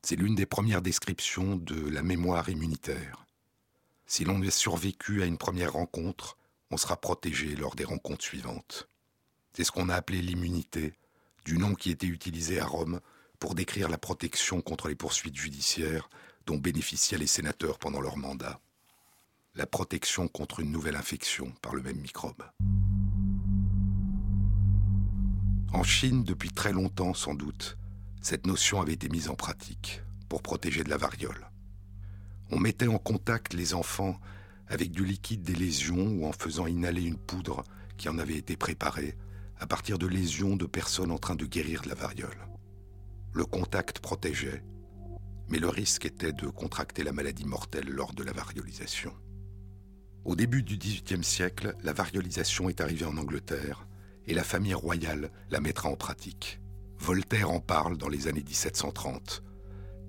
C'est 0.03 0.17
l'une 0.17 0.35
des 0.35 0.47
premières 0.47 0.83
descriptions 0.83 1.57
de 1.57 1.89
la 1.89 2.03
mémoire 2.03 2.49
immunitaire. 2.49 3.27
Si 4.11 4.25
l'on 4.25 4.41
a 4.41 4.51
survécu 4.51 5.23
à 5.23 5.27
une 5.27 5.37
première 5.37 5.75
rencontre, 5.75 6.39
on 6.71 6.79
sera 6.79 6.97
protégé 6.97 7.55
lors 7.55 7.75
des 7.75 7.85
rencontres 7.85 8.25
suivantes. 8.25 8.89
C'est 9.53 9.65
ce 9.65 9.71
qu'on 9.71 9.91
a 9.91 9.95
appelé 9.95 10.23
l'immunité, 10.23 10.95
du 11.45 11.59
nom 11.59 11.75
qui 11.75 11.91
était 11.91 12.07
utilisé 12.07 12.59
à 12.59 12.65
Rome 12.65 13.01
pour 13.39 13.55
décrire 13.55 13.91
la 13.91 13.99
protection 13.99 14.63
contre 14.63 14.89
les 14.89 14.95
poursuites 14.95 15.37
judiciaires 15.37 16.09
dont 16.47 16.57
bénéficiaient 16.57 17.19
les 17.19 17.27
sénateurs 17.27 17.79
pendant 17.79 18.01
leur 18.01 18.17
mandat. 18.17 18.61
La 19.55 19.67
protection 19.67 20.27
contre 20.27 20.61
une 20.61 20.73
nouvelle 20.73 20.97
infection 20.97 21.53
par 21.61 21.75
le 21.75 21.83
même 21.83 22.01
microbe. 22.01 22.45
En 25.71 25.83
Chine, 25.83 26.25
depuis 26.25 26.51
très 26.51 26.73
longtemps 26.73 27.13
sans 27.13 27.35
doute, 27.35 27.77
cette 28.23 28.47
notion 28.47 28.81
avait 28.81 28.95
été 28.95 29.11
mise 29.11 29.29
en 29.29 29.35
pratique 29.35 30.01
pour 30.31 30.41
protéger 30.41 30.83
de 30.83 30.89
la 30.89 30.97
variole. 30.97 31.51
On 32.51 32.59
mettait 32.59 32.87
en 32.87 32.99
contact 32.99 33.55
les 33.55 33.75
enfants 33.75 34.19
avec 34.69 34.91
du 34.91 35.05
liquide 35.05 35.43
des 35.43 35.55
lésions 35.55 36.09
ou 36.09 36.27
en 36.27 36.33
faisant 36.33 36.67
inhaler 36.67 37.03
une 37.03 37.19
poudre 37.19 37.65
qui 37.97 38.09
en 38.09 38.19
avait 38.19 38.37
été 38.37 38.57
préparée 38.57 39.17
à 39.59 39.67
partir 39.67 39.99
de 39.99 40.07
lésions 40.07 40.57
de 40.57 40.67
personnes 40.67 41.11
en 41.11 41.19
train 41.19 41.35
de 41.35 41.47
guérir 41.47 41.83
de 41.83 41.89
la 41.89 41.95
variole. 41.95 42.49
Le 43.33 43.45
contact 43.45 43.99
protégeait, 43.99 44.63
mais 45.49 45.59
le 45.59 45.69
risque 45.69 46.07
était 46.07 46.33
de 46.33 46.47
contracter 46.49 47.03
la 47.03 47.13
maladie 47.13 47.45
mortelle 47.45 47.89
lors 47.89 48.13
de 48.13 48.23
la 48.23 48.33
variolisation. 48.33 49.13
Au 50.25 50.37
début 50.37 50.63
du 50.63 50.77
XVIIIe 50.77 51.25
siècle, 51.25 51.75
la 51.83 51.93
variolisation 51.93 52.69
est 52.69 52.81
arrivée 52.81 53.07
en 53.07 53.17
Angleterre 53.17 53.87
et 54.27 54.35
la 54.35 54.45
famille 54.45 54.75
royale 54.75 55.31
la 55.51 55.61
mettra 55.61 55.89
en 55.89 55.97
pratique. 55.97 56.61
Voltaire 56.99 57.51
en 57.51 57.61
parle 57.61 57.97
dans 57.97 58.09
les 58.09 58.29
années 58.29 58.43
1730. 58.43 59.43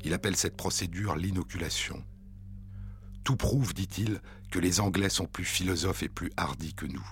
Il 0.03 0.13
appelle 0.13 0.35
cette 0.35 0.57
procédure 0.57 1.15
l'inoculation. 1.15 2.03
Tout 3.29 3.35
prouve, 3.35 3.75
dit-il, 3.75 4.21
que 4.49 4.57
les 4.57 4.79
Anglais 4.79 5.07
sont 5.07 5.27
plus 5.27 5.45
philosophes 5.45 6.01
et 6.01 6.09
plus 6.09 6.31
hardis 6.35 6.73
que 6.73 6.87
nous. 6.87 7.07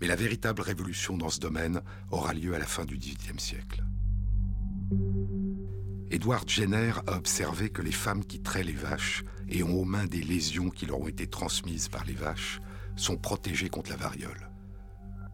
Mais 0.00 0.06
la 0.06 0.16
véritable 0.16 0.62
révolution 0.62 1.18
dans 1.18 1.28
ce 1.28 1.38
domaine 1.38 1.82
aura 2.10 2.32
lieu 2.32 2.54
à 2.54 2.58
la 2.58 2.64
fin 2.64 2.86
du 2.86 2.96
XVIIIe 2.96 3.38
siècle. 3.38 3.84
Edward 6.10 6.48
Jenner 6.48 6.94
a 7.06 7.18
observé 7.18 7.68
que 7.68 7.82
les 7.82 7.92
femmes 7.92 8.24
qui 8.24 8.40
traient 8.40 8.64
les 8.64 8.72
vaches 8.72 9.22
et 9.50 9.62
ont 9.62 9.78
aux 9.78 9.84
mains 9.84 10.06
des 10.06 10.22
lésions 10.22 10.70
qui 10.70 10.86
leur 10.86 10.98
ont 10.98 11.08
été 11.08 11.26
transmises 11.26 11.90
par 11.90 12.06
les 12.06 12.14
vaches 12.14 12.62
sont 12.96 13.18
protégées 13.18 13.68
contre 13.68 13.90
la 13.90 13.96
variole. 13.96 14.48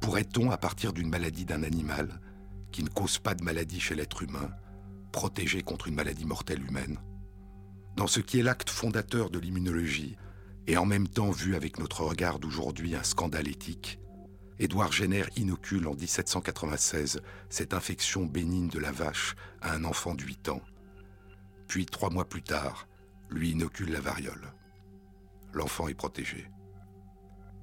Pourrait-on, 0.01 0.51
à 0.51 0.59
partir 0.59 0.93
d'une 0.93 1.09
maladie 1.09 1.45
d'un 1.45 1.63
animal, 1.63 2.21
qui 2.73 2.83
ne 2.83 2.89
cause 2.89 3.21
pas 3.21 3.37
de 3.37 3.45
maladie 3.45 3.79
chez 3.79 3.95
l'être 3.95 4.25
humain, 4.25 4.51
protéger 5.13 5.63
contre 5.63 5.87
une 5.87 5.95
maladie 5.95 6.27
mortelle 6.27 6.67
humaine? 6.67 6.99
Dans 7.97 8.07
ce 8.07 8.21
qui 8.21 8.41
est 8.41 8.43
l'acte 8.43 8.71
fondateur 8.71 9.31
de 9.31 9.39
l'immunologie, 9.39 10.17
et 10.67 10.77
en 10.77 10.87
même 10.87 11.09
temps 11.09 11.31
vu 11.31 11.55
avec 11.55 11.79
notre 11.79 12.03
regard 12.03 12.39
d'aujourd'hui 12.39 12.95
un 12.95 13.03
scandale 13.03 13.49
éthique, 13.49 13.99
Édouard 14.59 14.93
Jenner 14.93 15.25
inocule 15.37 15.89
en 15.89 15.95
1796 15.95 17.21
cette 17.49 17.75
infection 17.75 18.25
bénigne 18.25 18.69
de 18.69 18.79
la 18.79 18.93
vache 18.93 19.35
à 19.61 19.73
un 19.73 19.85
enfant 19.85 20.15
de 20.15 20.23
8 20.23 20.49
ans. 20.49 20.63
Puis, 21.67 21.87
trois 21.87 22.11
mois 22.11 22.29
plus 22.29 22.43
tard, 22.43 22.87
lui 23.31 23.51
inocule 23.51 23.91
la 23.91 24.01
variole. 24.01 24.53
L'enfant 25.53 25.89
est 25.89 25.95
protégé. 25.95 26.47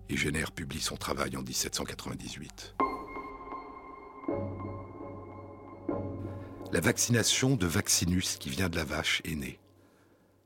Et 0.10 0.18
Jenner 0.18 0.46
publie 0.54 0.82
son 0.82 0.98
travail 0.98 1.38
en 1.38 1.44
1798. 1.44 2.76
La 6.74 6.82
vaccination 6.82 7.56
de 7.56 7.68
Vaccinus, 7.68 8.38
qui 8.38 8.50
vient 8.50 8.70
de 8.70 8.76
la 8.76 8.84
vache, 8.84 9.22
est 9.24 9.36
née. 9.36 9.61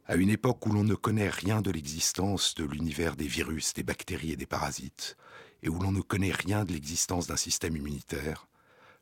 À 0.07 0.15
une 0.17 0.29
époque 0.29 0.63
où 0.67 0.71
l'on 0.71 0.83
ne 0.83 0.93
connaît 0.93 1.29
rien 1.29 1.61
de 1.61 1.71
l'existence 1.71 2.53
de 2.53 2.63
l'univers 2.63 3.15
des 3.15 3.27
virus, 3.27 3.73
des 3.73 3.81
bactéries 3.81 4.33
et 4.33 4.35
des 4.35 4.45
parasites, 4.45 5.17
et 5.63 5.69
où 5.69 5.79
l'on 5.79 5.91
ne 5.91 6.01
connaît 6.01 6.31
rien 6.31 6.63
de 6.63 6.73
l'existence 6.73 7.25
d'un 7.25 7.37
système 7.37 7.75
immunitaire, 7.75 8.47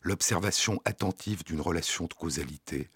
l'observation 0.02 0.82
attentive 0.86 1.44
d'une 1.44 1.60
relation 1.60 2.06
de 2.06 2.14
causalité 2.14 2.90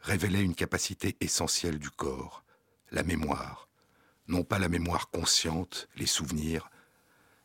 révélait 0.00 0.42
une 0.42 0.56
capacité 0.56 1.16
essentielle 1.20 1.78
du 1.78 1.88
corps, 1.88 2.42
la 2.90 3.04
mémoire, 3.04 3.68
non 4.26 4.42
pas 4.42 4.58
la 4.58 4.68
mémoire 4.68 5.08
consciente, 5.10 5.88
les 5.94 6.06
souvenirs, 6.06 6.68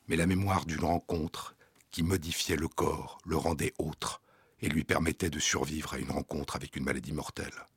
mais 0.08 0.16
la 0.16 0.26
mémoire 0.26 0.66
d'une 0.66 0.84
rencontre 0.84 1.56
qui 1.91 2.02
modifiait 2.02 2.56
le 2.56 2.68
corps, 2.68 3.20
le 3.24 3.38
rendait 3.38 3.74
autre, 3.78 4.24
et 4.62 4.70
lui 4.70 4.84
permettait 4.84 5.30
de 5.30 5.39
survivre 5.39 5.93
à 5.93 5.99
une 5.99 6.10
rencontre 6.10 6.56
avec 6.56 6.76
une 6.76 6.86
maladie 6.86 7.14
mortelle. 7.14 7.68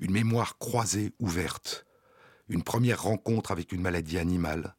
Une 0.00 0.12
mémoire 0.12 0.58
croisée, 0.58 1.12
ouverte, 1.18 1.86
une 2.48 2.62
première 2.62 3.02
rencontre 3.02 3.50
avec 3.50 3.72
une 3.72 3.82
maladie 3.82 4.18
animale, 4.18 4.76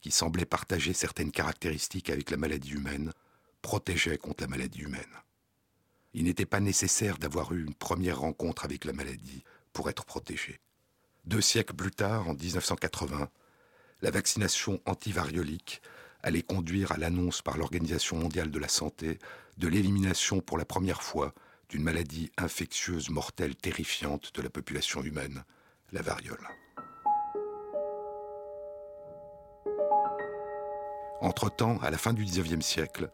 qui 0.00 0.10
semblait 0.10 0.44
partager 0.44 0.92
certaines 0.92 1.30
caractéristiques 1.30 2.10
avec 2.10 2.30
la 2.30 2.36
maladie 2.36 2.72
humaine, 2.72 3.12
protégeait 3.60 4.18
contre 4.18 4.42
la 4.42 4.48
maladie 4.48 4.80
humaine. 4.80 5.22
Il 6.14 6.24
n'était 6.24 6.46
pas 6.46 6.60
nécessaire 6.60 7.18
d'avoir 7.18 7.52
eu 7.52 7.64
une 7.64 7.74
première 7.74 8.20
rencontre 8.20 8.64
avec 8.64 8.84
la 8.84 8.92
maladie 8.92 9.44
pour 9.72 9.88
être 9.88 10.04
protégé. 10.04 10.60
Deux 11.24 11.40
siècles 11.40 11.74
plus 11.74 11.90
tard, 11.90 12.28
en 12.28 12.34
1980, 12.34 13.30
la 14.02 14.10
vaccination 14.10 14.80
antivariolique 14.84 15.80
allait 16.22 16.42
conduire 16.42 16.92
à 16.92 16.98
l'annonce 16.98 17.42
par 17.42 17.56
l'Organisation 17.56 18.16
mondiale 18.16 18.50
de 18.50 18.58
la 18.58 18.68
santé 18.68 19.18
de 19.56 19.68
l'élimination 19.68 20.40
pour 20.40 20.58
la 20.58 20.64
première 20.64 21.02
fois 21.02 21.34
d'une 21.72 21.84
maladie 21.84 22.30
infectieuse 22.36 23.08
mortelle 23.08 23.56
terrifiante 23.56 24.34
de 24.34 24.42
la 24.42 24.50
population 24.50 25.02
humaine, 25.02 25.42
la 25.92 26.02
variole. 26.02 26.46
Entre-temps, 31.22 31.78
à 31.80 31.90
la 31.90 31.96
fin 31.96 32.12
du 32.12 32.24
XIXe 32.24 32.64
siècle, 32.64 33.10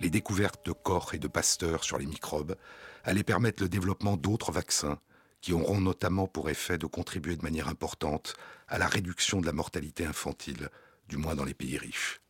les 0.00 0.10
découvertes 0.10 0.66
de 0.66 0.72
Koch 0.72 1.14
et 1.14 1.18
de 1.18 1.26
Pasteur 1.26 1.84
sur 1.84 1.96
les 1.96 2.04
microbes 2.04 2.54
allaient 3.02 3.24
permettre 3.24 3.62
le 3.62 3.70
développement 3.70 4.18
d'autres 4.18 4.52
vaccins 4.52 4.98
qui 5.40 5.54
auront 5.54 5.80
notamment 5.80 6.26
pour 6.26 6.50
effet 6.50 6.76
de 6.76 6.86
contribuer 6.86 7.36
de 7.36 7.42
manière 7.42 7.68
importante 7.68 8.34
à 8.68 8.76
la 8.76 8.88
réduction 8.88 9.40
de 9.40 9.46
la 9.46 9.52
mortalité 9.52 10.04
infantile, 10.04 10.68
du 11.08 11.16
moins 11.16 11.34
dans 11.34 11.46
les 11.46 11.54
pays 11.54 11.78
riches. 11.78 12.20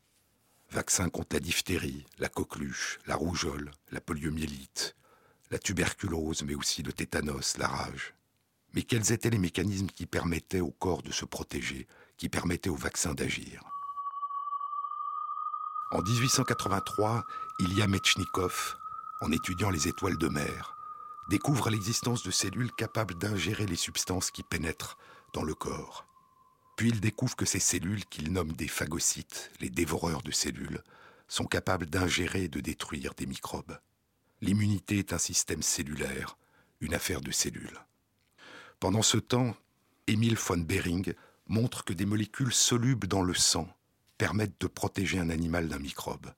Vaccins 0.70 1.08
contre 1.08 1.34
la 1.34 1.40
diphtérie, 1.40 2.06
la 2.20 2.28
coqueluche, 2.28 3.00
la 3.06 3.16
rougeole, 3.16 3.72
la 3.90 4.00
poliomyélite, 4.00 4.94
la 5.52 5.58
tuberculose, 5.58 6.42
mais 6.44 6.54
aussi 6.54 6.82
le 6.82 6.94
tétanos, 6.94 7.58
la 7.58 7.68
rage. 7.68 8.14
Mais 8.72 8.82
quels 8.82 9.12
étaient 9.12 9.28
les 9.28 9.38
mécanismes 9.38 9.88
qui 9.88 10.06
permettaient 10.06 10.62
au 10.62 10.70
corps 10.70 11.02
de 11.02 11.12
se 11.12 11.26
protéger, 11.26 11.86
qui 12.16 12.30
permettaient 12.30 12.70
aux 12.70 12.74
vaccins 12.74 13.12
d'agir? 13.12 13.62
En 15.90 16.00
1883, 16.00 17.26
Ilya 17.60 17.86
Metchnikov, 17.86 18.76
en 19.20 19.30
étudiant 19.30 19.68
les 19.68 19.88
étoiles 19.88 20.16
de 20.16 20.28
mer, 20.28 20.74
découvre 21.28 21.68
l'existence 21.68 22.22
de 22.22 22.30
cellules 22.30 22.72
capables 22.72 23.14
d'ingérer 23.14 23.66
les 23.66 23.76
substances 23.76 24.30
qui 24.30 24.42
pénètrent 24.42 24.96
dans 25.34 25.44
le 25.44 25.54
corps. 25.54 26.06
Puis 26.76 26.88
il 26.88 27.00
découvre 27.00 27.36
que 27.36 27.44
ces 27.44 27.60
cellules, 27.60 28.06
qu'il 28.06 28.32
nomme 28.32 28.52
des 28.52 28.68
phagocytes, 28.68 29.50
les 29.60 29.68
dévoreurs 29.68 30.22
de 30.22 30.30
cellules, 30.30 30.82
sont 31.28 31.44
capables 31.44 31.86
d'ingérer 31.86 32.44
et 32.44 32.48
de 32.48 32.60
détruire 32.60 33.12
des 33.12 33.26
microbes. 33.26 33.78
L'immunité 34.42 34.98
est 34.98 35.12
un 35.12 35.18
système 35.18 35.62
cellulaire, 35.62 36.36
une 36.80 36.94
affaire 36.94 37.20
de 37.20 37.30
cellules. 37.30 37.78
Pendant 38.80 39.02
ce 39.02 39.16
temps, 39.16 39.54
Emil 40.08 40.34
von 40.34 40.58
Behring 40.58 41.14
montre 41.46 41.84
que 41.84 41.92
des 41.92 42.06
molécules 42.06 42.52
solubles 42.52 43.06
dans 43.06 43.22
le 43.22 43.34
sang 43.34 43.68
permettent 44.18 44.60
de 44.60 44.66
protéger 44.66 45.20
un 45.20 45.30
animal 45.30 45.68
d'un 45.68 45.78
microbe. 45.78 46.34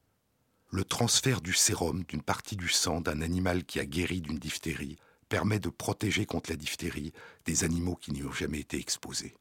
Le 0.70 0.84
transfert 0.84 1.40
du 1.40 1.55
sérum 1.55 2.05
d'une 2.05 2.20
partie 2.20 2.57
du 2.57 2.68
sang 2.68 3.00
d'un 3.00 3.22
animal 3.22 3.64
qui 3.64 3.80
a 3.80 3.86
guéri 3.86 4.20
d'une 4.20 4.38
diphtérie 4.38 4.98
permet 5.30 5.59
de 5.59 5.70
protéger 5.70 6.26
contre 6.26 6.50
la 6.50 6.57
diphtérie 6.57 7.14
des 7.46 7.64
animaux 7.64 7.96
qui 7.96 8.12
n'y 8.12 8.22
ont 8.22 8.32
jamais 8.32 8.61
été 8.61 8.78
exposés. 8.78 9.34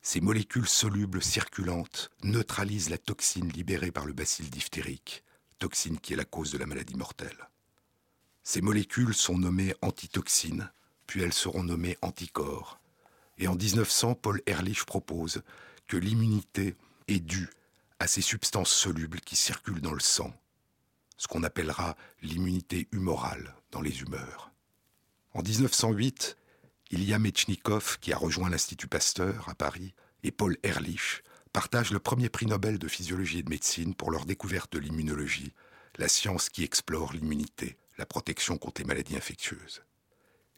Ces 0.00 0.20
molécules 0.20 0.68
solubles 0.68 1.24
circulantes 1.24 2.10
neutralisent 2.22 2.90
la 2.90 2.98
toxine 2.98 3.48
libérée 3.48 3.90
par 3.90 4.06
le 4.06 4.12
bacille 4.12 4.48
diphtérique, 4.48 5.24
toxine 5.58 5.98
qui 5.98 6.12
est 6.12 6.16
la 6.16 6.24
cause 6.24 6.52
de 6.52 6.58
la 6.58 6.66
maladie 6.66 6.94
mortelle. 6.94 7.48
Ces 8.48 8.60
molécules 8.60 9.12
sont 9.12 9.38
nommées 9.38 9.74
antitoxines, 9.82 10.70
puis 11.08 11.20
elles 11.20 11.32
seront 11.32 11.64
nommées 11.64 11.98
anticorps. 12.00 12.78
Et 13.38 13.48
en 13.48 13.56
1900, 13.56 14.14
Paul 14.14 14.40
Ehrlich 14.46 14.84
propose 14.84 15.42
que 15.88 15.96
l'immunité 15.96 16.76
est 17.08 17.18
due 17.18 17.50
à 17.98 18.06
ces 18.06 18.20
substances 18.20 18.70
solubles 18.70 19.20
qui 19.20 19.34
circulent 19.34 19.80
dans 19.80 19.92
le 19.92 19.98
sang, 19.98 20.32
ce 21.16 21.26
qu'on 21.26 21.42
appellera 21.42 21.96
l'immunité 22.22 22.86
humorale 22.92 23.52
dans 23.72 23.80
les 23.80 24.00
humeurs. 24.02 24.52
En 25.34 25.42
1908, 25.42 26.36
Ilya 26.92 27.18
Metchnikov, 27.18 27.98
qui 27.98 28.12
a 28.12 28.16
rejoint 28.16 28.48
l'Institut 28.48 28.86
Pasteur 28.86 29.48
à 29.48 29.56
Paris, 29.56 29.92
et 30.22 30.30
Paul 30.30 30.56
Ehrlich 30.62 31.24
partagent 31.52 31.90
le 31.90 31.98
premier 31.98 32.28
prix 32.28 32.46
Nobel 32.46 32.78
de 32.78 32.86
physiologie 32.86 33.40
et 33.40 33.42
de 33.42 33.50
médecine 33.50 33.96
pour 33.96 34.12
leur 34.12 34.24
découverte 34.24 34.72
de 34.72 34.78
l'immunologie, 34.78 35.52
la 35.96 36.06
science 36.06 36.48
qui 36.48 36.62
explore 36.62 37.12
l'immunité, 37.12 37.76
la 37.98 38.06
protection 38.06 38.58
contre 38.58 38.80
les 38.80 38.86
maladies 38.86 39.16
infectieuses. 39.16 39.82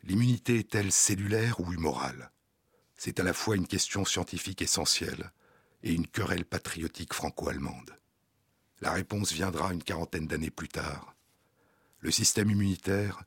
L'immunité 0.05 0.59
est-elle 0.59 0.93
cellulaire 0.93 1.61
ou 1.61 1.73
humorale? 1.73 2.31
C'est 2.97 3.21
à 3.21 3.23
la 3.23 3.33
fois 3.33 3.57
une 3.57 3.67
question 3.67 4.05
scientifique 4.05 4.63
essentielle 4.63 5.33
et 5.83 5.93
une 5.93 6.07
querelle 6.07 6.45
patriotique 6.45 7.15
franco-allemande. 7.15 7.97
La 8.81 8.93
réponse 8.93 9.33
viendra 9.33 9.73
une 9.73 9.83
quarantaine 9.83 10.27
d'années 10.27 10.51
plus 10.51 10.69
tard. 10.69 11.15
Le 12.01 12.11
système 12.11 12.51
immunitaire 12.51 13.25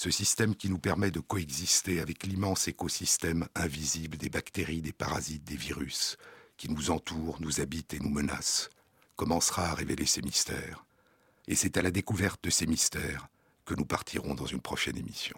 ce 0.00 0.10
système 0.10 0.54
qui 0.56 0.70
nous 0.70 0.78
permet 0.78 1.10
de 1.10 1.20
coexister 1.20 2.00
avec 2.00 2.24
l'immense 2.24 2.68
écosystème 2.68 3.46
invisible 3.54 4.16
des 4.16 4.30
bactéries, 4.30 4.80
des 4.80 4.94
parasites, 4.94 5.44
des 5.44 5.56
virus, 5.56 6.16
qui 6.56 6.70
nous 6.70 6.90
entourent, 6.90 7.38
nous 7.40 7.60
habitent 7.60 7.92
et 7.92 7.98
nous 7.98 8.08
menacent, 8.08 8.70
commencera 9.14 9.68
à 9.68 9.74
révéler 9.74 10.06
ses 10.06 10.22
mystères. 10.22 10.86
Et 11.48 11.54
c'est 11.54 11.76
à 11.76 11.82
la 11.82 11.90
découverte 11.90 12.42
de 12.42 12.48
ces 12.48 12.66
mystères 12.66 13.28
que 13.70 13.76
nous 13.76 13.84
partirons 13.84 14.34
dans 14.34 14.46
une 14.46 14.60
prochaine 14.60 14.98
émission. 14.98 15.36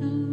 Cette 0.00 0.29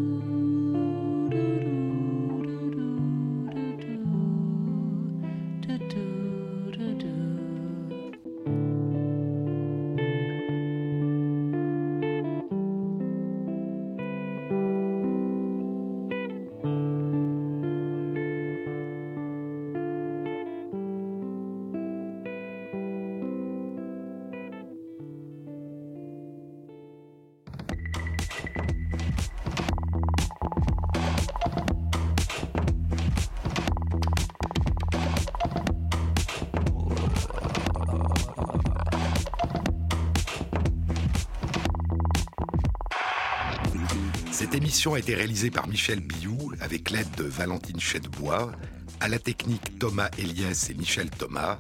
émission 44.78 44.93
a 44.93 44.99
été 44.99 45.15
réalisée 45.15 45.49
par 45.49 45.67
Michel 45.67 46.01
Biou 46.01 46.51
avec 46.61 46.91
l'aide 46.91 47.09
de 47.17 47.23
Valentine 47.23 47.80
Chedebois, 47.80 48.51
à 48.99 49.07
la 49.07 49.17
technique 49.17 49.80
Thomas 49.80 50.07
Eliès 50.19 50.69
et 50.69 50.75
Michel 50.75 51.09
Thomas, 51.09 51.57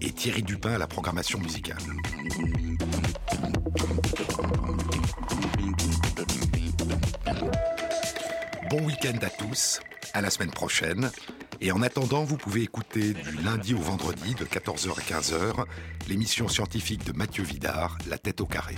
et 0.00 0.12
Thierry 0.12 0.44
Dupin 0.44 0.74
à 0.74 0.78
la 0.78 0.86
programmation 0.86 1.40
musicale. 1.40 1.82
Bon 8.70 8.84
week-end 8.84 9.18
à 9.20 9.30
tous, 9.30 9.80
à 10.14 10.20
la 10.20 10.30
semaine 10.30 10.52
prochaine. 10.52 11.10
Et 11.60 11.72
en 11.72 11.82
attendant, 11.82 12.22
vous 12.22 12.36
pouvez 12.36 12.62
écouter 12.62 13.14
du 13.14 13.42
lundi 13.42 13.74
au 13.74 13.80
vendredi 13.80 14.36
de 14.36 14.44
14h 14.44 14.90
à 14.92 15.20
15h 15.20 15.64
l'émission 16.08 16.46
scientifique 16.46 17.04
de 17.04 17.14
Mathieu 17.14 17.42
Vidard, 17.42 17.98
La 18.08 18.16
tête 18.16 18.40
au 18.40 18.46
carré. 18.46 18.76